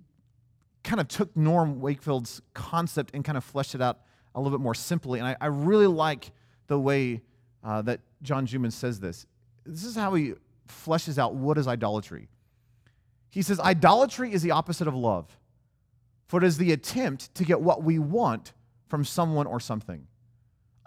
kind 0.84 1.00
of 1.00 1.08
took 1.08 1.36
Norm 1.36 1.80
Wakefield's 1.80 2.42
concept 2.54 3.12
and 3.14 3.24
kind 3.24 3.38
of 3.38 3.44
fleshed 3.44 3.76
it 3.76 3.82
out 3.82 4.00
a 4.36 4.42
little 4.42 4.58
bit 4.58 4.64
more 4.64 4.76
simply. 4.76 5.20
And 5.20 5.28
I, 5.28 5.38
I 5.40 5.48
really 5.48 5.88
like 5.88 6.32
the 6.68 6.80
way 6.80 7.22
uh, 7.64 7.82
that 7.84 8.02
John 8.22 8.48
Juman 8.48 8.72
says 8.72 9.00
this. 9.00 9.26
This 9.66 9.84
is 9.84 9.96
how 9.96 10.14
he 10.14 10.34
fleshes 10.68 11.18
out 11.18 11.36
what 11.36 11.58
is 11.58 11.68
idolatry. 11.68 12.30
He 13.30 13.42
says, 13.42 13.60
Idolatry 13.60 14.34
is 14.34 14.42
the 14.42 14.52
opposite 14.52 14.88
of 14.88 14.96
love, 14.96 15.38
for 16.28 16.38
it 16.38 16.44
is 16.44 16.58
the 16.58 16.72
attempt 16.72 17.34
to 17.36 17.44
get 17.44 17.62
what 17.62 17.84
we 17.84 18.00
want 18.00 18.54
from 18.88 19.06
someone 19.06 19.48
or 19.48 19.60
something. 19.60 20.08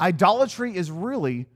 Idolatry 0.00 0.76
is 0.76 0.90
really 0.90 1.46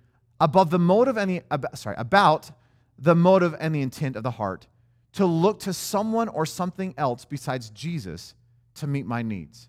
above 0.40 0.70
the 0.70 0.78
motive 0.78 1.16
and 1.16 1.42
the, 1.50 1.70
sorry, 1.74 1.96
about 1.98 2.50
the 2.98 3.14
motive 3.14 3.54
and 3.58 3.74
the 3.74 3.82
intent 3.82 4.16
of 4.16 4.22
the 4.22 4.30
heart 4.30 4.66
to 5.14 5.26
look 5.26 5.60
to 5.60 5.72
someone 5.72 6.28
or 6.28 6.46
something 6.46 6.94
else 6.96 7.24
besides 7.24 7.70
Jesus 7.70 8.34
to 8.74 8.86
meet 8.86 9.06
my 9.06 9.22
needs. 9.22 9.68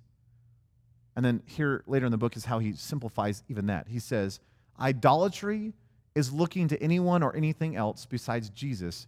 And 1.15 1.25
then 1.25 1.41
here 1.45 1.83
later 1.87 2.05
in 2.05 2.11
the 2.11 2.17
book 2.17 2.35
is 2.35 2.45
how 2.45 2.59
he 2.59 2.73
simplifies 2.73 3.43
even 3.49 3.67
that. 3.67 3.87
He 3.87 3.99
says, 3.99 4.39
Idolatry 4.79 5.73
is 6.15 6.31
looking 6.31 6.67
to 6.69 6.81
anyone 6.81 7.23
or 7.23 7.35
anything 7.35 7.75
else 7.75 8.05
besides 8.05 8.49
Jesus 8.49 9.07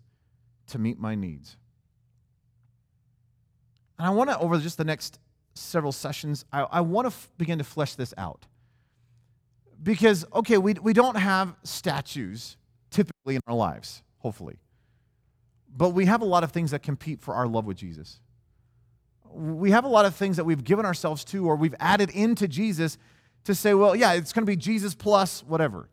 to 0.67 0.79
meet 0.79 0.99
my 0.99 1.15
needs. 1.15 1.57
And 3.97 4.07
I 4.07 4.11
want 4.11 4.29
to, 4.29 4.39
over 4.39 4.57
just 4.59 4.77
the 4.77 4.85
next 4.85 5.19
several 5.53 5.91
sessions, 5.91 6.45
I, 6.53 6.61
I 6.61 6.81
want 6.81 7.05
to 7.05 7.13
f- 7.13 7.29
begin 7.37 7.57
to 7.57 7.63
flesh 7.63 7.95
this 7.95 8.13
out. 8.17 8.45
Because, 9.81 10.25
okay, 10.33 10.57
we, 10.57 10.73
we 10.73 10.93
don't 10.93 11.17
have 11.17 11.55
statues 11.63 12.57
typically 12.91 13.35
in 13.35 13.41
our 13.47 13.55
lives, 13.55 14.03
hopefully. 14.19 14.57
But 15.75 15.89
we 15.89 16.05
have 16.05 16.21
a 16.21 16.25
lot 16.25 16.43
of 16.43 16.51
things 16.51 16.71
that 16.71 16.83
compete 16.83 17.21
for 17.21 17.33
our 17.33 17.47
love 17.47 17.65
with 17.65 17.77
Jesus. 17.77 18.19
We 19.31 19.71
have 19.71 19.83
a 19.83 19.89
lot 19.89 20.05
of 20.05 20.15
things 20.15 20.37
that 20.37 20.43
we've 20.43 20.63
given 20.63 20.85
ourselves 20.85 21.23
to 21.25 21.47
or 21.47 21.55
we've 21.55 21.75
added 21.79 22.09
into 22.09 22.47
Jesus 22.47 22.97
to 23.45 23.55
say, 23.55 23.73
well, 23.73 23.95
yeah, 23.95 24.13
it's 24.13 24.33
going 24.33 24.45
to 24.45 24.49
be 24.49 24.55
Jesus 24.55 24.93
plus 24.95 25.43
whatever. 25.43 25.89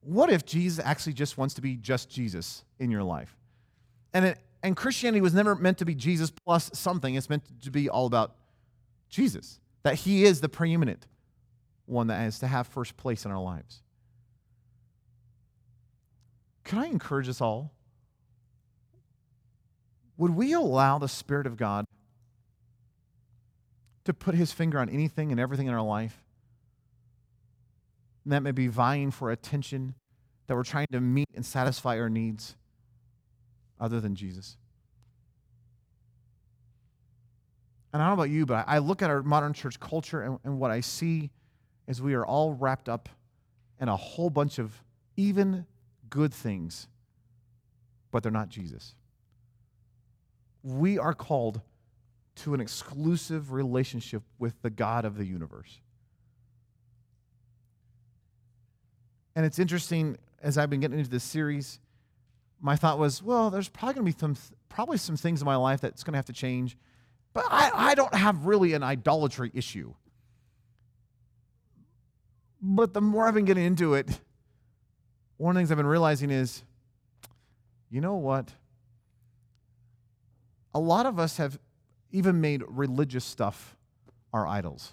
What 0.00 0.30
if 0.30 0.44
Jesus 0.44 0.82
actually 0.84 1.12
just 1.14 1.36
wants 1.36 1.54
to 1.54 1.60
be 1.60 1.76
just 1.76 2.08
Jesus 2.10 2.64
in 2.78 2.90
your 2.90 3.02
life? 3.02 3.36
And, 4.14 4.24
it, 4.24 4.38
and 4.62 4.76
Christianity 4.76 5.20
was 5.20 5.34
never 5.34 5.54
meant 5.54 5.78
to 5.78 5.84
be 5.84 5.94
Jesus 5.94 6.30
plus 6.30 6.70
something, 6.72 7.14
it's 7.14 7.28
meant 7.28 7.44
to 7.62 7.70
be 7.70 7.88
all 7.88 8.06
about 8.06 8.34
Jesus, 9.10 9.60
that 9.82 9.96
He 9.96 10.24
is 10.24 10.40
the 10.40 10.48
preeminent 10.48 11.06
one 11.86 12.06
that 12.08 12.16
has 12.16 12.38
to 12.40 12.46
have 12.46 12.66
first 12.66 12.96
place 12.96 13.24
in 13.24 13.30
our 13.30 13.40
lives. 13.40 13.82
Can 16.64 16.78
I 16.78 16.86
encourage 16.86 17.28
us 17.28 17.40
all? 17.40 17.72
Would 20.18 20.34
we 20.34 20.52
allow 20.52 20.98
the 20.98 21.08
Spirit 21.08 21.46
of 21.46 21.56
God 21.56 21.86
to 24.08 24.14
put 24.14 24.34
his 24.34 24.52
finger 24.52 24.78
on 24.78 24.88
anything 24.88 25.30
and 25.30 25.40
everything 25.40 25.66
in 25.66 25.74
our 25.74 25.82
life? 25.82 26.22
And 28.24 28.32
that 28.32 28.42
may 28.42 28.50
be 28.50 28.68
vying 28.68 29.10
for 29.10 29.30
attention, 29.30 29.94
that 30.46 30.54
we're 30.54 30.64
trying 30.64 30.88
to 30.92 31.00
meet 31.00 31.28
and 31.34 31.44
satisfy 31.44 31.98
our 31.98 32.10
needs 32.10 32.56
other 33.80 34.00
than 34.00 34.14
Jesus. 34.14 34.56
And 37.92 38.02
I 38.02 38.06
don't 38.06 38.16
know 38.16 38.22
about 38.22 38.32
you, 38.32 38.44
but 38.44 38.64
I 38.66 38.78
look 38.78 39.00
at 39.00 39.08
our 39.08 39.22
modern 39.22 39.54
church 39.54 39.80
culture 39.80 40.20
and, 40.20 40.38
and 40.44 40.58
what 40.60 40.70
I 40.70 40.80
see 40.80 41.30
is 41.86 42.02
we 42.02 42.14
are 42.14 42.26
all 42.26 42.52
wrapped 42.52 42.88
up 42.88 43.08
in 43.80 43.88
a 43.88 43.96
whole 43.96 44.28
bunch 44.28 44.58
of 44.58 44.82
even 45.16 45.64
good 46.10 46.34
things, 46.34 46.86
but 48.10 48.22
they're 48.22 48.32
not 48.32 48.50
Jesus 48.50 48.94
we 50.62 50.98
are 50.98 51.14
called 51.14 51.60
to 52.38 52.54
an 52.54 52.60
exclusive 52.60 53.52
relationship 53.52 54.22
with 54.38 54.60
the 54.62 54.70
God 54.70 55.04
of 55.04 55.16
the 55.16 55.24
universe. 55.24 55.80
And 59.36 59.46
it's 59.46 59.58
interesting, 59.58 60.16
as 60.42 60.58
I've 60.58 60.70
been 60.70 60.80
getting 60.80 60.98
into 60.98 61.10
this 61.10 61.24
series, 61.24 61.80
my 62.60 62.76
thought 62.76 62.98
was, 62.98 63.22
well, 63.22 63.50
there's 63.50 63.68
probably 63.68 63.94
going 63.94 64.06
to 64.06 64.12
be 64.12 64.18
some, 64.18 64.36
probably 64.68 64.98
some 64.98 65.16
things 65.16 65.40
in 65.40 65.46
my 65.46 65.56
life 65.56 65.80
that's 65.80 66.02
going 66.02 66.12
to 66.12 66.18
have 66.18 66.26
to 66.26 66.32
change, 66.32 66.76
but 67.32 67.44
I, 67.48 67.70
I 67.72 67.94
don't 67.94 68.14
have 68.14 68.46
really 68.46 68.72
an 68.72 68.82
idolatry 68.82 69.50
issue. 69.54 69.94
But 72.60 72.94
the 72.94 73.00
more 73.00 73.28
I've 73.28 73.34
been 73.34 73.44
getting 73.44 73.64
into 73.64 73.94
it, 73.94 74.20
one 75.36 75.50
of 75.50 75.54
the 75.54 75.60
things 75.60 75.70
I've 75.70 75.76
been 75.76 75.86
realizing 75.86 76.30
is, 76.30 76.64
you 77.90 78.00
know 78.00 78.16
what? 78.16 78.52
a 80.74 80.80
lot 80.80 81.06
of 81.06 81.18
us 81.18 81.38
have 81.38 81.58
even 82.10 82.40
made 82.40 82.62
religious 82.66 83.24
stuff 83.24 83.76
our 84.32 84.46
idols. 84.46 84.92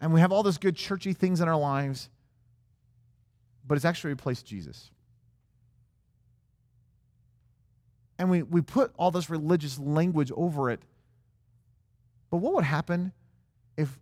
And 0.00 0.12
we 0.12 0.20
have 0.20 0.32
all 0.32 0.42
those 0.42 0.58
good 0.58 0.76
churchy 0.76 1.12
things 1.12 1.40
in 1.40 1.48
our 1.48 1.58
lives, 1.58 2.08
but 3.66 3.76
it's 3.76 3.84
actually 3.84 4.10
replaced 4.10 4.46
Jesus. 4.46 4.90
And 8.18 8.30
we, 8.30 8.42
we 8.42 8.60
put 8.60 8.92
all 8.96 9.10
this 9.10 9.30
religious 9.30 9.78
language 9.78 10.30
over 10.34 10.70
it. 10.70 10.80
But 12.30 12.38
what 12.38 12.54
would 12.54 12.64
happen 12.64 13.12
if, 13.76 13.98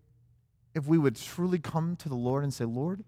if 0.75 0.87
we 0.87 0.99
would 0.99 1.17
truly 1.17 1.59
come 1.59 1.97
to 1.97 2.09
the 2.09 2.17
Lord 2.17 2.43
and 2.45 2.53
say, 2.53 2.65
Lord, 2.65 3.05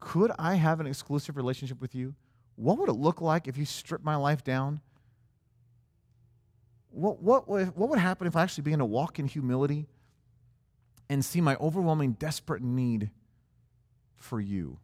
could 0.00 0.32
I 0.38 0.54
have 0.54 0.80
an 0.80 0.86
exclusive 0.86 1.36
relationship 1.36 1.80
with 1.80 1.94
you? 1.94 2.14
What 2.56 2.78
would 2.78 2.88
it 2.88 2.94
look 2.94 3.20
like 3.20 3.46
if 3.46 3.56
you 3.56 3.64
stripped 3.64 4.04
my 4.04 4.16
life 4.16 4.42
down 4.42 4.80
what, 6.90 7.22
what, 7.22 7.48
what 7.48 7.88
would 7.88 7.98
happen 7.98 8.26
if 8.26 8.36
I 8.36 8.42
actually 8.42 8.62
began 8.62 8.78
to 8.78 8.84
walk 8.84 9.18
in 9.18 9.26
humility 9.26 9.86
and 11.08 11.24
see 11.24 11.40
my 11.40 11.56
overwhelming, 11.56 12.12
desperate 12.12 12.62
need 12.62 13.10
for 14.16 14.40
you? 14.40 14.78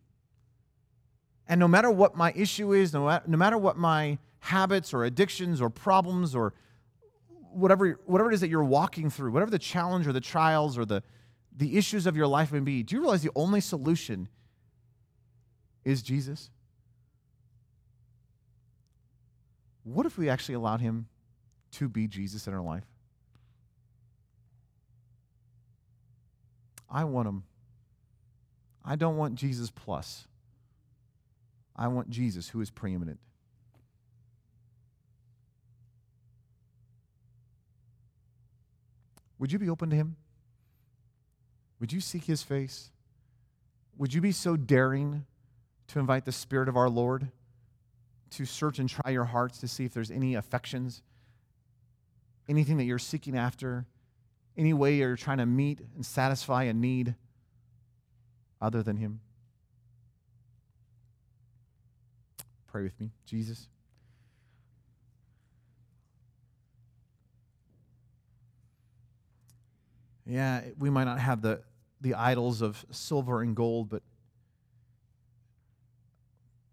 And 1.49 1.61
no 1.61 1.69
matter 1.69 1.91
what 1.91 2.17
my 2.17 2.33
issue 2.35 2.73
is, 2.73 2.93
no, 2.93 3.21
no 3.27 3.37
matter 3.37 3.59
what 3.59 3.77
my 3.77 4.19
habits 4.41 4.95
or 4.95 5.05
addictions 5.05 5.61
or 5.61 5.71
problems 5.71 6.35
or 6.35 6.55
whatever, 7.51 7.99
whatever 8.07 8.31
it 8.31 8.35
is 8.35 8.41
that 8.41 8.49
you're 8.49 8.65
walking 8.65 9.11
through, 9.11 9.31
whatever 9.31 9.51
the 9.51 9.59
challenge 9.59 10.07
or 10.07 10.13
the 10.13 10.21
trials 10.21 10.77
or 10.77 10.85
the, 10.85 11.03
the 11.57 11.77
issues 11.77 12.07
of 12.07 12.17
your 12.17 12.27
life 12.27 12.53
may 12.53 12.61
be, 12.61 12.83
do 12.83 12.97
you 12.97 13.01
realize 13.01 13.23
the 13.23 13.31
only 13.35 13.61
solution 13.61 14.29
is 15.85 16.03
Jesus? 16.03 16.51
What 19.85 20.07
if 20.07 20.17
we 20.17 20.29
actually 20.29 20.55
allowed 20.55 20.81
him 20.81 21.07
to 21.75 21.89
be 21.89 22.07
Jesus 22.07 22.47
in 22.47 22.55
our 22.55 22.63
life? 22.63 22.85
I 26.91 27.05
want 27.05 27.29
him. 27.29 27.45
I 28.85 28.97
don't 28.97 29.17
want 29.17 29.35
Jesus 29.35 29.71
plus. 29.71 30.27
I 31.75 31.89
want 31.89 32.11
Jesus 32.11 32.49
who 32.49 32.61
is 32.61 32.71
preeminent. 32.71 33.19
Would 39.39 39.53
you 39.53 39.59
be 39.59 39.69
open 39.69 39.91
to 39.91 39.97
him? 39.97 40.17
Would 41.81 41.93
you 41.93 42.01
seek 42.01 42.25
his 42.25 42.43
face? 42.43 42.91
Would 43.99 44.15
you 44.15 44.21
be 44.21 44.33
so 44.33 44.57
daring 44.57 45.27
to 45.89 45.99
invite 45.99 46.25
the 46.25 46.33
Spirit 46.33 46.69
of 46.69 46.77
our 46.77 46.89
Lord 46.89 47.29
to 48.31 48.45
search 48.45 48.79
and 48.79 48.89
try 48.89 49.11
your 49.11 49.25
hearts 49.25 49.59
to 49.59 49.69
see 49.69 49.85
if 49.85 49.93
there's 49.93 50.11
any 50.11 50.35
affections? 50.35 51.03
Anything 52.49 52.77
that 52.77 52.85
you're 52.85 52.99
seeking 52.99 53.37
after, 53.37 53.87
any 54.57 54.73
way 54.73 54.97
you're 54.97 55.17
trying 55.17 55.39
to 55.39 55.47
meet 55.47 55.81
and 55.95 56.05
satisfy 56.05 56.65
a 56.65 56.73
need 56.73 57.15
other 58.61 58.83
than 58.83 58.97
Him? 58.97 59.21
Pray 62.67 62.83
with 62.83 62.99
me, 63.01 63.11
Jesus. 63.25 63.69
Yeah, 70.27 70.63
we 70.79 70.89
might 70.91 71.05
not 71.05 71.19
have 71.19 71.43
the, 71.43 71.63
the 72.01 72.15
idols 72.15 72.63
of 72.63 72.85
silver 72.91 73.43
and 73.43 73.55
gold, 73.55 73.91
but, 73.91 74.03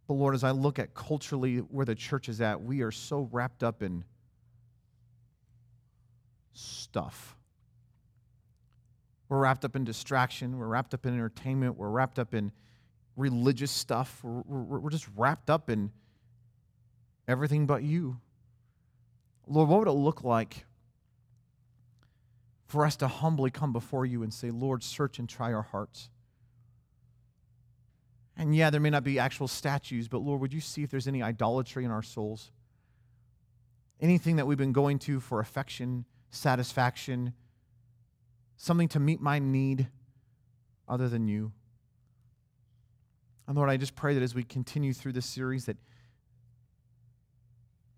but 0.08 0.14
Lord, 0.14 0.34
as 0.34 0.44
I 0.44 0.52
look 0.52 0.80
at 0.80 0.94
culturally 0.94 1.58
where 1.58 1.86
the 1.86 1.96
church 1.96 2.30
is 2.30 2.40
at, 2.40 2.62
we 2.62 2.82
are 2.82 2.92
so 2.92 3.30
wrapped 3.32 3.62
up 3.62 3.84
in 3.84 4.04
stuff. 6.54 7.36
We're 9.30 9.40
wrapped 9.40 9.64
up 9.64 9.76
in 9.76 9.86
distraction. 9.86 10.58
We're 10.58 10.68
wrapped 10.68 10.94
up 10.94 11.06
in 11.06 11.14
entertainment. 11.14 11.78
We're 11.78 11.90
wrapped 11.90 12.20
up 12.20 12.34
in 12.34 12.52
religious 13.16 13.72
stuff. 13.72 14.20
We're, 14.24 14.80
we're, 14.80 14.90
just 14.90 15.08
wrapped 15.16 15.50
up 15.50 15.70
in 15.70 15.92
everything 17.28 17.66
but 17.66 17.84
you. 17.84 18.18
Lord, 19.48 19.70
what 19.70 19.80
would 19.80 19.88
it 19.88 19.94
look 19.94 20.24
like 20.24 20.66
for 22.66 22.86
us 22.86 22.96
to 22.98 23.08
humbly 23.08 23.52
come 23.52 23.72
before 23.72 24.06
you 24.06 24.24
and 24.24 24.34
say, 24.34 24.50
Lord, 24.50 24.84
search 24.84 25.20
and 25.20 25.30
try 25.30 25.54
our 25.54 25.62
hearts? 25.62 26.10
And 28.38 28.56
yeah, 28.56 28.70
there 28.70 28.82
may 28.82 28.90
not 28.90 29.04
be 29.04 29.20
actual 29.20 29.48
statues, 29.48 30.08
but 30.08 30.20
Lord, 30.20 30.42
would 30.42 30.54
you 30.54 30.62
see 30.62 30.84
if 30.84 30.90
there's 30.90 31.08
any 31.08 31.22
idolatry 31.22 31.86
in 31.86 31.92
our 31.92 32.04
souls? 32.04 32.52
Anything 34.00 34.38
that 34.38 34.48
we've 34.48 34.58
been 34.58 34.72
going 34.72 35.00
to 35.00 35.20
for 35.20 35.40
affection, 35.40 36.06
satisfaction, 36.32 37.34
something 38.58 38.88
to 38.90 39.00
meet 39.00 39.22
my 39.22 39.40
need 39.40 39.88
other 40.88 41.08
than 41.08 41.28
you. 41.28 41.52
And 43.48 43.56
Lord, 43.56 43.70
I 43.70 43.78
just 43.78 43.96
pray 43.96 44.14
that 44.14 44.24
as 44.24 44.34
we 44.34 44.44
continue 44.44 44.94
through 44.94 45.14
this 45.14 45.26
series, 45.26 45.66
that 45.66 45.78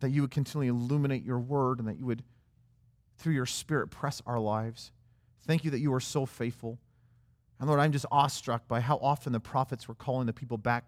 that 0.04 0.10
you 0.10 0.20
would 0.20 0.32
continually 0.32 0.68
illuminate 0.68 1.24
your 1.24 1.40
word 1.40 1.80
and 1.80 1.88
that 1.88 1.98
you 1.98 2.06
would, 2.06 2.24
through 3.18 3.32
your 3.32 3.46
spirit, 3.46 3.88
press 3.88 4.22
our 4.26 4.38
lives. 4.38 4.92
Thank 5.48 5.64
you 5.64 5.72
that 5.72 5.80
you 5.80 5.94
are 5.94 6.02
so 6.02 6.26
faithful. 6.26 6.78
And 7.58 7.70
Lord, 7.70 7.80
I'm 7.80 7.94
just 7.94 8.06
awestruck 8.12 8.68
by 8.68 8.82
how 8.82 8.98
often 8.98 9.32
the 9.32 9.40
prophets 9.40 9.88
were 9.88 9.96
calling 9.96 10.26
the 10.26 10.34
people 10.34 10.58
back 10.58 10.84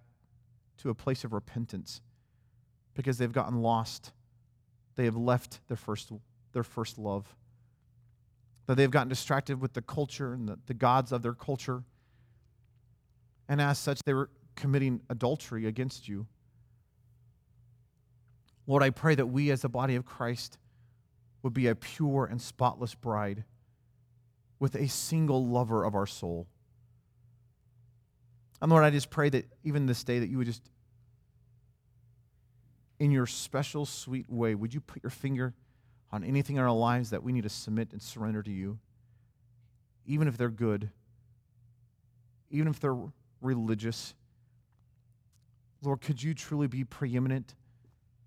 to 0.80 0.90
a 0.90 0.94
place 0.94 1.24
of 1.24 1.32
repentance 1.32 2.02
because 2.94 3.18
they've 3.18 3.32
gotten 3.32 3.62
lost. 3.62 4.12
They 4.96 5.06
have 5.06 5.16
left 5.16 5.62
their 5.70 5.78
first, 5.78 6.12
their 6.56 6.64
first 6.64 6.98
love. 6.98 7.36
That 8.66 8.78
they've 8.78 8.90
gotten 8.90 9.10
distracted 9.10 9.62
with 9.62 9.74
the 9.74 9.84
culture 9.84 10.34
and 10.34 10.50
the, 10.50 10.58
the 10.66 10.74
gods 10.74 11.12
of 11.12 11.22
their 11.22 11.36
culture. 11.36 11.84
And 13.48 13.62
as 13.62 13.78
such, 13.78 14.00
they 14.06 14.16
were 14.16 14.32
committing 14.56 15.02
adultery 15.12 15.68
against 15.68 16.08
you. 16.08 16.26
Lord, 18.66 18.82
I 18.82 18.90
pray 18.90 19.14
that 19.14 19.28
we 19.28 19.52
as 19.52 19.62
the 19.62 19.70
body 19.70 19.96
of 19.96 20.06
Christ 20.06 20.58
would 21.44 21.54
be 21.54 21.68
a 21.68 21.76
pure 21.76 22.26
and 22.26 22.42
spotless 22.42 22.96
bride 22.96 23.44
with 24.60 24.76
a 24.76 24.88
single 24.88 25.46
lover 25.46 25.84
of 25.84 25.94
our 25.94 26.08
soul. 26.08 26.48
And 28.62 28.72
Lord, 28.72 28.84
I 28.84 28.90
just 28.90 29.12
pray 29.12 29.30
that 29.30 29.46
even 29.64 29.86
this 29.86 30.04
day 30.04 30.18
that 30.20 30.30
you 30.30 30.38
would 30.38 30.48
just 30.48 30.64
in 32.98 33.12
your 33.12 33.28
special, 33.28 33.86
sweet 33.86 34.30
way, 34.30 34.56
would 34.56 34.74
you 34.74 34.80
put 34.80 35.04
your 35.04 35.10
finger 35.10 35.54
on 36.16 36.24
anything 36.24 36.56
in 36.56 36.62
our 36.62 36.72
lives 36.72 37.10
that 37.12 37.24
we 37.24 37.32
need 37.32 37.44
to 37.44 37.50
submit 37.50 37.92
and 37.92 38.02
surrender 38.02 38.42
to 38.42 38.52
you? 38.52 38.80
Even 40.06 40.28
if 40.28 40.38
they're 40.38 40.50
good, 40.50 40.90
even 42.50 42.68
if 42.68 42.80
they're 42.80 42.98
religious. 43.42 44.14
Lord, 45.82 46.02
could 46.02 46.24
you 46.24 46.34
truly 46.34 46.68
be 46.68 46.84
preeminent 46.84 47.54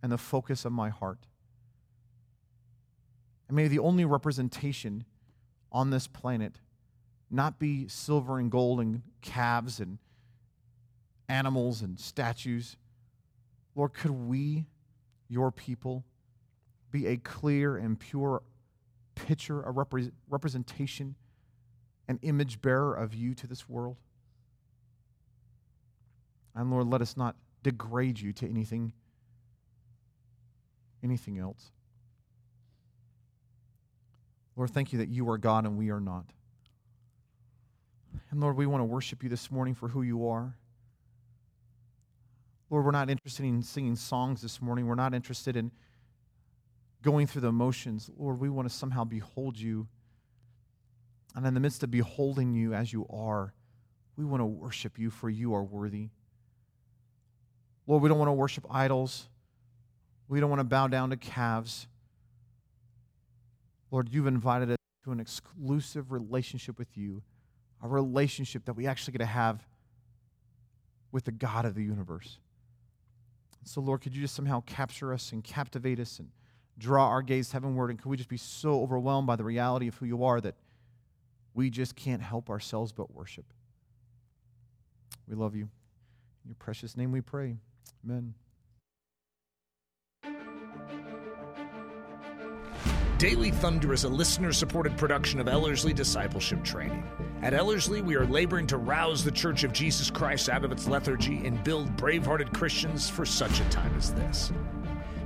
and 0.03 0.13
the 0.13 0.19
focus 0.19 0.65
of 0.65 0.73
my 0.73 0.91
heart? 0.91 1.27
And 3.49 3.57
may 3.57 3.69
the 3.69 3.79
only 3.79 4.05
representation 4.05 5.05
on 5.73 5.91
this 5.91 6.07
planet 6.07 6.61
not 7.31 7.59
be 7.59 7.89
silver 7.89 8.39
and 8.39 8.51
gold 8.51 8.81
and 8.81 9.03
calves 9.23 9.81
and 9.81 9.99
animals 11.29 11.83
and 11.83 11.99
statues 11.99 12.77
Lord, 13.79 13.95
could 13.95 14.11
we, 14.11 14.67
your 15.29 15.53
people, 15.53 16.05
be 16.91 17.07
a 17.07 17.17
clear 17.17 17.77
and 17.77 17.99
pure 17.99 18.43
picture, 19.15 19.63
a 19.63 19.73
repre- 19.73 20.13
representation, 20.29 21.15
an 22.09 22.19
image 22.23 22.61
bearer 22.61 22.95
of 22.95 23.15
you 23.15 23.35
to 23.35 23.47
this 23.47 23.69
world? 23.69 23.97
And 26.55 26.71
Lord, 26.71 26.89
let 26.89 27.03
us 27.03 27.17
not 27.17 27.37
degrade 27.63 28.19
you 28.21 28.33
to 28.33 28.49
anything 28.49 28.93
anything 31.03 31.39
else. 31.39 31.71
Lord, 34.57 34.71
thank 34.71 34.93
you 34.93 34.99
that 34.99 35.09
you 35.09 35.31
are 35.31 35.39
God 35.39 35.65
and 35.65 35.79
we 35.79 35.91
are 35.91 36.01
not. 36.01 36.25
And 38.31 38.41
Lord, 38.41 38.57
we 38.57 38.67
want 38.67 38.81
to 38.81 38.85
worship 38.85 39.23
you 39.23 39.29
this 39.29 39.51
morning 39.51 39.75
for 39.75 39.89
who 39.89 40.03
you 40.03 40.29
are. 40.29 40.57
Lord, 42.69 42.85
we're 42.85 42.91
not 42.91 43.09
interested 43.09 43.47
in 43.47 43.63
singing 43.63 43.97
songs 43.97 44.43
this 44.43 44.61
morning. 44.61 44.87
We're 44.87 44.97
not 44.97 45.15
interested 45.15 45.57
in 45.57 45.71
going 47.03 47.27
through 47.27 47.43
the 47.43 47.53
motions. 47.53 48.11
Lord, 48.17 48.41
we 48.41 48.49
want 48.49 48.69
to 48.69 48.75
somehow 48.75 49.05
behold 49.05 49.59
you. 49.59 49.87
And 51.35 51.47
in 51.47 51.55
the 51.55 51.61
midst 51.61 51.83
of 51.83 51.91
beholding 51.91 52.53
you 52.55 52.75
as 52.75 52.93
you 52.93 53.07
are, 53.11 53.55
we 54.17 54.25
want 54.25 54.41
to 54.41 54.47
worship 54.47 54.99
you 54.99 55.11
for 55.11 55.31
you 55.31 55.55
are 55.55 55.63
worthy. 55.63 56.09
Lord, 57.87 58.03
we 58.03 58.09
don't 58.09 58.19
want 58.19 58.29
to 58.29 58.35
worship 58.35 58.67
idols. 58.69 59.29
We 60.29 60.41
don't 60.41 60.51
want 60.51 60.61
to 60.61 60.65
bow 60.65 60.89
down 60.89 61.11
to 61.11 61.17
calves. 61.17 61.87
Lord, 63.91 64.09
you've 64.11 64.27
invited 64.27 64.71
us 64.71 64.77
to 65.05 65.13
an 65.13 65.21
exclusive 65.21 66.13
relationship 66.13 66.79
with 66.79 66.97
you, 66.99 67.23
a 67.83 67.89
relationship 67.89 68.65
that 68.67 68.75
we 68.75 68.87
actually 68.87 69.13
get 69.13 69.19
to 69.19 69.27
have 69.27 69.67
with 71.13 71.25
the 71.25 71.33
God 71.33 71.65
of 71.65 71.75
the 71.75 71.83
universe. 71.83 72.39
So, 73.65 73.81
Lord, 73.81 74.01
could 74.01 74.15
you 74.15 74.23
just 74.23 74.35
somehow 74.35 74.63
capture 74.67 75.13
us 75.13 75.33
and 75.33 75.43
captivate 75.43 76.01
us 76.01 76.19
and 76.19 76.29
draw 76.79 77.09
our 77.09 77.23
gaze 77.23 77.53
heavenward? 77.53 77.91
And 77.91 78.01
could 78.01 78.09
we 78.09 78.17
just 78.17 78.29
be 78.29 78.37
so 78.37 78.83
overwhelmed 78.83 79.27
by 79.27 79.37
the 79.37 79.45
reality 79.45 79.89
of 79.89 79.97
who 79.97 80.07
you 80.07 80.25
are 80.25 80.41
that 80.41 80.55
we 81.55 81.71
just 81.71 81.97
can't 81.97 82.23
help 82.23 82.49
ourselves 82.49 82.93
but 82.93 83.13
worship? 83.13 83.45
We 85.27 85.35
love 85.35 85.55
you. 85.55 85.65
In 85.65 86.49
your 86.49 86.57
precious 86.59 86.97
name 86.97 87.13
we 87.13 87.21
pray. 87.21 87.57
Amen. 88.05 88.35
Daily 93.19 93.51
Thunder 93.51 93.93
is 93.93 94.05
a 94.05 94.09
listener 94.09 94.53
supported 94.53 94.97
production 94.97 95.41
of 95.41 95.49
Ellerslie 95.49 95.93
Discipleship 95.93 96.63
Training. 96.63 97.03
At 97.43 97.53
Ellerslie, 97.53 98.01
we 98.01 98.15
are 98.15 98.25
laboring 98.25 98.69
to 98.69 98.79
rouse 98.79 99.25
the 99.25 99.33
Church 99.33 99.65
of 99.65 99.73
Jesus 99.73 100.09
Christ 100.09 100.49
out 100.49 100.65
of 100.65 100.71
its 100.71 100.87
lethargy 100.87 101.45
and 101.45 101.63
build 101.65 101.97
brave 101.97 102.25
hearted 102.25 102.55
Christians 102.55 103.11
for 103.11 103.27
such 103.27 103.59
a 103.59 103.69
time 103.71 103.93
as 103.97 104.15
this. 104.15 104.53